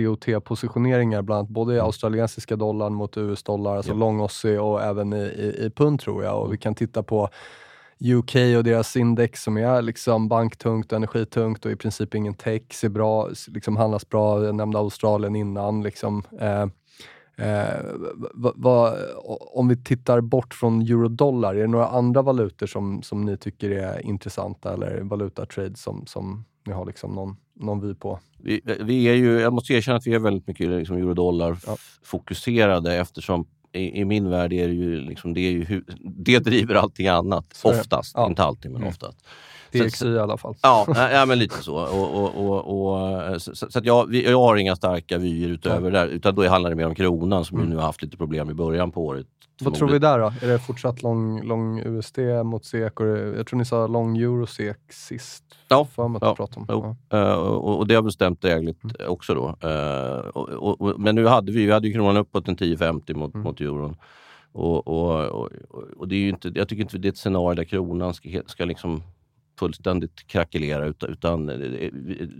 COT-positioneringar, 0.05 1.21
bland 1.21 1.39
annat 1.39 1.49
både 1.49 1.75
i 1.75 1.79
australiensiska 1.79 2.55
dollarn 2.55 2.93
mot 2.93 3.17
US-dollar, 3.17 3.75
alltså 3.77 3.91
Ja. 3.91 3.97
lång 3.97 4.19
Aussie 4.21 4.59
och 4.59 4.81
även 4.81 5.13
i, 5.13 5.21
i, 5.21 5.65
i 5.65 5.71
pund 5.75 5.99
tror 5.99 6.23
jag. 6.23 6.41
Och 6.41 6.53
vi 6.53 6.57
kan 6.57 6.75
titta 6.75 7.03
på 7.03 7.29
UK 8.17 8.35
och 8.57 8.63
deras 8.63 8.95
index 8.95 9.43
som 9.43 9.57
är 9.57 9.81
liksom 9.81 10.27
banktungt 10.27 10.91
och 10.91 10.95
energitungt 10.95 11.65
och 11.65 11.71
i 11.71 11.75
princip 11.75 12.15
ingen 12.15 12.33
tech, 12.33 12.61
ser 12.71 12.89
bra, 12.89 13.29
liksom 13.47 13.77
handlas 13.77 14.09
bra. 14.09 14.45
Jag 14.45 14.55
nämnde 14.55 14.77
Australien 14.77 15.35
innan. 15.35 15.83
Liksom. 15.83 16.23
Eh, 16.39 16.65
va, 18.33 18.53
va, 18.55 18.93
om 19.53 19.67
vi 19.67 19.83
tittar 19.83 20.21
bort 20.21 20.53
från 20.53 20.81
eurodollar, 20.81 21.55
är 21.55 21.61
det 21.61 21.67
några 21.67 21.87
andra 21.87 22.21
valutor 22.21 22.67
som, 22.67 23.01
som 23.03 23.25
ni 23.25 23.37
tycker 23.37 23.69
är 23.69 24.05
intressanta 24.05 24.73
eller 24.73 25.01
valutatrades 25.01 25.81
som, 25.81 26.05
som 26.05 26.45
ni 26.67 26.73
har 26.73 26.85
liksom 26.85 27.11
någon, 27.15 27.35
någon 27.59 27.87
vy 27.87 27.95
på? 27.95 28.19
Vi, 28.37 28.61
vi 28.79 29.03
är 29.05 29.13
ju, 29.13 29.39
jag 29.39 29.53
måste 29.53 29.73
erkänna 29.73 29.97
att 29.97 30.07
vi 30.07 30.13
är 30.13 30.19
väldigt 30.19 30.47
mycket 30.47 30.69
liksom 30.69 30.97
eurodollar 30.97 31.57
Ja. 31.67 31.77
eftersom 32.93 33.45
i, 33.73 33.99
i 34.01 34.05
min 34.05 34.29
värld 34.29 34.53
är 34.53 34.67
det 34.67 34.73
ju, 34.73 35.01
liksom, 35.01 35.33
det, 35.33 35.41
är 35.41 35.51
ju 35.51 35.83
det 36.03 36.39
driver 36.39 36.75
allting 36.75 37.07
annat. 37.07 37.45
Så. 37.53 37.69
Oftast, 37.69 38.13
Ja. 38.15 38.27
inte 38.27 38.43
alltid 38.43 38.71
men 38.71 38.81
Mm. 38.81 38.89
oftast. 38.89 39.17
DXY 39.71 40.07
i 40.15 40.19
alla 40.19 40.37
fall. 40.37 40.55
Ja, 40.61 40.85
ja, 41.13 41.25
men 41.25 41.39
lite 41.39 41.63
så. 41.63 41.75
Och, 41.75 42.23
och, 42.23 42.45
och, 42.45 43.31
och, 43.33 43.41
så 43.41 43.55
så 43.55 43.79
att 43.79 43.85
jag, 43.85 44.15
jag 44.15 44.39
har 44.39 44.55
inga 44.55 44.75
starka 44.75 45.17
vyer 45.17 45.49
utöver 45.49 45.91
det 45.91 45.99
där. 45.99 46.07
Utan 46.07 46.35
då 46.35 46.47
handlar 46.47 46.69
det 46.69 46.75
mer 46.75 46.87
om 46.87 46.95
kronan 46.95 47.45
som 47.45 47.59
ju 47.59 47.65
nu 47.65 47.75
har 47.75 47.83
haft 47.83 48.01
lite 48.01 48.17
problem 48.17 48.49
i 48.49 48.53
början 48.53 48.91
på 48.91 49.05
året. 49.05 49.27
Vad 49.63 49.73
tror 49.73 49.89
vi 49.89 49.99
där 49.99 50.19
då? 50.19 50.33
Är 50.41 50.47
det 50.47 50.59
fortsatt 50.59 51.03
lång, 51.03 51.43
lång 51.43 51.79
USD 51.79 52.19
mot 52.43 52.65
SEK? 52.65 52.95
Det- 52.97 53.35
jag 53.37 53.47
tror 53.47 53.57
ni 53.57 53.65
sa 53.65 53.87
lång 53.87 54.17
euro 54.17 54.47
SEK 54.47 54.77
sist. 54.89 55.43
Ja, 55.67 55.87
För 55.95 56.07
mig 56.07 56.19
att 56.21 56.39
ja, 56.39 56.47
om. 56.55 56.65
Jo. 56.69 56.95
Ja. 57.09 57.17
Eh, 57.17 57.33
och, 57.33 57.77
och 57.77 57.87
det 57.87 57.95
har 57.95 58.01
väl 58.01 58.11
stämt 58.11 58.41
drägligt 58.41 58.79
också 59.07 59.33
då. 59.33 59.69
Eh, 59.69 60.17
och, 60.17 60.81
och, 60.81 60.99
men 60.99 61.15
nu 61.15 61.27
hade 61.27 61.51
vi, 61.51 61.65
vi 61.65 61.71
hade 61.71 61.87
ju 61.87 61.93
kronan 61.93 62.17
uppåt 62.17 62.47
en 62.47 62.57
10,50 62.57 63.13
mot, 63.13 63.33
mot 63.33 63.61
euron. 63.61 63.95
Och, 64.53 64.87
och, 64.87 65.49
och, 65.97 66.07
det 66.07 66.15
är 66.15 66.29
inte, 66.29 66.51
jag 66.55 66.67
tycker 66.69 66.81
inte 66.83 66.97
det 66.97 67.07
är 67.07 67.11
ett 67.11 67.17
scenario 67.17 67.55
där 67.55 67.63
kronan 67.63 68.13
ska, 68.13 68.29
ska 68.45 68.65
liksom 68.65 69.03
fullständigt 69.61 70.27
krackelera. 70.27 70.85
Utan, 70.85 71.09
utan 71.09 71.49
eh, 71.49 71.89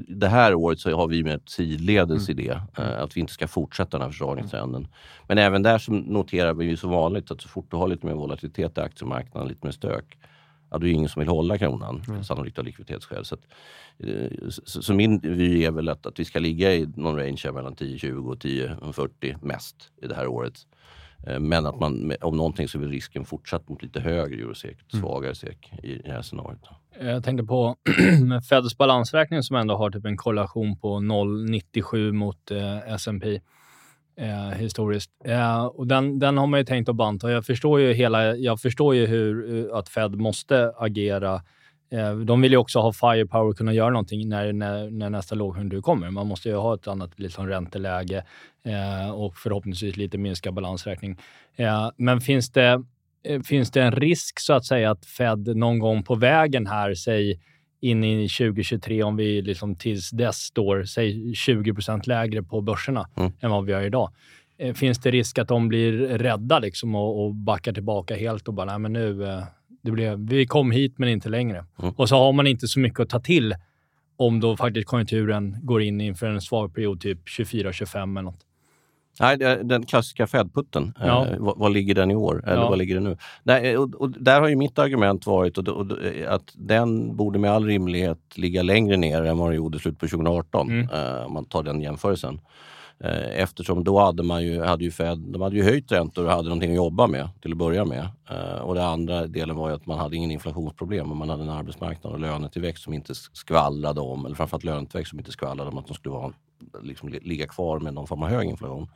det 0.07 0.27
här 0.27 0.53
året 0.55 0.79
så 0.79 0.95
har 0.95 1.07
vi 1.07 1.23
med 1.23 1.41
sidledes 1.45 2.29
i 2.29 2.33
det. 2.33 2.61
eh, 2.77 3.01
Att 3.03 3.17
vi 3.17 3.21
inte 3.21 3.33
ska 3.33 3.47
fortsätta 3.47 3.97
den 3.97 4.01
här 4.01 4.11
försvagningstrenden. 4.11 4.87
Men 5.27 5.37
även 5.37 5.63
där 5.63 5.77
så 5.77 5.91
noterar 5.91 6.53
vi 6.53 6.65
ju 6.65 6.77
som 6.77 6.89
vanligt 6.89 7.31
att 7.31 7.41
så 7.41 7.47
fort 7.49 7.67
du 7.71 7.77
har 7.77 7.87
lite 7.87 8.05
mer 8.05 8.13
volatilitet 8.13 8.77
i 8.77 8.81
aktiemarknaden, 8.81 9.49
lite 9.49 9.65
mer 9.67 9.71
stök, 9.71 10.17
ja, 10.69 10.77
då 10.77 10.85
är 10.85 10.89
det 10.89 10.89
ingen 10.89 11.09
som 11.09 11.19
vill 11.19 11.29
hålla 11.29 11.57
kronan, 11.57 12.03
sannolikt 12.23 12.59
av 12.59 12.65
likviditetsskäl. 12.65 13.25
Så, 13.25 13.35
att, 13.35 13.41
eh, 13.99 14.49
så, 14.49 14.81
så 14.81 14.93
min 14.93 15.19
vy 15.19 15.63
är 15.65 15.71
väl 15.71 15.89
att, 15.89 16.05
att 16.05 16.19
vi 16.19 16.25
ska 16.25 16.39
ligga 16.39 16.73
i 16.73 16.87
någon 16.95 17.17
range 17.17 17.51
mellan 17.53 17.75
10-20 17.75 18.29
och 18.29 18.37
10-40 18.37 19.37
mest 19.41 19.91
i 20.03 20.07
det 20.07 20.15
här 20.15 20.27
året. 20.27 20.53
Eh, 21.27 21.39
Men 21.39 21.65
att 21.65 21.79
man, 21.79 22.13
om 22.21 22.37
någonting 22.37 22.67
så 22.67 22.81
är 22.81 22.87
risken 22.87 23.25
fortsatt 23.25 23.69
mot 23.69 23.83
lite 23.83 23.99
högre 23.99 24.35
eurosek, 24.41 24.77
svagare 24.99 25.35
sek 25.35 25.73
i 25.83 25.95
det 25.95 26.11
här 26.11 26.21
scenariot. 26.21 26.69
Jag 26.99 27.23
tänkte 27.23 27.43
på 27.45 27.75
Feds 28.49 28.77
balansräkning 28.77 29.43
som 29.43 29.55
ändå 29.55 29.75
har 29.75 29.89
typ 29.91 30.05
en 30.05 30.17
korrelation 30.17 30.77
på 30.77 30.97
0,97 30.97 32.11
mot 32.11 32.51
eh, 32.51 32.93
S&P 32.93 33.39
eh, 34.17 34.49
historiskt. 34.57 35.11
Eh, 35.25 35.65
och 35.65 35.87
den, 35.87 36.19
den 36.19 36.37
har 36.37 36.47
man 36.47 36.59
ju 36.59 36.65
tänkt 36.65 36.89
att 36.89 36.95
banta. 36.95 37.31
Jag 37.31 37.45
förstår 37.45 37.79
ju, 37.79 37.93
hela, 37.93 38.35
jag 38.35 38.59
förstår 38.59 38.95
ju 38.95 39.05
hur, 39.05 39.57
eh, 39.69 39.77
att 39.77 39.89
Fed 39.89 40.15
måste 40.15 40.73
agera. 40.77 41.41
Eh, 41.91 42.15
de 42.15 42.41
vill 42.41 42.51
ju 42.51 42.57
också 42.57 42.79
ha 42.79 42.93
firepower 42.93 43.49
och 43.49 43.57
kunna 43.57 43.73
göra 43.73 43.89
någonting 43.89 44.29
när, 44.29 44.53
när, 44.53 44.89
när 44.89 45.09
nästa 45.09 45.35
lågkonjunktur 45.35 45.81
kommer. 45.81 46.09
Man 46.09 46.27
måste 46.27 46.49
ju 46.49 46.55
ha 46.55 46.75
ett 46.75 46.87
annat 46.87 47.19
liksom, 47.19 47.47
ränteläge 47.47 48.23
eh, 48.65 49.11
och 49.11 49.37
förhoppningsvis 49.37 49.97
lite 49.97 50.17
minskad 50.17 50.53
balansräkning. 50.53 51.17
Eh, 51.55 51.89
men 51.97 52.21
finns 52.21 52.51
det 52.51 52.83
eh, 53.23 53.41
finns 53.41 53.71
det 53.71 53.81
en 53.81 53.91
risk 53.91 54.39
så 54.39 54.53
att 54.53 54.65
säga 54.65 54.91
att 54.91 55.05
Fed 55.05 55.57
någon 55.57 55.79
gång 55.79 56.03
på 56.03 56.15
vägen 56.15 56.67
här, 56.67 56.93
säg 56.93 57.41
in 57.81 58.03
i 58.03 58.27
2023, 58.29 59.03
om 59.03 59.15
vi 59.15 59.41
liksom 59.41 59.75
tills 59.75 60.09
dess 60.09 60.35
står, 60.37 60.83
säg 60.83 61.35
20 61.35 61.75
lägre 62.05 62.43
på 62.43 62.61
börserna 62.61 63.09
Mm. 63.17 63.31
än 63.41 63.51
vad 63.51 63.65
vi 63.65 63.73
har 63.73 63.81
idag. 63.81 64.11
Eh, 64.57 64.73
Finns 64.73 64.99
det 64.99 65.11
risk 65.11 65.39
att 65.39 65.47
de 65.47 65.67
blir 65.67 65.91
rädda 66.17 66.59
liksom 66.59 66.95
och, 66.95 67.23
och 67.25 67.35
backar 67.35 67.73
tillbaka 67.73 68.15
helt 68.15 68.47
och 68.47 68.53
bara, 68.53 68.65
nej 68.65 68.79
men 68.79 68.93
nu, 68.93 69.25
eh, 69.27 69.43
det 69.81 69.91
blev, 69.91 70.19
vi 70.19 70.45
kom 70.45 70.71
hit 70.71 70.93
men 70.97 71.09
inte 71.09 71.29
längre. 71.29 71.65
Mm. 71.81 71.93
Och 71.97 72.09
så 72.09 72.15
har 72.15 72.33
man 72.33 72.47
inte 72.47 72.67
så 72.67 72.79
mycket 72.79 72.99
att 72.99 73.09
ta 73.09 73.19
till 73.19 73.55
om 74.17 74.39
då 74.39 74.57
faktiskt 74.57 74.87
konjunkturen 74.87 75.57
går 75.61 75.81
in 75.81 76.01
inför 76.01 76.27
en 76.27 76.41
svag 76.41 76.75
period, 76.75 77.01
typ 77.01 77.27
24-25 77.27 78.01
eller 78.01 78.21
något. 78.21 78.39
Nej, 79.19 79.37
den 79.63 79.85
klassiska 79.85 80.27
Fed-putten. 80.27 80.93
Ja. 80.99 81.27
Eh, 81.27 81.39
vad, 81.39 81.57
vad 81.57 81.71
ligger 81.73 81.95
den 81.95 82.11
i 82.11 82.15
år? 82.15 82.43
Eller 82.45 82.61
Ja. 82.61 82.69
vad 82.69 82.77
ligger 82.77 82.95
den 82.95 83.03
nu? 83.03 83.17
Nej, 83.43 83.77
och, 83.77 83.95
och 83.95 84.09
där 84.11 84.41
har 84.41 84.47
ju 84.47 84.55
mitt 84.55 84.79
argument 84.79 85.25
varit 85.25 85.57
och, 85.57 85.67
och, 85.67 85.87
att 86.27 86.53
den 86.53 87.15
borde 87.15 87.39
med 87.39 87.51
all 87.51 87.65
rimlighet 87.65 88.19
ligga 88.35 88.61
längre 88.63 88.97
ner 88.97 89.23
än 89.23 89.37
vad 89.37 89.49
den 89.49 89.55
gjorde 89.55 89.77
i 89.77 89.79
slutet 89.79 89.99
på 89.99 90.07
2018. 90.07 90.69
Mm. 90.69 90.89
eh, 90.89 91.25
om 91.25 91.33
man 91.33 91.45
tar 91.45 91.63
den 91.63 91.81
jämförelsen. 91.81 92.39
Eh, 93.03 93.41
eftersom 93.41 93.83
då 93.83 93.99
hade 93.99 94.23
man 94.23 94.43
ju, 94.43 94.61
hade 94.63 94.83
ju 94.83 94.91
Fed, 94.91 95.17
de 95.19 95.41
hade 95.41 95.55
ju 95.55 95.63
höjt 95.63 95.91
räntor 95.91 96.25
och 96.25 96.31
hade 96.31 96.43
någonting 96.49 96.69
att 96.71 96.75
jobba 96.75 97.07
med 97.07 97.29
till 97.41 97.51
att 97.51 97.57
börja 97.57 97.85
med. 97.85 98.07
Eh, 98.29 98.59
och 98.61 98.75
den 98.75 98.83
andra 98.83 99.27
delen 99.27 99.55
var 99.55 99.69
ju 99.69 99.75
att 99.75 99.85
man 99.85 99.99
hade 99.99 100.15
ingen 100.15 100.31
inflationsproblem 100.31 101.11
och 101.11 101.17
man 101.17 101.29
hade 101.29 101.43
en 101.43 101.49
arbetsmarknad 101.49 102.13
och 102.13 102.19
lönetillväxt 102.19 102.83
som 102.83 102.93
inte 102.93 103.15
skvallrade 103.15 104.01
om, 104.01 104.25
eller 104.25 104.35
framförallt 104.35 104.63
lönetillväxt 104.63 105.09
som 105.09 105.19
inte 105.19 105.31
skvallrade 105.31 105.69
om 105.69 105.77
att 105.77 105.87
de 105.87 105.93
skulle 105.93 106.13
vara, 106.13 106.33
liksom, 106.81 107.09
li- 107.09 107.19
ligga 107.21 107.47
kvar 107.47 107.79
med 107.79 107.93
någon 107.93 108.07
form 108.07 108.23
av 108.23 108.29
hög 108.29 108.49
inflation. 108.49 108.87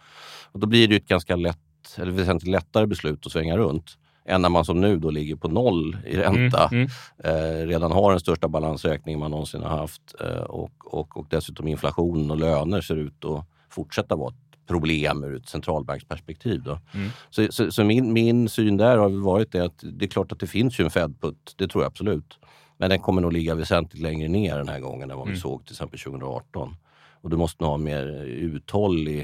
Och 0.51 0.59
då 0.59 0.67
blir 0.67 0.87
det 0.87 0.93
ju 0.93 0.97
ett 0.97 1.07
ganska 1.07 1.35
lätt, 1.35 1.57
eller 1.97 2.11
väsentligt 2.11 2.51
lättare 2.51 2.85
beslut 2.85 3.25
att 3.25 3.31
svänga 3.31 3.57
runt 3.57 3.97
än 4.27 4.41
när 4.41 4.49
man 4.49 4.65
som 4.65 4.81
nu 4.81 4.97
då 4.99 5.09
ligger 5.09 5.35
på 5.35 5.47
noll 5.47 5.97
i 6.05 6.17
ränta. 6.17 6.69
Mm, 6.71 6.87
Eh, 7.23 7.67
redan 7.67 7.91
har 7.91 8.11
den 8.11 8.19
största 8.19 8.47
balansräkningen 8.47 9.19
man 9.19 9.31
någonsin 9.31 9.63
har 9.63 9.77
haft 9.77 10.15
eh, 10.21 10.43
och, 10.43 10.71
och, 10.85 11.17
och 11.17 11.25
dessutom 11.29 11.67
inflation 11.67 12.31
och 12.31 12.37
löner 12.37 12.81
ser 12.81 12.95
ut 12.95 13.25
att 13.25 13.45
fortsätta 13.75 14.15
vara 14.15 14.29
ett 14.29 14.67
problem 14.67 15.23
ur 15.23 15.35
ett 15.35 15.49
centralbanksperspektiv. 15.49 16.63
Då. 16.63 16.79
Mm. 16.93 17.09
Så, 17.29 17.47
så, 17.51 17.71
så 17.71 17.83
min, 17.83 18.13
min 18.13 18.49
syn 18.49 18.77
där 18.77 18.97
har 18.97 19.09
varit 19.09 19.51
det 19.51 19.59
att 19.59 19.83
det 19.83 20.05
är 20.05 20.09
klart 20.09 20.31
att 20.31 20.39
det 20.39 20.47
finns 20.47 20.79
ju 20.79 20.83
en 20.83 20.89
Fed-putt, 20.91 21.53
det 21.57 21.67
tror 21.67 21.83
jag 21.83 21.89
absolut. 21.89 22.39
Men 22.77 22.89
den 22.89 22.99
kommer 22.99 23.21
nog 23.21 23.33
ligga 23.33 23.55
väsentligt 23.55 24.01
längre 24.03 24.27
ner 24.27 24.57
den 24.57 24.67
här 24.67 24.79
gången 24.79 25.11
än 25.11 25.17
vad 25.17 25.27
vi 25.27 25.31
Mm. 25.31 25.41
såg 25.41 25.65
till 25.65 25.73
exempel 25.73 25.99
2018. 25.99 26.75
Och 27.21 27.29
du 27.29 27.37
måste 27.37 27.63
nog 27.63 27.69
ha 27.69 27.75
en 27.75 27.83
mer 27.83 28.05
uthållig 28.25 29.21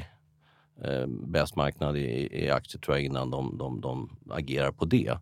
eh, 0.84 1.08
bäst 1.08 1.56
marknad 1.56 1.98
i, 1.98 2.30
i 2.46 2.50
aktier 2.50 2.82
tror 2.82 2.98
jag 2.98 3.06
innan 3.06 3.30
de, 3.30 3.58
de, 3.58 3.82
de 3.82 4.10
agerar 4.30 4.72
på 4.72 4.86
det. 4.86 5.18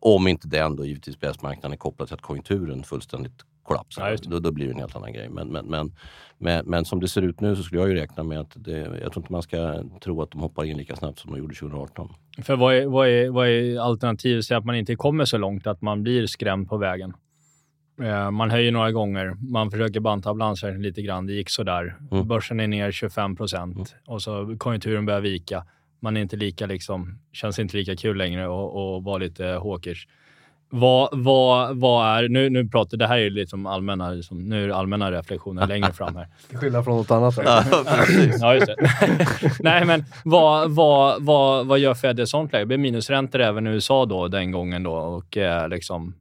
Om 0.00 0.28
inte 0.28 0.48
den 0.48 0.76
då 0.76 0.84
givetvis 0.84 1.20
bäst 1.20 1.42
marknaden 1.42 1.72
är 1.72 1.76
kopplad 1.76 2.08
till 2.08 2.14
att 2.14 2.20
konjunkturen 2.22 2.82
fullständigt 2.84 3.42
kollapsar. 3.66 4.10
Ja, 4.10 4.16
då, 4.22 4.38
då 4.38 4.50
blir 4.52 4.66
det 4.66 4.72
en 4.72 4.78
helt 4.78 4.96
annan 4.96 5.12
grej. 5.12 5.28
Men, 5.28 5.48
men, 5.48 5.66
men, 5.66 5.92
men, 6.38 6.66
men 6.66 6.84
som 6.84 7.00
det 7.00 7.08
ser 7.08 7.22
ut 7.22 7.40
nu 7.40 7.56
så 7.56 7.62
skulle 7.62 7.80
jag 7.80 7.90
ju 7.90 7.96
räkna 7.96 8.22
med 8.22 8.40
att 8.40 8.52
det, 8.54 8.78
jag 8.78 9.12
tror 9.12 9.18
inte 9.18 9.32
man 9.32 9.42
ska 9.42 9.82
tro 10.00 10.22
att 10.22 10.30
de 10.30 10.40
hoppar 10.40 10.64
in 10.64 10.76
lika 10.76 10.96
snabbt 10.96 11.18
som 11.18 11.30
de 11.32 11.38
gjorde 11.38 11.54
2018. 11.54 12.12
För 12.42 12.56
vad 12.56 12.74
är, 12.74 12.86
vad 12.86 13.08
är, 13.08 13.30
vad 13.30 13.48
är 13.48 13.80
alternativet? 13.80 14.44
Säg 14.44 14.56
att 14.56 14.64
man 14.64 14.74
inte 14.76 14.96
kommer 14.96 15.24
så 15.24 15.38
långt, 15.38 15.66
att 15.66 15.82
man 15.82 16.02
blir 16.02 16.26
skrämd 16.26 16.68
på 16.68 16.76
vägen. 16.76 17.14
Eh, 18.02 18.30
man 18.30 18.50
höjer 18.50 18.72
några 18.72 18.92
gånger, 18.92 19.34
man 19.40 19.70
försöker 19.70 20.00
banta 20.00 20.34
balansräkningen 20.34 20.82
lite 20.82 21.02
grann. 21.02 21.26
Det 21.26 21.32
gick 21.32 21.50
sådär. 21.50 21.96
Mm. 22.10 22.28
Börsen 22.28 22.60
är 22.60 22.66
ner 22.66 22.90
25 22.90 23.36
procent 23.36 23.76
Mm. 23.76 23.86
och 24.06 24.22
så 24.22 24.56
konjunkturen 24.58 25.06
börjar 25.06 25.20
vika. 25.20 25.64
Man 26.00 26.16
är 26.16 26.20
inte 26.20 26.36
lika, 26.36 26.66
liksom, 26.66 27.18
känns 27.32 27.58
inte 27.58 27.76
lika 27.76 27.96
kul 27.96 28.16
längre 28.16 28.48
och, 28.48 28.94
och 28.96 29.04
vara 29.04 29.18
lite 29.18 29.44
hawkish. 29.44 30.06
Vad, 30.70 31.08
vad, 31.12 31.76
vad 31.76 32.06
är... 32.06 32.28
Nu, 32.28 32.50
nu 32.50 32.68
pratar 32.68 32.96
det 32.96 33.06
här 33.06 33.18
är 33.18 33.30
liksom 33.30 33.66
allmänna, 33.66 34.10
liksom, 34.10 34.48
nu 34.48 34.64
är 34.64 34.68
det 34.68 34.76
allmänna 34.76 35.12
reflektioner 35.12 35.66
längre 35.68 35.92
fram 35.92 36.16
här. 36.16 36.28
Till 36.48 36.58
skillnad 36.58 36.84
från 36.84 36.96
något 36.96 37.10
annat. 37.10 37.38
Ja. 37.44 37.64
Ja, 38.40 38.54
just 38.54 38.66
det. 38.66 38.76
Nej, 39.60 39.84
men 39.84 40.04
vad, 40.24 40.70
vad, 40.70 41.22
vad, 41.22 41.66
vad 41.66 41.78
gör 41.78 41.94
Fed 41.94 42.18
i 42.18 42.22
ett 42.22 42.28
sånt 42.28 42.52
läge? 42.52 42.62
Det 42.62 42.66
blir 42.66 42.78
minusräntor 42.78 43.40
även 43.40 43.66
i 43.66 43.70
USA 43.70 44.06
då, 44.06 44.28
den 44.28 44.50
gången 44.50 44.82
då 44.82 44.92
och 44.92 45.36
eh, 45.36 45.68
liksom 45.68 46.14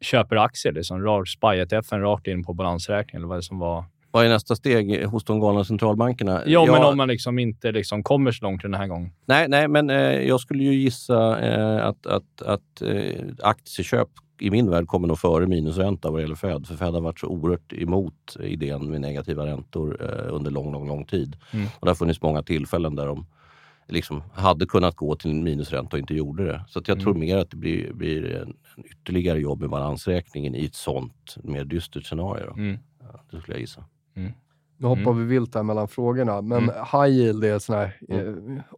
köper 0.00 0.36
aktier, 0.36 0.72
liksom, 0.72 1.02
rakt 1.02 1.28
SPY-ETFen 1.28 2.00
rakt 2.00 2.26
in 2.26 2.44
på 2.44 2.52
balansräkningen 2.52 3.20
eller 3.20 3.28
vad 3.28 3.38
det 3.38 3.42
som 3.42 3.58
var. 3.58 3.84
Vad 4.10 4.24
är 4.24 4.28
nästa 4.28 4.56
steg 4.56 5.04
hos 5.04 5.24
de 5.24 5.40
galna 5.40 5.64
centralbankerna? 5.64 6.42
Ja, 6.46 6.64
men 6.66 6.74
Jag- 6.74 6.90
om 6.90 6.96
man 6.96 7.08
liksom 7.08 7.38
inte 7.38 7.72
liksom 7.72 8.02
kommer 8.02 8.32
så 8.32 8.44
långt 8.44 8.62
den 8.62 8.74
här 8.74 8.86
gången. 8.86 9.10
Nej, 9.26 9.48
nej 9.48 9.68
men 9.68 9.90
eh, 9.90 9.96
jag 9.96 10.40
skulle 10.40 10.64
ju 10.64 10.74
gissa 10.74 11.40
eh, 11.40 11.86
att, 11.86 12.06
att, 12.06 12.42
att 12.42 12.82
eh, 12.82 13.24
aktieköp 13.42 14.08
i 14.40 14.50
min 14.50 14.70
värld 14.70 14.86
kommer 14.86 15.08
nog 15.08 15.18
före 15.18 15.46
minusränta 15.46 16.10
vad 16.10 16.18
det 16.20 16.22
gäller 16.22 16.34
Fed. 16.34 16.66
För 16.66 16.74
Fed 16.76 16.94
har 16.94 17.00
varit 17.00 17.20
så 17.20 17.26
oerhört 17.26 17.72
emot 17.72 18.36
idén 18.40 18.90
med 18.90 19.00
negativa 19.00 19.46
räntor 19.46 19.96
eh, 20.00 20.34
under 20.34 20.50
lång, 20.50 20.72
lång, 20.72 20.88
lång 20.88 21.04
tid. 21.04 21.36
Mm. 21.52 21.66
Och 21.66 21.86
det 21.86 21.90
har 21.90 21.94
funnits 21.94 22.22
många 22.22 22.42
tillfällen 22.42 22.94
där 22.96 23.06
de 23.06 23.26
liksom 23.88 24.22
hade 24.34 24.66
kunnat 24.66 24.96
gå 24.96 25.16
till 25.16 25.34
minusränta 25.34 25.96
och 25.96 26.00
inte 26.00 26.14
gjorde 26.14 26.44
det. 26.44 26.64
Så 26.68 26.80
jag 26.86 27.00
tror 27.00 27.14
mer 27.14 27.36
att 27.36 27.50
det 27.50 27.56
blir, 27.56 27.92
blir 27.92 28.34
en, 28.34 28.54
en 28.76 28.84
ytterligare 28.84 29.40
jobb 29.40 29.60
med 29.60 29.70
balansräkningen 29.70 30.54
i 30.54 30.64
ett 30.64 30.74
sånt 30.74 31.36
mer 31.44 31.64
dystert 31.64 32.04
scenario. 32.06 32.52
Mm. 32.56 32.78
Ja, 33.12 33.24
det 33.30 33.40
skulle 33.40 33.54
jag 33.54 33.60
gissa. 33.60 33.84
Nu 34.76 34.86
hoppar 34.88 35.12
vi 35.12 35.24
vilt 35.24 35.54
här 35.54 35.62
mellan 35.62 35.88
frågorna, 35.88 36.42
men 36.42 36.64
high 36.64 37.08
yield 37.08 37.44
är 37.44 37.56
ett 37.56 37.62
sånt 37.62 37.76
här 37.76 37.96
eh, 38.08 38.34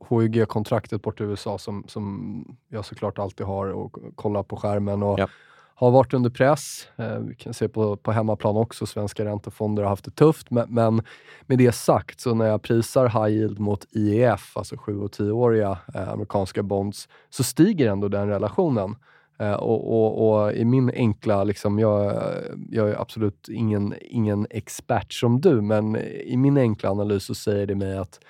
HYG-kontraktet 0.09 1.03
bort 1.03 1.21
i 1.21 1.25
USA 1.25 1.59
som, 1.59 1.85
som 1.89 2.57
jag 2.69 2.85
såklart 2.85 3.19
alltid 3.19 3.47
har 3.47 3.67
och 3.67 3.97
kollar 4.15 4.43
på 4.43 4.57
skärmen 4.57 5.03
och 5.03 5.19
Ja. 5.19 5.29
har 5.75 5.91
varit 5.91 6.15
under 6.15 6.31
press. 6.31 6.89
Eh, 6.97 7.19
vi 7.19 7.35
kan 7.35 7.55
se 7.55 7.69
på, 7.69 7.97
på 7.97 8.13
hemmaplan 8.13 8.57
också, 8.57 8.87
svenska 8.87 9.25
räntefonder 9.25 9.83
har 9.83 9.91
haft 9.91 10.05
det 10.05 10.11
tufft, 10.11 10.51
men, 10.51 10.75
men 10.75 11.03
med 11.47 11.59
det 11.59 11.73
sagt, 11.73 12.21
så 12.21 12.35
när 12.35 12.47
jag 12.47 12.63
prisar 12.63 13.07
high 13.09 13.37
yield 13.39 13.59
mot 13.59 13.87
IEF, 13.91 14.57
alltså 14.57 14.77
7 14.77 15.01
och 15.01 15.11
10-åriga 15.11 15.79
eh, 15.95 16.09
amerikanska 16.09 16.63
bonds, 16.63 17.09
så 17.31 17.45
stiger 17.45 17.91
ändå 17.91 18.09
den 18.09 18.29
relationen. 18.29 18.97
Eh, 19.43 19.53
och, 19.53 19.93
och, 19.93 20.43
och 20.43 20.53
i 20.53 20.65
min 20.65 20.91
enkla, 20.91 21.45
liksom, 21.45 21.79
jag, 21.79 22.23
jag 22.71 22.91
är 22.91 23.01
absolut 23.01 23.49
ingen, 23.49 23.95
ingen 24.01 24.47
expert 24.51 25.13
som 25.13 25.41
du, 25.41 25.61
men 25.61 25.97
i 26.25 26.37
min 26.37 26.57
enkla 26.57 26.91
analys 26.91 27.25
så 27.25 27.35
säger 27.35 27.67
det 27.67 27.75
mig 27.75 27.99
att 27.99 28.21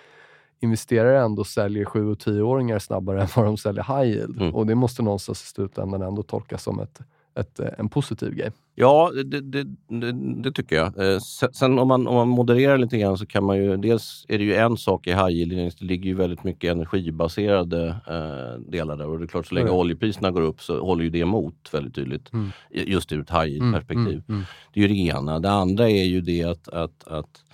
investerare 0.61 1.21
ändå 1.21 1.45
säljer 1.45 1.85
7 1.85 2.11
och 2.11 2.19
10-åringar 2.19 2.79
snabbare 2.79 3.21
än 3.23 3.29
vad 3.37 3.45
de 3.45 3.57
säljer 3.57 3.85
high 3.85 4.17
yield. 4.17 4.41
Mm. 4.41 4.55
Och 4.55 4.67
det 4.67 4.75
måste 4.75 5.03
någonstans 5.03 5.43
i 5.43 5.47
slutändan 5.47 6.03
ändå 6.03 6.23
tolkas 6.23 6.63
som 6.63 6.81
ett, 6.81 7.01
ett, 7.35 7.61
eh, 7.61 7.69
en 7.79 7.89
positiv 7.89 8.35
grej. 8.35 8.51
Ja, 8.75 9.11
det, 9.15 9.41
det, 9.41 9.63
det, 9.89 10.13
det 10.43 10.53
tycker 10.53 10.77
jag. 10.77 11.13
Eh, 11.13 11.19
sen 11.53 11.79
om 11.79 11.89
man, 11.89 12.07
om 12.07 12.15
man 12.15 12.29
modererar 12.29 12.79
lite 12.79 12.99
grann 12.99 13.19
så 13.19 13.27
kan 13.27 13.45
man 13.45 13.57
ju... 13.57 13.77
Dels 13.77 14.27
är 14.29 14.39
det 14.39 14.45
ju 14.45 14.55
en 14.55 14.77
sak 14.77 15.07
i 15.07 15.11
high 15.11 15.29
yield, 15.31 15.53
det 15.53 15.85
ligger 15.85 16.05
ju 16.05 16.15
väldigt 16.15 16.45
mycket 16.45 16.71
energibaserade 16.73 17.87
eh, 18.09 18.61
delar 18.71 18.97
där. 18.97 19.07
Och 19.07 19.19
det 19.19 19.25
är 19.25 19.27
klart, 19.29 19.47
så 19.47 19.55
länge 19.55 19.67
Ja. 19.67 19.73
oljepriserna 19.73 20.31
går 20.31 20.41
upp 20.41 20.63
så 20.63 20.81
håller 20.85 21.05
ju 21.05 21.11
det 21.11 21.19
emot 21.19 21.69
väldigt 21.73 21.95
tydligt. 21.95 22.33
Mm. 22.33 22.51
Just 22.71 23.13
ur 23.13 23.21
ett 23.21 23.31
high 23.31 23.47
yield-perspektiv. 23.47 24.13
Mm, 24.13 24.23
mm, 24.29 24.43
Det 24.73 24.81
är 24.85 24.89
ju 24.89 24.95
det 24.95 25.01
ena. 25.17 25.39
Det 25.39 25.51
andra 25.51 25.91
är 25.91 26.05
ju 26.05 26.21
det 26.21 26.45
att, 26.45 26.69
att, 26.69 27.05
att 27.09 27.45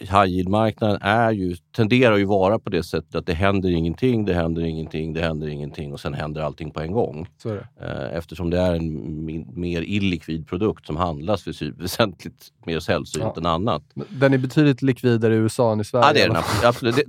high 0.00 0.26
yield-marknaden 0.26 0.98
är 1.02 1.30
ju, 1.32 1.56
tenderar 1.76 2.16
ju 2.16 2.24
vara 2.24 2.58
på 2.58 2.70
det 2.70 2.82
sättet 2.82 3.14
att 3.14 3.26
det 3.26 3.34
händer 3.34 3.68
ingenting, 3.70 4.24
det 4.24 4.34
händer 4.34 4.62
ingenting, 4.62 5.12
det 5.12 5.20
händer 5.20 5.48
ingenting 5.48 5.92
och 5.92 6.00
sen 6.00 6.14
händer 6.14 6.40
allting 6.42 6.70
på 6.70 6.80
en 6.80 6.92
gång. 6.92 7.28
Så 7.42 7.48
är 7.48 7.54
det. 7.54 7.86
Eh, 7.86 8.18
Eftersom 8.18 8.50
det 8.50 8.58
är 8.60 8.74
en 8.74 9.24
mer 9.60 9.82
illikvid 9.82 10.46
produkt 10.48 10.86
som 10.86 10.96
handlas 10.96 11.46
väsentligt 11.78 12.46
mer 12.66 12.80
sällsynt 12.80 13.24
Ja. 13.24 13.34
än 13.40 13.46
annat. 13.46 13.82
Men 13.94 14.06
Den 14.10 14.34
är 14.34 14.38
betydligt 14.38 14.82
likvidare 14.82 15.34
i 15.34 15.36
USA 15.36 15.72
än 15.72 15.80
i 15.80 15.84
Sverige. 15.84 16.06
Ja, 16.06 16.12
det 16.12 16.22
är 16.22 16.28
den 16.28 16.36
absolut. 16.64 16.96
Det, 16.96 17.04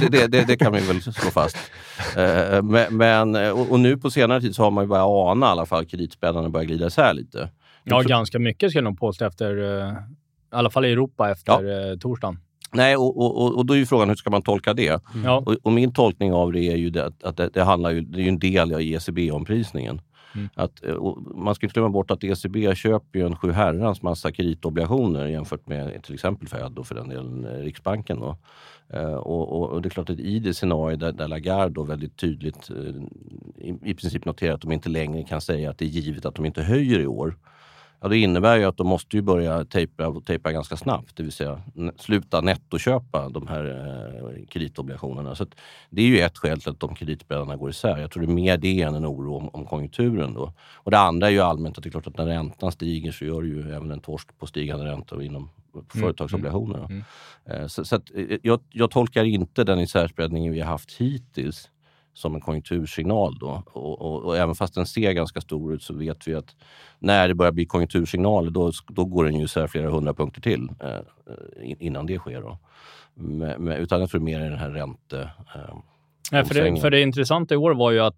det, 0.00 0.08
det, 0.10 0.26
det, 0.26 0.46
det 0.46 0.56
kan 0.56 0.72
vi 0.72 0.80
väl 0.80 1.02
slå 1.02 1.30
fast. 1.30 1.56
Eh, 2.16 2.62
Men, 2.62 2.96
men, 2.96 3.52
och, 3.52 3.80
nu 3.80 3.96
på 3.96 4.10
senare 4.10 4.40
tid 4.40 4.54
så 4.54 4.62
har 4.62 4.70
man 4.70 4.84
ju 4.84 4.88
börjat 4.88 5.06
ana 5.06 5.46
i 5.46 5.48
alla 5.50 5.66
fall 5.66 5.84
kreditspännarna 5.84 6.48
börjar 6.48 6.64
glida 6.66 6.86
isär 6.86 7.14
lite. 7.14 7.50
Ja, 7.84 8.00
ganska 8.02 8.38
mycket 8.38 8.70
skulle 8.70 8.84
jag 8.84 8.90
nog 8.90 8.98
påstå 9.00 9.24
efter, 9.24 9.78
eh, 9.80 9.92
i 10.52 10.54
alla 10.56 10.70
fall 10.70 10.84
i 10.84 10.92
Europa 10.92 11.30
efter 11.30 11.90
eh, 11.92 11.98
torsdagen. 11.98 12.38
Nej, 12.74 12.96
och, 12.96 13.16
och, 13.18 13.56
och- 13.56 13.66
då 13.66 13.74
är 13.74 13.78
ju 13.78 13.86
frågan 13.86 14.08
hur 14.08 14.16
ska 14.16 14.30
man 14.30 14.42
tolka 14.42 14.74
det? 14.74 15.02
Ja, 15.24 15.42
Och, 15.46 15.56
och 15.62 15.72
min 15.72 15.92
tolkning 15.92 16.32
av 16.32 16.52
det 16.52 16.60
är 16.72 16.76
ju 16.76 16.90
det 16.90 17.12
att, 17.22 17.36
det, 17.36 17.48
det 17.52 17.62
handlar 17.62 17.90
ju, 17.90 18.00
det 18.00 18.18
är 18.18 18.22
ju 18.22 18.28
en 18.28 18.38
del 18.38 18.74
av 18.74 18.80
ECB-omprisningen. 18.80 20.00
Mm. 20.34 20.48
Att, 20.54 20.84
eh, 20.84 21.14
man 21.34 21.54
ska 21.54 21.66
inte 21.66 21.74
glömma 21.74 21.88
bort 21.88 22.10
att 22.10 22.24
ECB 22.24 22.74
köper 22.74 23.18
ju 23.18 23.26
en 23.26 23.36
sju 23.36 23.52
herrans 23.52 24.02
massa 24.02 24.32
kreditobligationer 24.32 25.26
jämfört 25.26 25.66
med 25.66 26.02
till 26.02 26.14
exempel 26.14 26.48
Fed 26.48 26.78
och 26.78 26.86
för 26.86 26.94
den 26.94 27.08
delen 27.08 27.44
eh, 27.44 27.58
Riksbanken. 27.58 28.20
Då. 28.20 28.36
Och, 29.18 29.52
och, 29.62 29.70
och 29.70 29.82
det 29.82 29.88
är 29.88 29.90
klart 29.90 30.10
att 30.10 30.18
i 30.18 30.38
det 30.38 30.54
scenario 30.54 30.96
där, 30.96 31.12
där 31.12 31.28
Lagarde 31.28 31.74
då 31.74 31.82
väldigt 31.82 32.16
tydligt 32.16 32.70
i, 33.58 33.74
i 33.90 33.94
princip 33.94 34.24
noterar 34.24 34.54
att 34.54 34.60
de 34.60 34.72
inte 34.72 34.88
längre 34.88 35.22
kan 35.22 35.40
säga 35.40 35.70
att 35.70 35.78
det 35.78 35.84
är 35.84 35.88
givet 35.88 36.26
att 36.26 36.34
de 36.34 36.44
inte 36.44 36.62
höjer 36.62 36.98
i 36.98 37.06
år. 37.06 37.36
Ja, 38.02 38.08
det 38.08 38.18
innebär 38.18 38.56
ju 38.56 38.64
att 38.64 38.76
de 38.76 38.86
måste 38.86 39.16
ju 39.16 39.22
börja 39.22 39.64
tejpa, 39.64 40.20
tejpa 40.20 40.52
ganska 40.52 40.76
snabbt, 40.76 41.16
det 41.16 41.22
vill 41.22 41.32
säga 41.32 41.62
sluta 41.96 42.40
nettoköpa 42.40 43.28
de 43.28 43.46
här 43.46 43.64
eh, 43.64 44.46
kreditobligationerna. 44.46 45.34
Så 45.34 45.46
det 45.90 46.02
är 46.02 46.06
ju 46.06 46.18
ett 46.20 46.38
skäl 46.38 46.60
till 46.60 46.70
att 46.70 46.80
de 46.80 46.94
kreditspreadarna 46.94 47.56
går 47.56 47.70
isär. 47.70 47.98
Jag 47.98 48.10
tror 48.10 48.26
det 48.26 48.32
är 48.32 48.34
mer 48.34 48.56
det 48.56 48.82
än 48.82 48.94
en 48.94 49.06
oro 49.06 49.36
om, 49.36 49.48
om 49.48 49.66
konjunkturen. 49.66 50.34
Då. 50.34 50.52
Och 50.74 50.90
det 50.90 50.98
andra 50.98 51.26
är 51.26 51.30
ju 51.30 51.40
allmänt 51.40 51.78
att 51.78 51.84
det 51.84 51.88
är 51.88 51.90
klart 51.90 52.06
att 52.06 52.18
när 52.18 52.26
räntan 52.26 52.72
stiger 52.72 53.12
så 53.12 53.24
gör 53.24 53.42
det 53.42 53.48
ju 53.48 53.72
även 53.72 53.90
en 53.90 54.00
torsk 54.00 54.38
på 54.38 54.46
stigande 54.46 54.84
räntor 54.84 55.22
inom 55.22 55.50
företagsobligationer. 55.88 56.78
då. 56.78 56.84
mm. 56.84 57.02
Eh, 57.44 57.66
Så, 57.66 57.84
så 57.84 57.96
eh, 57.96 58.38
jag, 58.42 58.60
jag 58.70 58.90
tolkar 58.90 59.24
inte 59.24 59.64
den 59.64 59.80
isärspreadningen 59.80 60.52
vi 60.52 60.60
har 60.60 60.68
haft 60.68 60.92
hittills 60.92 61.70
som 62.14 62.34
en 62.34 62.40
konjunktursignal. 62.40 63.38
Då. 63.38 63.62
Och, 63.72 64.00
och, 64.02 64.22
och 64.24 64.36
även 64.36 64.54
fast 64.54 64.74
den 64.74 64.86
ser 64.86 65.12
ganska 65.12 65.40
stor 65.40 65.74
ut 65.74 65.82
så 65.82 65.94
vet 65.94 66.28
vi 66.28 66.34
att 66.34 66.56
när 66.98 67.28
det 67.28 67.34
börjar 67.34 67.52
bli 67.52 67.66
konjunktursignaler 67.66 68.50
då, 68.50 68.72
då 68.88 69.04
går 69.04 69.24
den 69.24 69.34
ju 69.38 69.44
isär 69.44 69.66
flera 69.66 69.90
hundra 69.90 70.14
punkter 70.14 70.40
till 70.40 70.68
eh, 70.80 71.68
in- 71.70 71.76
innan 71.80 72.06
det 72.06 72.18
sker. 72.18 72.40
Då. 72.40 72.58
Men, 73.14 73.64
men, 73.64 73.76
utan 73.76 74.00
jag 74.00 74.10
tror 74.10 74.20
mer 74.20 74.40
i 74.40 74.48
den 74.48 74.58
här 74.58 74.70
ränte... 74.70 75.20
Eh, 75.54 75.74
Nej, 76.32 76.44
för, 76.44 76.54
det, 76.54 76.80
för 76.80 76.90
det 76.90 77.00
intressanta 77.02 77.54
i 77.54 77.56
år 77.56 77.74
var 77.74 77.90
ju 77.90 78.00
att 78.00 78.16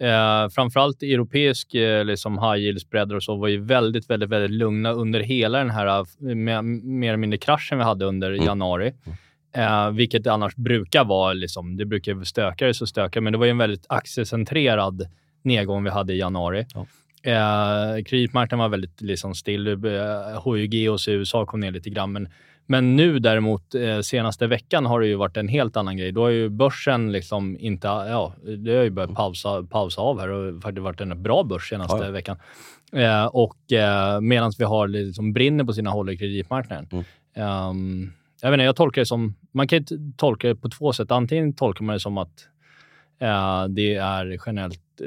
eh, 0.00 0.48
framförallt 0.48 1.02
europeisk 1.02 1.74
eh, 1.74 2.04
liksom 2.04 2.38
high 2.38 2.56
yield 2.56 2.80
spreader 2.80 3.16
och 3.16 3.22
så 3.22 3.36
var 3.36 3.48
ju 3.48 3.60
väldigt, 3.64 4.10
väldigt, 4.10 4.28
väldigt 4.30 4.50
lugna 4.50 4.92
under 4.92 5.20
hela 5.20 5.58
den 5.58 5.70
här 5.70 5.86
eh, 5.98 6.02
mer 6.62 7.08
eller 7.08 7.16
mindre 7.16 7.38
kraschen 7.38 7.78
vi 7.78 7.84
hade 7.84 8.04
under 8.04 8.30
Mm. 8.30 8.44
januari. 8.44 8.92
Eh, 9.54 9.90
vilket 9.90 10.26
annars 10.26 10.56
brukar 10.56 11.04
vara. 11.04 11.32
Liksom, 11.32 11.76
det 11.76 11.84
brukar 11.84 12.24
stökare 12.24 12.74
så 12.74 12.86
stökare, 12.86 13.20
men 13.22 13.32
det 13.32 13.38
var 13.38 13.46
ju 13.46 13.50
en 13.50 13.58
väldigt 13.58 13.86
aktiecentrerad 13.88 15.08
nedgång 15.42 15.84
vi 15.84 15.90
hade 15.90 16.12
i 16.12 16.18
januari. 16.18 16.66
Ja. 16.74 16.86
Eh, 17.30 18.04
kreditmarknaden 18.04 18.58
var 18.58 18.68
väldigt 18.68 19.00
liksom, 19.00 19.34
still. 19.34 19.66
Eh, 19.66 20.42
HYG 20.44 20.88
hos 20.88 21.08
USA 21.08 21.46
kom 21.46 21.60
ner 21.60 21.70
lite 21.70 21.90
grann, 21.90 22.12
men 22.12 22.28
men 22.66 22.96
nu 22.96 23.18
däremot, 23.18 23.74
eh, 23.74 24.00
senaste 24.00 24.46
veckan 24.46 24.86
har 24.86 25.00
det 25.00 25.06
ju 25.06 25.14
varit 25.14 25.36
en 25.36 25.48
helt 25.48 25.76
annan 25.76 25.96
grej. 25.96 26.12
Då 26.12 26.22
har 26.22 26.28
ju 26.28 26.48
börsen 26.48 27.12
liksom 27.12 27.56
inte... 27.60 27.86
Ja, 27.86 28.34
det 28.58 28.76
har 28.76 28.82
ju 28.82 28.90
börjat 28.90 29.14
pausa, 29.14 29.62
pausa 29.62 30.00
av 30.00 30.20
här 30.20 30.28
och 30.28 30.52
det 30.52 30.80
har 30.80 30.84
varit 30.84 31.00
en 31.00 31.22
bra 31.22 31.42
börs 31.42 31.68
senaste 31.68 32.04
Ja, 32.04 32.10
veckan. 32.10 32.36
Eh, 32.92 33.26
och 33.26 33.72
eh, 33.72 34.20
medan 34.20 34.52
vi 34.58 34.64
har 34.64 34.88
liksom 34.88 35.32
brinner 35.32 35.64
på 35.64 35.72
sina 35.72 35.90
håll 35.90 36.10
i 36.10 36.16
kreditmarknaden. 36.16 36.88
Mm. 36.92 37.04
Ehm, 37.34 38.12
jag 38.44 38.50
vet 38.50 38.58
inte, 38.58 38.64
jag 38.64 38.76
tolkar 38.76 39.02
det 39.02 39.06
som... 39.06 39.34
Man 39.52 39.68
kan 39.68 39.78
ju 39.78 39.84
tolka 40.16 40.48
det 40.48 40.56
på 40.56 40.68
två 40.68 40.92
sätt. 40.92 41.10
Antingen 41.10 41.52
tolkar 41.52 41.84
man 41.84 41.92
det 41.92 42.00
som 42.00 42.18
att 42.18 42.48
eh, 43.18 43.64
det 43.68 43.94
är 43.94 44.38
generellt 44.46 44.80
eh, 45.00 45.06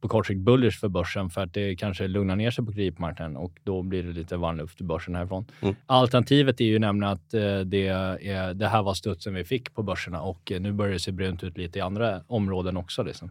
på 0.00 0.08
kort 0.08 0.26
sikt 0.26 0.40
bullish 0.40 0.80
för 0.80 0.88
börsen 0.88 1.30
för 1.30 1.40
att 1.40 1.54
det 1.54 1.76
kanske 1.76 2.08
lugnar 2.08 2.36
ner 2.36 2.50
sig 2.50 2.64
på 2.64 2.72
kreditmarknaden 2.72 3.36
och 3.36 3.52
då 3.64 3.82
blir 3.82 4.02
det 4.02 4.12
lite 4.12 4.36
varm 4.36 4.56
luft 4.56 4.80
i 4.80 4.84
börsen 4.84 5.14
härifrån. 5.14 5.44
Mm. 5.60 5.74
Alternativet 5.86 6.60
är 6.60 6.64
ju 6.64 6.78
nämligen 6.78 7.12
att 7.12 7.34
eh, 7.34 7.60
det, 7.60 7.86
är, 7.86 8.54
det 8.54 8.68
här 8.68 8.82
var 8.82 8.94
studsen 8.94 9.34
vi 9.34 9.44
fick 9.44 9.74
på 9.74 9.82
börserna 9.82 10.22
och 10.22 10.52
eh, 10.52 10.60
nu 10.60 10.72
börjar 10.72 10.92
det 10.92 10.98
se 10.98 11.12
brunt 11.12 11.44
ut 11.44 11.58
lite 11.58 11.78
i 11.78 11.82
andra 11.82 12.20
områden 12.26 12.76
också. 12.76 13.02
Liksom. 13.02 13.30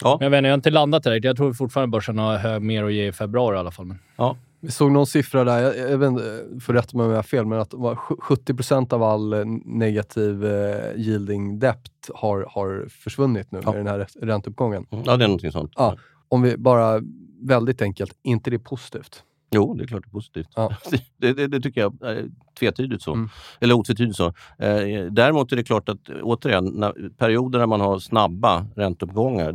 Ja. 0.00 0.16
Men 0.20 0.24
jag, 0.24 0.30
vet 0.30 0.38
inte, 0.38 0.46
jag 0.46 0.52
har 0.52 0.58
inte 0.58 0.70
landat 0.70 1.02
direkt. 1.02 1.24
Jag 1.24 1.36
tror 1.36 1.52
fortfarande 1.52 1.90
börsen 1.90 2.18
har 2.18 2.60
mer 2.60 2.84
att 2.84 2.92
ge 2.92 3.06
i 3.06 3.12
februari 3.12 3.56
i 3.56 3.58
alla 3.58 3.70
fall. 3.70 3.86
Men... 3.86 3.98
ja. 4.16 4.36
Vi 4.60 4.70
såg 4.70 4.92
någon 4.92 5.06
siffra 5.06 5.44
där, 5.44 5.62
jag, 5.62 5.90
jag 5.90 5.98
vet 5.98 6.08
inte, 6.08 6.44
får 6.60 6.72
rätta 6.72 6.96
mig 6.96 7.04
om 7.06 7.10
jag 7.10 7.18
har 7.18 7.22
fel, 7.22 7.46
men 7.46 7.60
att 7.60 7.70
det 7.70 7.76
var 7.76 7.94
sju- 7.96 8.14
70% 8.20 8.92
av 8.94 9.02
all 9.02 9.32
eh, 9.32 9.44
negativ 9.64 10.44
eh, 10.46 10.94
yielding 10.96 11.58
debt 11.58 12.10
har, 12.14 12.46
har 12.50 12.86
försvunnit 12.90 13.52
nu 13.52 13.60
Ja. 13.64 13.70
med 13.72 13.80
den 13.80 13.86
här 13.86 13.98
rä- 13.98 14.26
ränteuppgången. 14.26 14.86
ja, 14.90 15.16
det 15.16 15.24
är 15.24 15.28
någonting 15.28 15.52
sånt. 15.52 15.72
Ja. 15.76 15.96
Om 16.28 16.42
vi 16.42 16.56
bara 16.56 17.00
väldigt 17.42 17.82
enkelt, 17.82 18.12
inte 18.22 18.50
det 18.50 18.56
är 18.56 18.58
positivt? 18.58 19.22
Jo, 19.50 19.74
det 19.74 19.82
är 19.84 19.86
klart 19.86 20.02
det 20.04 20.08
är 20.08 20.12
positivt. 20.12 20.48
Ja. 20.56 20.72
Det, 21.20 21.32
det, 21.32 21.46
det 21.46 21.60
tycker 21.60 21.80
jag 21.80 22.02
är 22.02 22.28
tvetydigt 22.58 23.02
så. 23.02 23.12
Mm. 23.12 23.28
Eller 23.60 23.74
otvetydigt 23.74 24.16
så. 24.16 24.26
Eh, 24.58 25.04
däremot 25.10 25.52
är 25.52 25.56
det 25.56 25.64
klart 25.64 25.88
att, 25.88 26.08
återigen, 26.22 26.64
när, 26.64 27.08
perioder 27.16 27.58
när 27.58 27.66
man 27.66 27.80
har 27.80 27.98
snabba 27.98 28.66
ränteuppgångar, 28.76 29.52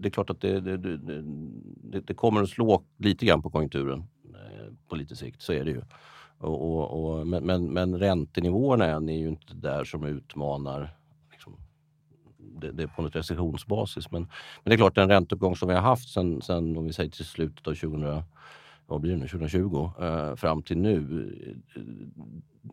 det 0.00 0.08
är 0.08 0.10
klart 0.10 0.30
att 0.30 0.40
det, 0.40 0.60
det, 2.00 2.14
kommer 2.14 2.42
att 2.42 2.48
slå 2.48 2.82
lite 2.98 3.26
grann 3.26 3.42
på 3.42 3.50
konjunkturen 3.50 3.98
eh, 3.98 4.04
på 4.88 4.96
lite 4.96 5.16
sikt. 5.16 5.42
Så 5.42 5.52
är 5.52 5.64
det 5.64 5.70
ju. 5.70 5.82
Och, 6.38 6.62
och, 6.62 7.18
och, 7.18 7.26
men, 7.26 7.44
men, 7.44 7.72
men 7.72 7.98
räntenivåerna 7.98 8.84
än 8.84 9.08
är 9.08 9.18
ju 9.18 9.28
inte 9.28 9.54
där 9.54 9.84
som 9.84 10.04
utmanar 10.04 10.96
liksom, 11.30 11.56
det, 12.38 12.72
det 12.72 12.82
är 12.82 12.86
på 12.86 13.02
något 13.02 13.16
recessionsbasis. 13.16 14.10
Men, 14.10 14.22
men 14.22 14.70
det 14.70 14.74
är 14.74 14.76
klart, 14.76 14.94
den 14.94 15.08
ränteuppgång 15.08 15.56
som 15.56 15.68
vi 15.68 15.74
har 15.74 15.82
haft 15.82 16.08
sen, 16.08 16.42
sen 16.42 16.76
om 16.76 16.86
vi 16.86 16.92
säger 16.92 17.10
till 17.10 17.24
slutet 17.24 17.68
av 17.68 17.74
2000 17.74 18.22
vad 18.86 19.00
blir 19.00 19.12
det 19.12 19.18
nu, 19.18 19.28
2020 19.28 19.90
eh, 20.00 20.34
fram 20.34 20.62
till 20.62 20.78
nu. 20.78 21.28
Eh, 21.76 21.82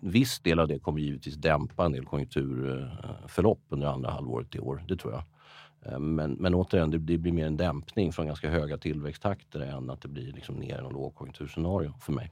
viss 0.02 0.40
del 0.40 0.60
av 0.60 0.68
det 0.68 0.80
kommer 0.80 1.00
givetvis 1.00 1.36
dämpa 1.36 1.86
en 1.86 1.92
del 1.92 2.06
konjunkturförlopp 2.06 3.62
under 3.70 3.88
andra 3.88 4.12
halvåret 4.12 4.56
i 4.56 4.60
år. 4.60 4.84
Det 4.88 4.98
tror 4.98 5.14
jag. 5.14 5.24
Eh, 5.86 6.00
men, 6.00 6.32
men 6.32 6.56
återigen, 6.56 6.92
det, 6.92 6.98
det 6.98 7.18
blir 7.18 7.32
mer 7.32 7.46
en 7.46 7.58
dämpning 7.58 8.12
från 8.12 8.26
ganska 8.26 8.50
höga 8.50 8.78
tillväxttakter 8.78 9.60
än 9.60 9.90
att 9.90 10.02
det 10.02 10.08
blir 10.08 10.34
liksom 10.34 10.56
ner 10.56 10.80
i 10.80 10.82
något 10.82 10.94
lågkonjunkturscenario 10.94 11.94
för 12.02 12.14
mig. 12.14 12.32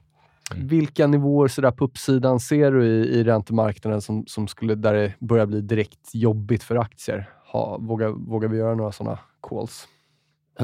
Mm. 0.54 0.66
Vilka 0.66 1.06
nivåer 1.06 1.48
sådär 1.48 1.70
på 1.70 1.84
uppsidan 1.84 2.40
ser 2.40 2.72
du 2.72 2.86
i, 2.86 3.18
i 3.18 3.24
räntemarknaden 3.24 4.02
som, 4.02 4.26
som 4.26 4.48
skulle, 4.48 4.74
där 4.74 4.94
det 4.94 5.14
börjar 5.18 5.46
bli 5.46 5.60
direkt 5.60 6.14
jobbigt 6.14 6.62
för 6.62 6.76
aktier? 6.76 7.28
Ha, 7.46 7.78
vågar, 7.78 8.08
vågar 8.08 8.48
vi 8.48 8.58
göra 8.58 8.74
några 8.74 8.92
sådana 8.92 9.18
calls? 9.42 9.88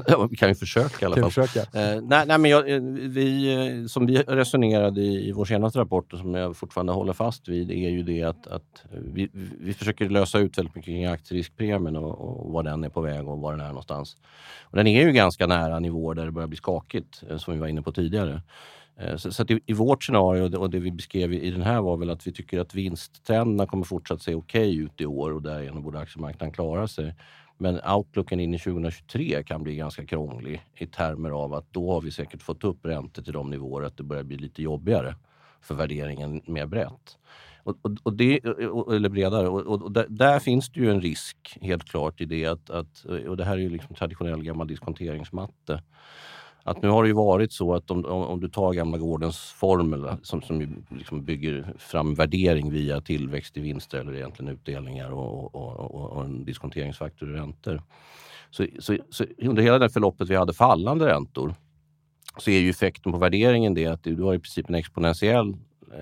Ja, 0.06 0.26
vi 0.30 0.36
kan 0.36 0.48
ju 0.48 0.54
försöka 0.54 0.96
i 1.02 1.06
alla 1.06 1.16
fall. 1.16 1.30
försöka? 1.30 1.60
Eh, 1.60 2.00
nej, 2.02 2.26
nej, 2.26 2.38
men 2.38 2.50
jag, 2.50 2.70
eh, 2.70 2.80
vi, 2.92 3.54
eh, 3.54 3.86
som 3.86 4.06
vi 4.06 4.16
resonerade 4.16 5.00
i, 5.00 5.28
i 5.28 5.32
vår 5.32 5.44
senaste 5.44 5.78
rapport 5.78 6.12
och 6.12 6.18
som 6.18 6.34
jag 6.34 6.56
fortfarande 6.56 6.92
håller 6.92 7.12
fast 7.12 7.48
vid 7.48 7.70
är 7.70 7.90
ju 7.90 8.02
det 8.02 8.22
att, 8.22 8.46
att 8.46 8.84
vi, 8.90 9.28
vi 9.60 9.74
försöker 9.74 10.08
lösa 10.08 10.38
ut 10.38 10.58
väldigt 10.58 10.74
mycket 10.74 10.86
kring 10.86 11.04
aktieriskpremien 11.04 11.96
och, 11.96 12.20
och 12.20 12.52
var 12.52 12.62
den 12.62 12.84
är 12.84 12.88
på 12.88 13.00
väg 13.00 13.28
och 13.28 13.38
var 13.38 13.52
den 13.52 13.60
är 13.60 13.68
någonstans. 13.68 14.16
Och 14.62 14.76
den 14.76 14.86
är 14.86 15.06
ju 15.06 15.12
ganska 15.12 15.46
nära 15.46 15.78
nivåer 15.78 16.14
där 16.14 16.24
det 16.24 16.32
börjar 16.32 16.48
bli 16.48 16.56
skakigt, 16.56 17.22
eh, 17.30 17.36
som 17.36 17.54
vi 17.54 17.60
var 17.60 17.66
inne 17.66 17.82
på 17.82 17.92
tidigare. 17.92 18.42
Eh, 19.00 19.16
så, 19.16 19.32
så 19.32 19.42
att 19.42 19.50
i, 19.50 19.60
i 19.66 19.72
vårt 19.72 20.04
scenario 20.04 20.42
och 20.42 20.50
det, 20.50 20.58
och 20.58 20.70
det 20.70 20.78
vi 20.78 20.92
beskrev 20.92 21.32
i, 21.32 21.50
den 21.50 21.62
här 21.62 21.80
var 21.80 21.96
väl 21.96 22.10
att 22.10 22.26
vi 22.26 22.32
tycker 22.32 22.60
att 22.60 22.74
vinsttrenderna 22.74 23.66
kommer 23.66 23.84
fortsatt 23.84 24.22
se 24.22 24.34
okej 24.34 24.76
ut 24.76 25.00
i 25.00 25.06
år 25.06 25.32
och 25.32 25.42
därigenom 25.42 25.82
borde 25.82 25.98
aktiemarknaden 25.98 26.52
klara 26.52 26.88
sig. 26.88 27.14
Men 27.58 27.80
outlooken 27.84 28.40
in 28.40 28.54
i 28.54 28.58
2023 28.58 29.42
kan 29.42 29.62
bli 29.62 29.76
ganska 29.76 30.06
krånglig 30.06 30.62
i 30.74 30.86
termer 30.86 31.30
av 31.30 31.54
att 31.54 31.72
då 31.72 31.92
har 31.92 32.00
vi 32.00 32.10
säkert 32.10 32.42
fått 32.42 32.64
upp 32.64 32.86
räntor 32.86 33.22
till 33.22 33.32
de 33.32 33.50
nivåer 33.50 33.82
att 33.82 33.96
det 33.96 34.02
börjar 34.02 34.22
bli 34.22 34.36
lite 34.36 34.62
jobbigare 34.62 35.14
för 35.60 35.74
värderingen 35.74 36.42
mer 36.46 36.66
brett. 36.66 37.18
Och, 37.62 37.76
och, 37.82 37.90
och 38.02 38.12
det, 38.12 38.44
eller 38.92 39.08
bredare. 39.08 39.48
Och, 39.48 39.60
och, 39.60 39.82
och 39.82 39.92
där, 39.92 40.06
där 40.08 40.38
finns 40.38 40.70
det 40.70 40.80
ju 40.80 40.90
en 40.90 41.00
risk 41.00 41.58
helt 41.60 41.84
klart 41.84 42.20
i 42.20 42.24
det 42.24 42.46
att, 42.46 42.70
att 42.70 43.04
och 43.04 43.36
det 43.36 43.44
här 43.44 43.52
är 43.52 43.60
ju 43.60 43.68
liksom 43.68 43.94
traditionell 43.94 44.42
gammal 44.42 44.66
diskonteringsmatte. 44.66 45.82
Att 46.66 46.82
nu 46.82 46.88
har 46.88 47.02
det 47.02 47.08
ju 47.08 47.14
varit 47.14 47.52
så 47.52 47.74
att 47.74 47.90
om, 47.90 48.04
om, 48.04 48.22
om 48.22 48.40
du 48.40 48.48
tar 48.48 48.72
gamla 48.72 48.98
gårdens 48.98 49.38
formel 49.38 50.06
som, 50.22 50.42
som 50.42 50.60
ju 50.60 50.68
liksom 50.90 51.24
bygger 51.24 51.74
fram 51.78 52.14
värdering 52.14 52.70
via 52.70 53.00
tillväxt 53.00 53.56
i 53.56 53.60
vinster 53.60 53.98
eller 53.98 54.14
egentligen 54.14 54.52
utdelningar 54.52 55.10
och, 55.10 55.54
och, 55.54 55.94
och, 55.94 56.12
och 56.12 56.24
en 56.24 56.44
diskonteringsfaktor 56.44 57.30
i 57.30 57.32
räntor. 57.32 57.82
Så, 58.50 58.66
så, 58.78 58.96
så 59.10 59.24
under 59.38 59.62
hela 59.62 59.78
det 59.78 59.90
förloppet 59.90 60.28
vi 60.28 60.36
hade 60.36 60.52
fallande 60.52 61.06
räntor 61.06 61.54
så 62.38 62.50
är 62.50 62.58
ju 62.58 62.70
effekten 62.70 63.12
på 63.12 63.18
värderingen 63.18 63.74
det 63.74 63.86
att 63.86 64.02
du 64.02 64.22
har 64.22 64.34
i 64.34 64.38
princip 64.38 64.68
en 64.68 64.74
exponentiell 64.74 65.56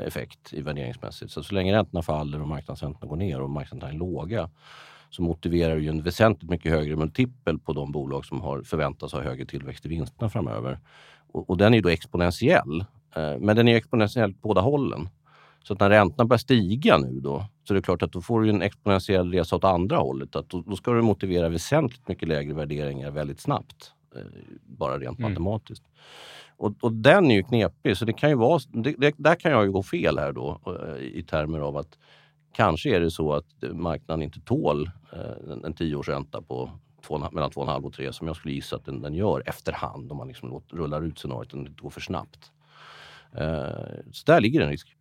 effekt 0.07 0.53
i 0.53 0.63
värderingsmässigt. 0.63 1.33
Så, 1.33 1.43
så 1.43 1.55
länge 1.55 1.75
räntorna 1.75 2.03
faller 2.03 2.41
och 2.41 2.49
marknadsräntorna 2.49 3.07
går 3.07 3.17
ner 3.17 3.41
och 3.41 3.51
marknadsräntorna 3.51 3.93
är 3.93 3.99
låga 3.99 4.51
så 5.15 5.23
motiverar 5.23 5.77
ju 5.77 5.89
en 5.89 6.03
väsentligt 6.03 6.51
mycket 6.51 6.73
högre 6.73 6.97
multipel 6.97 7.59
på 7.59 7.73
de 7.73 7.93
bolag 7.93 8.25
som 8.25 8.41
har 8.41 8.63
förväntas 8.63 9.13
ha 9.13 9.21
högre 9.21 9.47
tillväxt 9.47 9.87
i 9.87 9.89
vinsterna 9.89 10.31
framöver. 10.31 10.79
Och, 11.33 11.51
och 11.51 11.57
den 11.57 11.75
är 11.75 11.79
ju 11.79 11.83
då 11.83 11.89
exponentiell. 11.89 12.85
Eh, 13.17 13.39
men 13.39 13.57
den 13.57 13.69
är 13.69 13.77
exponentiell 13.77 14.33
på 14.33 14.49
båda 14.49 14.61
hållen. 14.61 15.09
Så 15.63 15.73
att 15.73 15.81
när 15.81 15.91
räntorna 15.91 16.27
börjar 16.27 16.39
stiga 16.39 16.99
nu 16.99 17.21
då, 17.21 17.45
så 17.65 17.75
är 17.75 17.77
det 17.77 17.83
klart 17.83 18.03
att 18.03 18.13
då 18.13 18.21
får 18.21 18.41
du 18.41 18.51
en 18.51 18.63
exponentiell 18.63 19.33
resa 19.33 19.57
åt 19.57 19.65
andra 19.65 19.97
hållet. 19.97 20.37
Att 20.37 20.49
då, 20.49 20.63
då 20.67 20.77
ska 20.77 20.93
du 20.93 21.03
motivera 21.03 21.49
väsentligt 21.49 22.09
mycket 22.09 22.29
lägre 22.29 22.55
värderingar 22.55 23.11
väldigt 23.11 23.41
snabbt. 23.41 23.93
Eh, 24.17 24.23
bara 24.63 24.99
rent 24.99 25.19
Mm. 25.19 25.31
matematiskt. 25.31 25.85
Och, 26.57 26.75
och 26.81 26.93
den 26.93 27.31
är 27.31 27.35
ju 27.35 27.43
knepig, 27.43 27.97
så 27.97 28.05
det 28.05 28.13
kan 28.13 28.31
ju 28.31 28.37
vara, 28.37 28.61
det, 28.73 28.95
det, 28.99 29.15
där 29.17 29.35
kan 29.35 29.53
jag 29.53 29.65
ju 29.65 29.73
gå 29.73 29.83
fel 29.83 30.19
här 30.19 30.33
då 30.33 30.61
eh, 30.67 31.05
i 31.05 31.23
termer 31.23 31.59
av 31.59 31.77
att 31.77 31.99
kanske 32.55 32.97
är 32.97 33.01
det 33.01 33.11
så 33.11 33.33
att 33.33 33.47
marknaden 33.73 34.23
inte 34.23 34.41
tål 34.41 34.91
eh, 35.13 35.53
en, 35.53 35.65
en 35.65 35.75
tioårsränta 35.75 36.43
på 36.43 36.71
två, 37.07 37.19
mellan 37.19 37.51
2,5 37.51 37.85
och 37.85 37.93
3 37.93 38.13
som 38.13 38.27
jag 38.27 38.37
skulle 38.37 38.55
gissa 38.55 38.77
att 38.77 38.85
den, 38.85 39.03
den 39.03 39.15
gör 39.15 39.43
efterhand 39.47 40.13
om 40.13 40.19
man 40.19 40.29
liksom 40.29 40.49
låt, 40.49 40.73
rullar 40.73 41.03
ut 41.03 41.19
scenariot 41.19 41.53
och 41.53 41.65
det 41.65 41.71
går 41.71 41.91
för 41.91 42.01
snabbt. 42.01 42.53
Eh, 43.33 44.03
så 44.13 44.23
där 44.27 44.41
ligger 44.41 44.61
en 44.61 44.71
risk. 44.71 44.97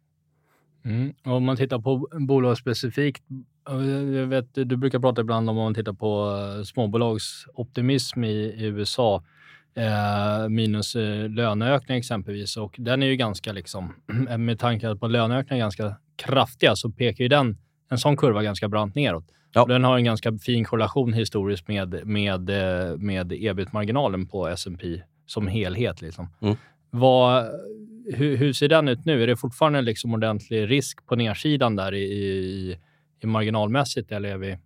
Mm. 0.86 1.14
Om 1.24 1.46
man 1.46 1.58
tittar 1.58 1.80
på 1.80 2.08
bolag 2.12 2.58
specifikt. 2.58 3.24
Eh, 3.70 3.86
jag 4.16 4.28
vet, 4.28 4.54
du 4.54 4.78
brukar 4.78 5.00
prata 5.00 5.22
ibland 5.22 5.50
om 5.50 5.58
om 5.58 5.64
man 5.64 5.74
tittar 5.74 5.94
på 5.94 6.38
eh, 6.58 6.64
småbolagsoptimism 6.64 8.24
i, 8.24 8.36
i 8.36 8.66
USA. 8.66 9.24
Eh, 9.76 10.50
minus 10.50 10.96
eh, 10.96 11.30
löneökning 11.30 11.98
exempelvis. 11.98 12.58
Och 12.58 12.76
den 12.78 13.04
är 13.04 13.08
ju 13.08 13.16
ganska, 13.16 13.52
liksom, 13.52 13.94
med 14.38 14.60
tanke 14.60 14.96
på 14.96 15.06
att 15.06 15.12
löneökningar 15.12 15.56
är 15.56 15.66
ganska 15.66 15.96
kraftiga, 16.16 16.76
så 16.76 16.90
pekar 16.90 17.24
ju 17.24 17.28
den, 17.28 17.58
en 17.90 17.98
sån 17.98 18.18
kurva 18.18 18.44
ganska 18.44 18.68
brant 18.68 18.96
neråt. 18.96 19.26
Ja. 19.54 19.66
Den 19.66 19.84
har 19.84 19.98
en 19.98 20.04
ganska 20.04 20.38
fin 20.38 20.66
korrelation 20.66 21.14
historiskt 21.14 21.68
med, 21.68 22.08
med, 22.08 22.50
eh, 22.50 22.98
med 22.98 23.32
ebit-marginalen 23.32 24.28
på 24.28 24.48
S&P 24.48 25.02
som 25.26 25.48
helhet. 25.48 26.02
Liksom. 26.02 26.30
Mm. 26.42 26.56
Vad, 26.90 27.46
hur, 28.14 28.38
hur 28.38 28.54
ser 28.54 28.68
den 28.68 28.88
ut 28.88 29.06
nu? 29.06 29.24
Är 29.24 29.28
det 29.28 29.38
fortfarande 29.38 29.82
liksom 29.82 30.14
ordentlig 30.14 30.70
risk 30.70 31.06
på 31.06 31.16
nedsidan 31.16 31.76
där 31.76 31.94
i, 31.94 32.04
i, 32.04 32.78
i 33.24 33.28
marginalmässigt 33.28 34.12
eller 34.12 34.38
vi, 34.38 34.58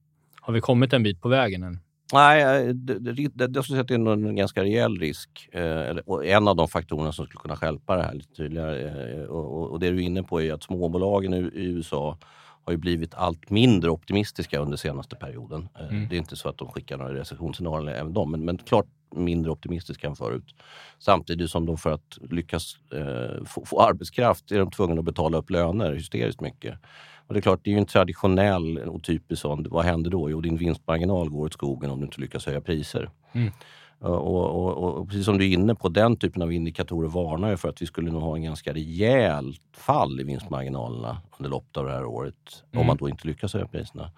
har 0.42 0.54
vi 0.54 0.62
kommit 0.62 0.94
en 0.94 1.04
bit 1.04 1.22
på 1.22 1.30
vägen 1.30 1.64
än? 1.64 1.80
Nej, 2.14 2.42
eh, 2.42 2.74
det, 2.74 3.00
det, 3.00 3.28
det, 3.34 3.52
jag 3.56 3.64
skulle 3.64 3.76
säga 3.76 3.82
att 3.82 3.88
det 3.88 3.94
är 3.94 4.28
en 4.28 4.36
ganska 4.36 4.64
rejäl 4.64 5.00
risk. 5.00 5.50
Eh, 5.52 5.98
och 6.06 6.26
en 6.26 6.48
av 6.48 6.56
de 6.56 6.68
faktorerna 6.68 7.12
som 7.12 7.26
skulle 7.26 7.42
kunna 7.42 7.56
stjälpa 7.56 7.96
det 7.96 8.04
här 8.04 8.14
lite 8.14 8.36
tydligare. 8.36 8.90
Eh, 8.90 9.24
och, 9.24 9.58
och, 9.58 9.72
och 9.72 9.80
det 9.80 9.90
du 9.90 9.98
är 9.98 10.02
inne 10.02 10.24
på 10.24 10.42
är 10.42 10.54
att 10.54 10.64
småbolagen 10.64 11.34
i, 11.34 11.38
i 11.38 11.66
USA 11.66 12.18
har 12.66 12.72
ju 12.72 12.78
blivit 12.78 13.14
allt 13.16 13.50
mindre 13.50 13.90
optimistiska 13.92 14.60
under 14.60 14.78
senaste 14.78 15.16
perioden. 15.16 15.70
Eh, 15.80 15.88
Mm. 15.88 16.10
Det 16.10 16.16
är 16.16 16.18
inte 16.18 16.36
så 16.36 16.50
att 16.50 16.58
de 16.58 16.68
skickar 16.72 16.98
några 16.98 17.14
recessionsscenarier 17.14 17.96
även 17.96 18.14
de, 18.14 18.32
men, 18.32 18.46
men 18.46 18.58
klart 18.58 18.86
mindre 19.16 19.52
optimistiska 19.52 20.08
än 20.08 20.16
förut. 20.16 20.56
Samtidigt 21.00 21.50
som 21.50 21.66
de 21.66 21.78
för 21.78 21.92
att 21.92 22.18
lyckas 22.30 22.78
eh, 22.94 23.46
få, 23.46 23.66
få 23.66 23.82
arbetskraft 23.82 24.52
är 24.52 24.60
de 24.60 24.72
tvungna 24.72 25.00
att 25.00 25.06
betala 25.06 25.38
upp 25.38 25.50
löner 25.50 25.94
hysteriskt 25.94 26.42
mycket. 26.42 26.80
Och 27.28 27.34
det 27.34 27.40
är 27.40 27.42
klart, 27.42 27.60
det 27.64 27.70
är 27.70 27.74
ju 27.74 27.80
en 27.80 27.86
traditionell 27.86 28.78
och 28.78 29.04
typisk 29.04 29.42
sån. 29.42 29.68
Vad 29.70 29.86
händer 29.86 30.10
då? 30.12 30.30
Jo, 30.30 30.42
din 30.42 30.58
vinstmarginal 30.58 31.30
går 31.30 31.46
åt 31.46 31.54
skogen 31.54 31.92
om 31.92 32.00
du 32.00 32.06
inte 32.06 32.22
lyckas 32.22 32.46
höja 32.46 32.62
priser. 32.62 33.10
Mm. 33.34 33.52
Och, 34.00 34.56
och, 34.56 34.78
och, 34.84 34.96
och 34.96 35.08
precis 35.08 35.26
som 35.26 35.38
du 35.38 35.46
är 35.50 35.54
inne 35.54 35.76
på, 35.76 35.90
den 35.90 36.18
typen 36.18 36.42
av 36.42 36.52
indikatorer 36.54 37.10
varnar 37.10 37.50
ju 37.50 37.58
för 37.58 37.70
att 37.70 37.82
vi 37.82 37.86
skulle 37.86 38.12
nog 38.12 38.22
ha 38.22 38.36
en 38.36 38.44
ganska 38.44 38.74
rejäl 38.74 39.56
fall 39.78 40.20
i 40.20 40.24
vinstmarginalerna 40.24 41.22
under 41.38 41.50
loppet 41.50 41.78
av 41.78 41.86
det 41.86 41.92
här 41.92 42.06
året. 42.06 42.36
Om 42.64 42.78
Mm. 42.78 42.88
man 42.88 42.98
då 42.98 43.10
inte 43.10 43.28
lyckas 43.28 43.54
höja 43.54 43.68
priserna. 43.68 44.12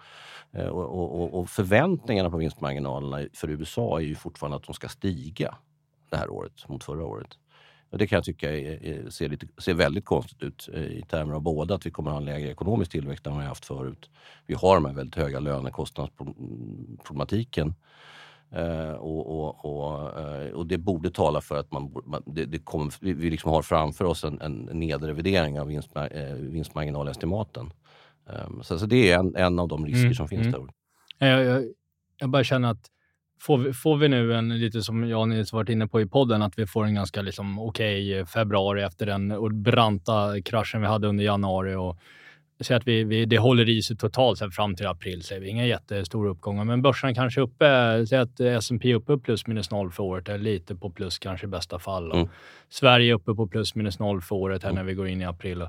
Eh, 0.52 0.66
och 0.66 1.48
förväntningarna 1.50 2.30
på 2.30 2.36
vinstmarginalerna 2.36 3.26
för 3.34 3.48
USA 3.50 3.98
är 4.00 4.04
ju 4.04 4.14
fortfarande 4.14 4.56
att 4.56 4.66
de 4.66 4.74
ska 4.74 4.88
stiga 4.88 5.54
det 6.10 6.16
här 6.16 6.30
året 6.30 6.68
mot 6.68 6.84
förra 6.84 7.04
året. 7.04 7.28
Och 7.90 7.98
det 7.98 8.06
kan 8.06 8.16
jag 8.16 8.24
tycka 8.24 8.50
är, 8.50 8.84
är, 8.84 9.10
ser, 9.10 9.28
lite, 9.28 9.46
ser 9.58 9.74
väldigt 9.74 10.04
konstigt 10.04 10.42
ut 10.42 10.68
eh, 10.72 10.82
i 10.82 11.02
termer 11.02 11.34
av 11.34 11.42
både 11.42 11.74
att 11.74 11.86
vi 11.86 11.90
kommer 11.90 12.10
att 12.10 12.14
ha 12.14 12.20
en 12.20 12.24
lägre 12.24 12.50
ekonomisk 12.50 12.90
tillväxt 12.90 13.26
än 13.26 13.32
vad 13.32 13.42
vi 13.42 13.48
haft 13.48 13.64
förut. 13.64 14.10
Vi 14.46 14.54
har 14.54 14.74
de 14.74 14.84
här 14.84 14.92
väldigt 14.92 15.14
höga 15.14 15.40
lönekostnadsproblematiken. 15.40 17.74
Eh, 18.52 18.90
och, 18.90 19.26
och, 19.26 19.64
och, 19.64 20.20
eh, 20.20 20.52
och 20.52 20.66
det 20.66 20.78
borde 20.78 21.10
tala 21.10 21.40
för 21.40 21.56
att 21.56 21.72
man, 21.72 21.92
man, 22.06 22.22
det, 22.26 22.44
det 22.44 22.58
kommer, 22.58 22.94
vi, 23.00 23.30
liksom 23.30 23.50
har 23.50 23.62
framför 23.62 24.04
oss 24.04 24.24
en, 24.24 24.40
en 24.40 24.68
nedrevidering 24.72 25.60
av 25.60 25.66
vinstma, 25.66 26.06
eh, 26.06 26.34
vinstmarginalestimaten. 26.34 27.72
Um, 28.26 28.62
så, 28.62 28.78
så 28.78 28.86
det 28.86 29.10
är 29.10 29.18
en, 29.18 29.36
en 29.36 29.58
av 29.58 29.68
de 29.68 29.86
risker 29.86 30.00
Mm, 30.00 30.14
som 30.14 30.28
finns 30.28 30.46
mm. 30.46 30.68
där. 31.18 31.28
Jag, 31.28 31.44
jag, 31.44 31.64
jag 32.18 32.30
bara 32.30 32.44
känner 32.44 32.70
att 32.70 32.90
får 33.40 33.58
vi, 33.58 33.72
får 33.72 33.96
vi 33.96 34.08
nu 34.08 34.34
en, 34.34 34.58
lite 34.58 34.82
som 34.82 35.08
jag 35.08 35.20
och 35.20 35.28
Nils 35.28 35.52
varit 35.52 35.68
inne 35.68 35.86
på 35.86 36.00
i 36.00 36.06
podden, 36.06 36.42
att 36.42 36.58
vi 36.58 36.66
får 36.66 36.84
en 36.84 36.94
ganska 36.94 37.22
liksom, 37.22 37.58
okej 37.58 38.26
februari 38.26 38.82
efter 38.82 39.06
den 39.06 39.62
branta 39.62 40.42
kraschen 40.44 40.80
vi 40.80 40.86
hade 40.86 41.08
under 41.08 41.24
januari. 41.24 41.74
Och, 41.74 41.98
säg 42.60 42.76
att 42.76 42.86
vi, 42.86 43.04
vi, 43.04 43.24
det 43.24 43.38
håller 43.38 43.68
i 43.68 43.82
sig 43.82 43.96
totalt 43.96 44.38
sen 44.38 44.50
fram 44.50 44.74
till 44.74 44.86
april, 44.86 45.22
säger 45.22 45.40
vi. 45.40 45.48
Inga 45.48 45.66
jättestora 45.66 46.30
uppgångar, 46.30 46.64
men 46.64 46.82
börsen 46.82 47.14
kanske 47.14 47.40
uppe, 47.40 48.06
säg 48.06 48.18
att 48.18 48.40
S&P 48.40 48.90
är 48.90 48.94
uppe 48.94 49.18
plus 49.18 49.46
minus 49.46 49.70
noll 49.70 49.90
för 49.90 50.02
året, 50.02 50.28
eller 50.28 50.44
lite 50.44 50.74
på 50.74 50.90
plus 50.90 51.18
kanske 51.18 51.46
i 51.46 51.48
bästa 51.48 51.78
fall. 51.78 52.12
Mm. 52.12 52.28
Sverige 52.68 53.12
är 53.12 53.14
uppe 53.14 53.34
på 53.34 53.46
plus 53.46 53.74
minus 53.74 53.98
noll 53.98 54.22
för 54.22 54.36
året 54.36 54.62
här 54.62 54.70
mm. 54.70 54.76
när 54.76 54.88
vi 54.88 54.94
går 54.94 55.08
in 55.08 55.20
i 55.20 55.24
april. 55.24 55.66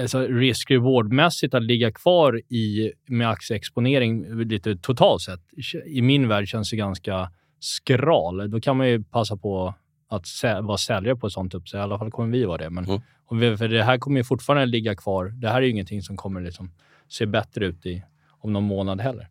Alltså 0.00 0.18
risk-reward-mässigt 0.18 1.56
att 1.56 1.62
ligga 1.62 1.92
kvar 1.92 2.38
i, 2.48 2.92
med 3.06 3.30
aktieexponering 3.30 4.38
lite 4.44 4.76
totalt 4.76 5.22
sett, 5.22 5.40
i 5.86 6.02
min 6.02 6.28
värld 6.28 6.48
känns 6.48 6.70
det 6.70 6.76
ganska 6.76 7.30
skral. 7.60 8.50
Då 8.50 8.60
kan 8.60 8.76
man 8.76 8.88
ju 8.88 9.04
passa 9.04 9.36
på 9.36 9.74
att 10.08 10.26
sä 10.26 10.60
vara 10.60 10.78
säljare 10.78 11.16
på 11.16 11.26
ett 11.26 11.32
sånt 11.32 11.54
uppsäg. 11.54 11.78
I 11.78 11.82
alla 11.82 11.98
fall 11.98 12.10
kommer 12.10 12.32
vi 12.32 12.44
vara 12.44 12.58
det. 12.58 12.70
Men, 12.70 12.84
mm. 12.84 13.00
och 13.26 13.42
vi, 13.42 13.56
för 13.56 13.68
det 13.68 13.82
här 13.82 13.98
kommer 13.98 14.20
ju 14.20 14.24
fortfarande 14.24 14.66
ligga 14.66 14.94
kvar. 14.94 15.24
Det 15.24 15.48
här 15.48 15.56
är 15.56 15.62
ju 15.62 15.70
ingenting 15.70 16.02
som 16.02 16.16
kommer 16.16 16.40
liksom 16.40 16.70
se 17.08 17.26
bättre 17.26 17.66
ut 17.66 17.86
i, 17.86 18.02
om 18.28 18.52
någon 18.52 18.64
månad 18.64 19.00
heller. 19.00 19.28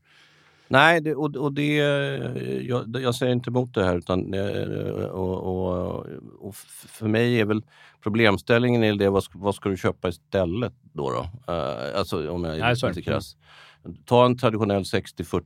Nej, 0.67 1.01
det, 1.01 1.15
och, 1.15 1.35
och 1.35 1.53
det, 1.53 1.75
jag, 2.67 2.95
jag, 3.01 3.15
säger 3.15 3.33
inte 3.33 3.49
emot 3.49 3.73
det 3.73 3.83
här. 3.83 3.97
Utan, 3.97 4.33
och, 5.11 5.43
och, 5.43 6.05
och, 6.39 6.55
för 6.87 7.07
mig 7.07 7.39
är 7.39 7.45
väl 7.45 7.61
problemställningen 8.05 8.83
är 8.83 8.95
det, 8.95 9.09
vad, 9.09 9.23
vad 9.33 9.55
ska 9.55 9.69
du 9.69 9.77
köpa 9.77 10.07
istället 10.09 10.73
då? 10.93 11.09
då? 11.09 11.53
Uh, 11.53 11.99
alltså 11.99 12.31
om 12.31 12.43
jag 12.43 12.57
är 12.57 12.87
lite 12.87 13.01
krass. 13.01 13.37
Ta 14.05 14.25
en 14.25 14.37
traditionell 14.37 14.83
60-40 14.83 15.43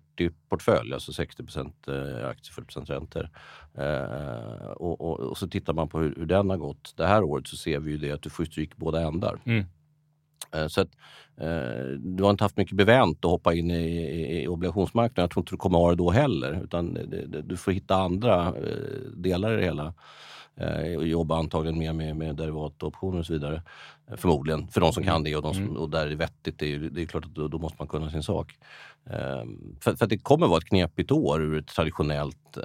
portfölj, 0.50 0.94
alltså 0.94 1.14
60 1.14 1.44
eh, 1.88 2.30
aktier, 2.30 2.54
40 2.54 2.80
räntor. 2.80 3.30
Eh, 3.78 4.72
och, 4.72 5.02
och, 5.02 5.20
och, 5.20 5.38
så 5.38 5.48
tittar 5.48 5.74
man 5.74 5.90
på 5.90 6.00
hur, 6.00 6.16
hur, 6.18 6.26
den 6.26 6.50
har 6.50 6.58
gått 6.58 6.94
det 6.98 7.08
här 7.08 7.24
året 7.24 7.48
så 7.48 7.58
ser 7.58 7.80
vi 7.80 7.92
ju 7.92 7.98
det 7.98 8.12
att 8.12 8.22
du 8.22 8.30
får 8.30 8.46
stryk 8.46 8.78
båda 8.78 9.02
ändar. 9.02 9.40
Mm. 9.46 9.66
Eh, 10.52 10.68
så 10.68 10.82
att, 10.82 10.90
eh, 11.38 11.84
du 12.00 12.24
har 12.24 12.30
inte 12.30 12.44
haft 12.44 12.58
mycket 12.58 12.76
bevänt 12.76 13.26
att 13.26 13.32
hoppa 13.32 13.54
in 13.54 13.72
i, 13.72 14.48
obligationsmarknaden. 14.48 15.24
Jag 15.24 15.32
tror 15.32 15.42
inte 15.42 15.54
du 15.54 15.58
kommer 15.58 15.80
ha 15.80 15.90
det 15.90 15.96
då 15.96 16.12
heller. 16.12 16.62
Utan 16.64 16.98
du 17.44 17.58
får 17.58 17.72
hitta 17.72 17.96
andra 17.96 18.48
eh, 18.48 18.54
delar 19.16 19.54
i 19.54 19.56
det 19.56 19.64
hela 19.64 19.94
och 20.98 21.08
jobba 21.08 21.38
antagligen 21.38 21.80
mer 21.80 21.94
med, 21.94 22.16
med 22.16 22.36
derivat 22.36 22.84
och 22.84 22.88
optioner 22.88 23.20
och 23.20 23.26
så 23.26 23.34
vidare. 23.34 23.62
Förmodligen, 24.18 24.68
för 24.68 24.82
de 24.82 24.94
som 24.94 25.04
kan 25.04 25.24
det 25.24 25.36
och, 25.36 25.42
de 25.42 25.54
som, 25.54 25.64
mm. 25.64 25.78
och 25.78 25.90
där 25.90 26.06
är 26.06 26.10
det 26.10 26.16
vettigt. 26.16 26.60
Det 26.60 26.74
är, 26.74 26.80
det 26.80 27.02
är 27.02 27.06
klart 27.06 27.26
att 27.26 27.36
då, 27.36 27.48
då, 27.48 27.60
måste 27.60 27.76
man 27.80 27.88
kunna 27.88 28.10
sin 28.10 28.24
sak. 28.24 28.58
Eh, 29.10 29.44
för, 29.80 29.96
för, 29.96 30.08
det 30.08 30.18
kommer 30.18 30.48
vara 30.48 30.58
ett 30.58 30.66
knepigt 30.66 31.12
år 31.12 31.42
ur 31.42 31.60
ett 31.60 31.68
traditionellt 31.68 32.58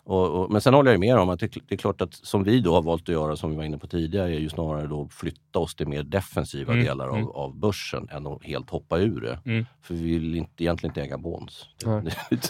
och, 0.07 0.41
och, 0.41 0.51
men 0.51 0.61
sen 0.61 0.75
håller 0.75 0.91
jag 0.91 1.01
med 1.01 1.17
om 1.17 1.29
att 1.29 1.41
det, 1.41 1.53
det, 1.69 1.75
är 1.75 1.77
klart 1.77 2.01
att 2.01 2.15
som 2.15 2.45
vi 2.45 2.61
då 2.61 2.75
har 2.75 2.83
valt 2.83 3.03
att 3.03 3.09
göra, 3.09 3.37
som 3.37 3.51
vi 3.51 3.57
var 3.57 3.65
inne 3.65 3.79
på 3.79 3.87
tidigare, 3.87 4.35
är 4.35 4.39
ju 4.39 4.49
snarare 4.49 4.87
då 4.87 5.09
flytta 5.09 5.59
oss 5.59 5.75
till 5.75 5.89
mer 5.89 6.03
defensiva 6.03 6.73
mm. 6.73 6.85
delar 6.85 7.09
av, 7.09 7.17
mm. 7.17 7.29
av 7.29 7.57
börsen 7.57 8.09
än 8.11 8.27
att 8.27 8.45
helt 8.45 8.71
hoppa 8.71 8.99
ur 8.99 9.21
det. 9.21 9.39
Mm. 9.45 9.67
För 9.83 9.95
vi 9.95 10.19
vill 10.19 10.35
inte, 10.35 10.65
egentligen 10.65 10.91
inte 10.91 11.03
äga 11.03 11.19
bonds. 11.19 11.69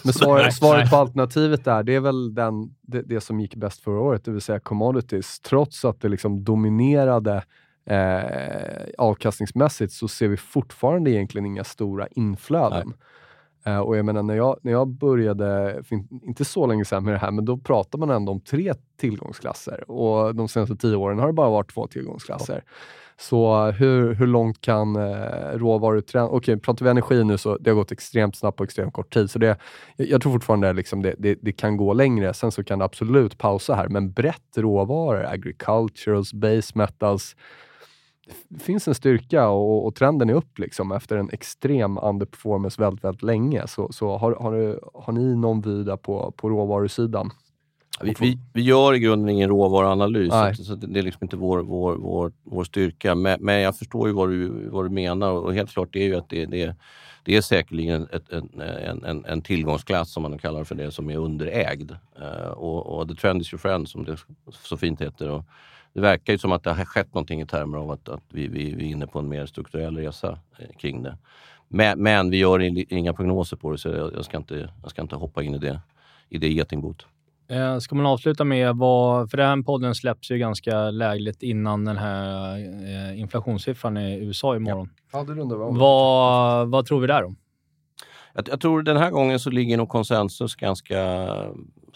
men 0.04 0.12
svaret, 0.12 0.54
svaret 0.54 0.90
på 0.90 0.96
alternativet 0.96 1.64
där, 1.64 1.82
det 1.82 1.94
är 1.94 2.00
väl 2.00 2.34
den, 2.34 2.74
det, 2.80 3.02
det, 3.02 3.20
som 3.20 3.40
gick 3.40 3.54
bäst 3.54 3.80
förra 3.80 4.00
året, 4.00 4.24
det 4.24 4.30
vill 4.30 4.40
säga 4.40 4.60
commodities. 4.60 5.40
Trots 5.40 5.84
att 5.84 6.00
det 6.00 6.08
liksom 6.08 6.44
dominerade 6.44 7.44
eh, 7.86 8.88
avkastningsmässigt 8.98 9.92
så 9.92 10.08
ser 10.08 10.28
vi 10.28 10.36
fortfarande 10.36 11.10
egentligen 11.10 11.46
inga 11.46 11.64
stora 11.64 12.06
inflöden. 12.06 12.86
Nej. 12.86 12.96
Uh, 13.68 13.78
och 13.78 13.96
jag 13.96 14.04
menar, 14.04 14.22
när 14.22 14.36
jag, 14.36 14.56
när 14.62 14.72
jag 14.72 14.88
började, 14.88 15.82
inte 16.22 16.44
så 16.44 16.66
länge 16.66 16.84
sedan 16.84 17.04
med 17.04 17.14
det 17.14 17.18
här, 17.18 17.30
men 17.30 17.44
då 17.44 17.56
pratar 17.56 17.98
man 17.98 18.10
ändå 18.10 18.32
om 18.32 18.40
tre 18.40 18.74
tillgångsklasser 19.00 19.90
och 19.90 20.34
de 20.34 20.48
senaste 20.48 20.76
tio 20.76 20.96
åren 20.96 21.18
har 21.18 21.26
det 21.26 21.32
bara 21.32 21.50
varit 21.50 21.74
två 21.74 21.86
tillgångsklasser. 21.86 22.62
Ja. 22.66 22.72
Så 23.18 23.70
hur, 23.70 24.14
hur 24.14 24.26
långt 24.26 24.60
kan 24.60 24.96
eh, 24.96 25.58
råvarutrend... 25.58 26.26
Okej, 26.26 26.36
okay, 26.36 26.56
pratar 26.56 26.84
vi 26.84 26.90
energi 26.90 27.24
nu 27.24 27.38
så 27.38 27.56
det 27.58 27.70
har 27.70 27.74
gått 27.74 27.92
extremt 27.92 28.36
snabbt 28.36 28.58
på 28.58 28.64
extremt 28.64 28.92
kort 28.92 29.14
tid. 29.14 29.30
Så 29.30 29.38
det, 29.38 29.58
jag 29.96 30.22
tror 30.22 30.32
fortfarande 30.32 30.72
liksom 30.72 31.02
det, 31.02 31.14
det, 31.18 31.38
det, 31.42 31.52
kan 31.52 31.76
gå 31.76 31.92
längre. 31.92 32.34
Sen 32.34 32.52
så 32.52 32.64
kan 32.64 32.78
det 32.78 32.84
absolut 32.84 33.38
pausa 33.38 33.74
här, 33.74 33.88
men 33.88 34.12
brett 34.12 34.56
råvaror, 34.56 35.24
agriculturals, 35.24 36.32
base 36.32 36.72
metals, 36.74 37.36
det 38.48 38.60
finns 38.60 38.88
en 38.88 38.94
styrka 38.94 39.48
och, 39.48 39.86
och, 39.86 39.94
trenden 39.94 40.30
är 40.30 40.34
upp 40.34 40.58
liksom 40.58 40.92
efter 40.92 41.16
en 41.16 41.30
extrem 41.30 41.98
underperformance 42.02 42.82
väldigt, 42.82 43.04
väldigt 43.04 43.22
länge. 43.22 43.66
Så, 43.66 43.92
så 43.92 44.16
har, 44.16 44.32
har, 44.32 44.52
du, 44.52 44.80
har 44.94 45.12
ni 45.12 45.36
någon 45.36 45.60
vy 45.60 45.82
där 45.84 45.96
på, 45.96 46.34
på 46.36 46.48
råvarusidan? 46.48 47.30
Vi, 48.00 48.14
vi, 48.20 48.38
vi, 48.52 48.62
gör 48.62 48.94
i 48.94 48.98
grunden 48.98 49.28
ingen 49.28 49.48
råvaruanalys, 49.48 50.32
så, 50.56 50.64
så 50.64 50.74
det 50.74 50.98
är 50.98 51.02
liksom 51.02 51.24
inte 51.24 51.36
vår, 51.36 51.58
vår, 51.58 51.96
vår, 51.96 52.32
vår 52.44 52.64
styrka. 52.64 53.14
Men, 53.14 53.38
men 53.40 53.60
jag 53.60 53.78
förstår 53.78 54.08
ju 54.08 54.14
vad 54.14 54.28
du, 54.28 54.68
vad 54.68 54.84
du 54.84 54.88
menar 54.88 55.30
och 55.30 55.54
helt 55.54 55.70
klart 55.70 55.88
det 55.92 56.02
är 56.02 56.06
ju 56.06 56.16
att 56.16 56.28
det, 56.28 56.46
det, 56.46 56.74
det 57.24 57.36
är 57.36 57.40
säkerligen 57.40 58.08
ett, 58.12 58.28
en, 58.32 58.60
en, 59.04 59.24
en, 59.24 59.42
tillgångsklass, 59.42 60.12
som 60.12 60.22
man 60.22 60.38
kallar 60.38 60.64
för 60.64 60.74
det, 60.74 60.90
som 60.90 61.10
är 61.10 61.16
underägd. 61.16 61.90
Uh, 62.20 62.48
och, 62.48 62.86
och 62.86 63.08
the 63.08 63.14
trend 63.14 63.40
is 63.40 63.52
your 63.52 63.58
friend, 63.58 63.88
som 63.88 64.04
det 64.04 64.16
så 64.52 64.76
fint 64.76 65.00
heter. 65.00 65.30
Och, 65.30 65.44
det 65.96 66.02
verkar 66.02 66.32
ju 66.32 66.38
som 66.38 66.52
att 66.52 66.62
det 66.62 66.72
har 66.72 66.84
skett 66.84 67.14
någonting 67.14 67.40
i 67.40 67.46
termer 67.46 67.78
av 67.78 67.90
att, 67.90 68.08
att 68.08 68.22
vi, 68.28 68.48
vi, 68.48 68.74
vi 68.74 68.86
är 68.86 68.90
inne 68.90 69.06
på 69.06 69.18
en 69.18 69.28
mer 69.28 69.46
strukturell 69.46 69.96
resa 69.96 70.38
eh, 70.58 70.76
kring 70.78 71.02
det. 71.02 71.18
Men, 71.68 72.02
men, 72.02 72.30
vi 72.30 72.36
gör 72.36 72.58
inga 72.92 73.12
prognoser 73.12 73.56
på 73.56 73.72
det 73.72 73.78
så 73.78 73.88
jag, 73.88 74.14
jag, 74.14 74.24
ska, 74.24 74.36
inte, 74.36 74.70
jag 74.82 74.90
ska 74.90 75.02
inte 75.02 75.16
hoppa 75.16 75.42
in 75.42 75.54
i 75.54 75.58
det, 75.58 75.80
i 76.28 76.38
det 76.38 76.48
getingboet. 76.48 77.06
Eh, 77.48 77.78
ska 77.78 77.94
man 77.94 78.06
avsluta 78.06 78.44
med 78.44 78.76
vad, 78.76 79.30
för 79.30 79.36
den 79.36 79.48
här 79.48 79.62
podden 79.62 79.94
släpps 79.94 80.30
ju 80.30 80.38
ganska 80.38 80.90
lägligt 80.90 81.42
innan 81.42 81.84
den 81.84 81.96
här 81.96 82.58
eh, 82.58 83.20
inflationssiffran 83.20 83.96
i 83.96 84.18
USA 84.18 84.56
imorgon. 84.56 84.90
Ja. 85.12 85.24
Ja, 85.28 85.34
det 85.34 85.44
vad, 85.78 86.68
vad 86.68 86.86
tror 86.86 87.00
vi 87.00 87.06
där 87.06 87.22
då? 87.22 87.34
Jag, 88.34 88.48
jag, 88.48 88.60
tror 88.60 88.82
den 88.82 88.96
här 88.96 89.10
gången 89.10 89.38
så 89.38 89.50
ligger 89.50 89.76
nog 89.76 89.88
konsensus 89.88 90.54
ganska 90.54 91.28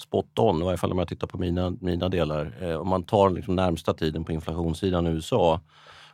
spot 0.01 0.38
on, 0.38 0.62
i 0.62 0.64
varje 0.64 0.78
fall 0.78 0.92
om 0.92 0.98
jag 0.98 1.09
tittar 1.09 1.26
på 1.26 1.38
mina, 1.38 1.70
mina 1.80 2.09
delar. 2.09 2.57
Eh, 2.61 2.76
om 2.76 2.88
man 2.88 3.03
tar 3.03 3.30
liksom 3.30 3.57
närmsta 3.57 3.94
tiden 3.94 4.24
på 4.24 4.32
inflationssidan 4.32 5.07
i 5.07 5.11
USA. 5.11 5.61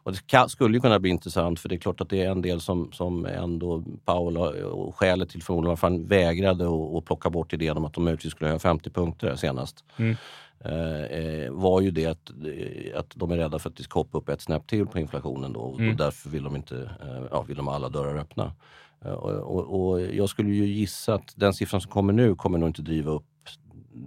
Och 0.07 0.13
det 0.13 0.27
kan, 0.27 0.49
skulle 0.49 0.77
ju 0.77 0.81
kunna 0.81 0.99
bli 0.99 1.11
intressant 1.11 1.61
för 1.61 1.69
det 1.69 1.75
är 1.75 1.79
klart 1.79 2.01
att 2.01 2.11
det 2.11 2.23
är 2.23 2.31
en 2.31 2.43
del 2.43 2.61
som, 2.61 2.93
som 2.93 3.27
ändå 3.27 3.85
Powell 4.05 4.37
och 4.67 4.97
skälet 4.97 5.31
till 5.31 5.43
förmodligen 5.43 5.69
varför 5.69 5.87
han 5.87 6.07
vägrade 6.07 6.67
att 6.99 7.05
plocka 7.05 7.31
bort 7.31 7.53
idén 7.53 7.77
om 7.77 7.85
att 7.85 7.93
de 7.93 8.05
möjligtvis 8.05 8.33
skulle 8.33 8.49
höja 8.49 8.59
50 8.59 8.91
punkter 8.91 9.37
senast. 9.37 9.85
Mm. 9.97 10.17
Eh, 10.65 11.05
eh, 11.05 11.51
var 11.51 11.81
ju 11.81 11.91
det 11.91 12.07
att, 12.07 12.31
eh, 12.31 12.99
att 12.99 13.13
de 13.15 13.31
är 13.31 13.37
rädda 13.37 13.59
för 13.59 13.71
att 13.71 13.77
det 13.77 13.83
ska 13.83 14.01
hoppa 14.01 14.19
upp 14.19 14.29
ett 14.29 14.41
snäpp 14.41 14.67
till 14.67 14.87
på 14.87 14.99
inflationen 14.99 15.53
då 15.53 15.75
mm. 15.75 15.91
och 15.91 15.97
därför 15.97 16.31
vill 16.31 16.43
de 16.43 16.57
inte, 16.57 16.77
eh, 16.77 17.25
ja, 17.31 17.43
vill 17.43 17.57
de 17.57 17.67
ha 17.67 17.75
alla 17.75 17.89
dörrar 17.89 18.19
öppna. 18.19 18.53
Och, 19.01 19.31
och, 19.31 19.91
och, 19.91 20.01
jag 20.01 20.29
skulle 20.29 20.51
ju 20.51 20.67
gissa 20.67 21.15
att 21.15 21.33
den 21.37 21.55
siffran 21.55 21.81
som 21.81 21.91
kommer 21.91 22.13
nu 22.13 22.35
kommer 22.35 22.59
nog 22.59 22.69
inte 22.69 22.83
driva 22.83 23.11
upp 23.11 23.27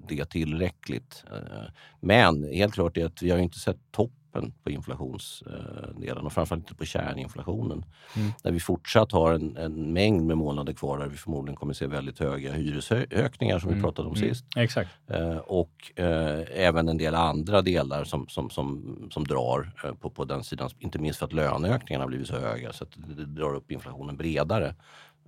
det 0.08 0.26
tillräckligt. 0.26 1.24
Eh, 1.32 1.72
men 2.00 2.44
helt 2.44 2.74
klart 2.74 2.98
är 2.98 3.06
att 3.06 3.22
vi 3.22 3.32
har 3.32 3.38
inte 3.38 3.60
sett 3.60 3.78
toppen 3.92 4.54
på 4.64 4.72
inflationsdelen 4.72 6.26
och 6.26 6.34
framförallt 6.34 6.64
inte 6.64 6.76
på 6.76 6.86
kärninflationen. 6.86 7.86
Mm. 8.16 8.32
Där 8.44 8.52
vi 8.52 8.60
fortsatt 8.60 9.12
har 9.12 9.34
en, 9.34 9.58
en, 9.58 9.94
mängd 9.94 10.26
med 10.26 10.38
månader 10.38 10.74
kvar 10.74 10.98
där 10.98 11.08
vi 11.08 11.18
förmodligen 11.18 11.56
kommer 11.56 11.74
se 11.74 11.88
väldigt 11.88 12.20
höga 12.20 12.54
hyresökningar 12.54 13.60
som 13.60 13.70
mm. 13.70 13.80
vi 13.80 13.84
pratade 13.84 14.08
om 14.08 14.16
mm. 14.16 14.30
sist. 14.30 14.46
Exakt. 14.56 14.90
Eh, 15.08 15.38
och 15.38 15.92
eh, 15.96 16.44
även 16.54 16.90
en 16.90 16.98
del 16.98 17.16
andra 17.16 17.62
delar 17.62 18.04
som, 18.04 18.28
som, 18.28 18.50
som, 18.50 18.98
som 19.12 19.24
drar 19.24 19.72
eh, 19.84 19.94
på, 19.94 20.10
på 20.10 20.26
den 20.26 20.44
sidan. 20.44 20.70
Inte 20.80 21.00
minst 21.00 21.20
för 21.20 21.26
att 21.26 21.34
löneökningarna 21.34 22.04
har 22.04 22.10
blivit 22.10 22.28
så 22.28 22.40
höga 22.40 22.74
så 22.74 22.84
att 22.84 22.92
det, 22.96 23.14
det 23.14 23.26
drar 23.26 23.56
upp 23.56 23.72
inflationen 23.72 24.18
bredare. 24.18 24.76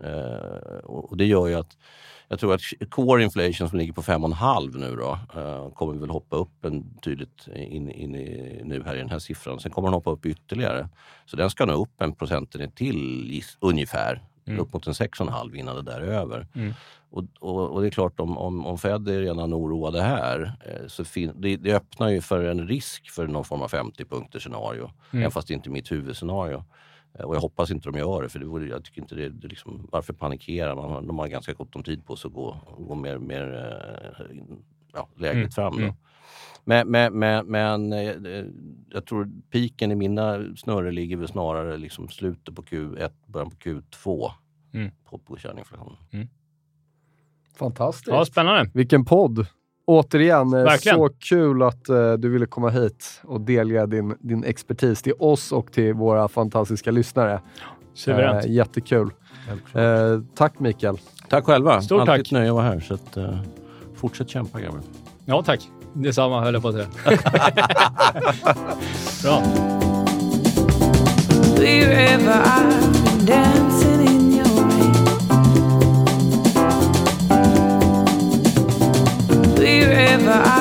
Eh, 0.04 0.78
och, 0.84 1.18
det 1.18 1.26
gör 1.26 1.47
ju 1.47 1.56
att 1.56 1.78
jag 2.28 2.39
tror 2.39 2.54
att 2.54 2.62
core 2.89 3.24
inflation 3.24 3.70
som 3.70 3.80
ligger 3.80 3.93
på 3.93 4.02
5,5 4.02 4.78
nu 4.78 4.95
då 4.95 5.20
uh, 5.39 5.70
kommer 5.74 5.93
väl 5.93 6.10
hoppa 6.10 6.36
upp 6.36 6.66
en 6.66 6.99
tydligt 6.99 7.47
in, 7.56 7.91
in 7.91 8.16
i, 8.16 8.62
nu 8.64 8.84
här 8.86 8.95
i 8.95 8.97
den 8.97 9.10
här 9.10 9.20
siffran. 9.20 9.60
Sen 9.60 9.72
kommer 9.72 9.88
den 9.88 9.93
hoppa 9.93 10.12
upp 10.12 10.26
ytterligare. 10.26 10.89
Så 11.26 11.38
den 11.38 11.49
ska 11.49 11.66
nog 11.66 11.82
upp 11.82 12.02
en 12.02 12.16
procentenhet 12.16 12.76
till 12.76 13.43
ungefär. 13.60 14.22
Mm. 14.45 14.60
Upp 14.60 14.74
mot 14.74 14.88
en 14.88 14.93
6,5 14.93 15.56
innan 15.56 15.76
det 15.76 15.82
där 15.82 16.02
är 16.02 16.08
över. 16.08 16.47
Mm. 16.56 16.74
Och, 17.12 17.24
och, 17.39 17.70
och, 17.72 17.82
det 17.82 17.88
är 17.88 17.91
klart 17.91 18.20
om, 18.20 18.38
om, 18.38 18.66
om 18.66 18.78
Fed 18.78 19.08
är 19.08 19.20
redan 19.20 19.54
oroade 19.54 20.02
här 20.02 20.54
eh, 20.66 20.88
så 20.88 21.06
fin, 21.06 21.32
det, 21.36 21.58
det, 21.58 21.74
öppnar 21.74 22.10
ju 22.10 22.22
för 22.22 22.43
en 22.43 22.68
risk 22.68 23.10
för 23.10 23.28
någon 23.28 23.45
form 23.45 23.62
av 23.62 23.68
50 23.68 24.06
punkter 24.06 24.39
scenario. 24.39 24.91
Mm. 25.12 25.24
Även 25.24 25.32
fast 25.32 25.47
det 25.47 25.54
inte 25.54 25.70
är 25.70 25.72
mitt 25.72 25.91
huvudscenario. 25.91 26.64
Eh, 27.14 27.26
och 27.26 27.36
jag 27.36 27.41
hoppas 27.41 27.72
inte 27.72 27.89
de 27.89 27.99
gör 27.99 28.24
det, 28.24 28.30
för 28.30 28.39
det 28.39 28.45
vore, 28.45 28.68
jag 28.68 28.84
tycker 28.84 29.01
inte 29.01 29.16
det, 29.16 29.30
det 29.30 29.47
liksom, 29.47 29.88
varför 29.91 30.14
panikera? 30.14 30.76
Man 30.76 30.91
har, 30.91 31.01
de 31.01 31.20
har 31.20 31.28
ganska 31.28 31.53
gott 31.53 31.76
om 31.76 31.84
tid 31.84 32.05
på 32.05 32.16
sig 32.16 32.28
att 32.28 32.34
gå, 32.34 32.57
gå 32.78 32.95
mer, 32.95 33.18
mer 33.18 33.53
eh, 34.20 34.26
ja, 34.93 35.09
lägligt 35.16 35.36
mm. 35.36 35.51
fram. 35.51 35.74
Då. 35.74 35.84
Mm. 35.84 35.95
Men, 36.64 36.88
men, 36.88 37.20
men, 37.20 37.45
men 37.47 37.93
eh, 37.93 38.45
jag 38.89 39.05
tror 39.05 39.32
piken 39.49 39.91
i 39.91 39.95
mina 39.95 40.55
snurror 40.55 40.91
ligger 40.91 41.18
väl 41.18 41.28
snarare 41.28 41.78
liksom 41.78 42.09
slutet 42.09 42.55
på 42.55 42.62
Q1, 42.62 43.12
början 43.26 43.49
på 43.49 43.57
Q2 43.57 44.32
Mm. 44.74 44.91
på, 45.05 45.18
på 45.18 45.38
kärninflation. 45.38 45.97
Fantastiskt. 47.55 48.07
Ja, 48.07 48.26
spännande. 48.26 48.72
Vilken 48.74 49.05
podd! 49.05 49.47
Återigen, 49.86 50.54
eh, 50.54 50.64
Verkligen. 50.64 50.98
så 50.98 51.10
kul 51.10 51.64
att 51.64 51.90
eh, 51.90 52.14
du 52.14 52.30
ville 52.30 52.46
komma 52.46 52.70
hit 52.70 53.22
och 53.24 53.42
delge 53.42 53.86
din, 53.86 54.16
din 54.20 54.44
expertis 54.44 55.02
till 55.02 55.14
oss 55.20 55.52
och 55.52 55.72
till 55.72 55.94
våra 55.94 56.28
fantastiska 56.28 56.92
lyssnare. 56.92 57.42
Suveränt. 57.94 58.46
Eh, 58.46 58.52
jättekul. 58.52 59.10
Eh, 59.74 60.20
tack 60.36 60.60
Mikael. 60.60 60.98
Tack 61.30 61.46
själva! 61.46 61.82
Stort 61.82 62.00
Alltid 62.00 62.14
tack. 62.14 62.20
ett 62.28 62.32
nöje 62.32 62.50
att 62.50 62.56
vara 62.56 62.64
här. 62.66 62.80
Så 62.80 62.94
att, 62.94 63.18
eh, 63.18 63.40
fortsätt 63.96 64.30
kämpa 64.30 64.60
grabbar. 64.60 64.80
Ja, 65.26 65.44
tack. 65.44 65.70
Detsamma 65.94 66.42
höll 66.44 66.54
jag 66.54 66.64
på 66.64 66.70
att 66.70 66.76
säga. 66.76 66.88
Bra. 69.24 69.44
wherever 79.92 80.32
I 80.32 80.61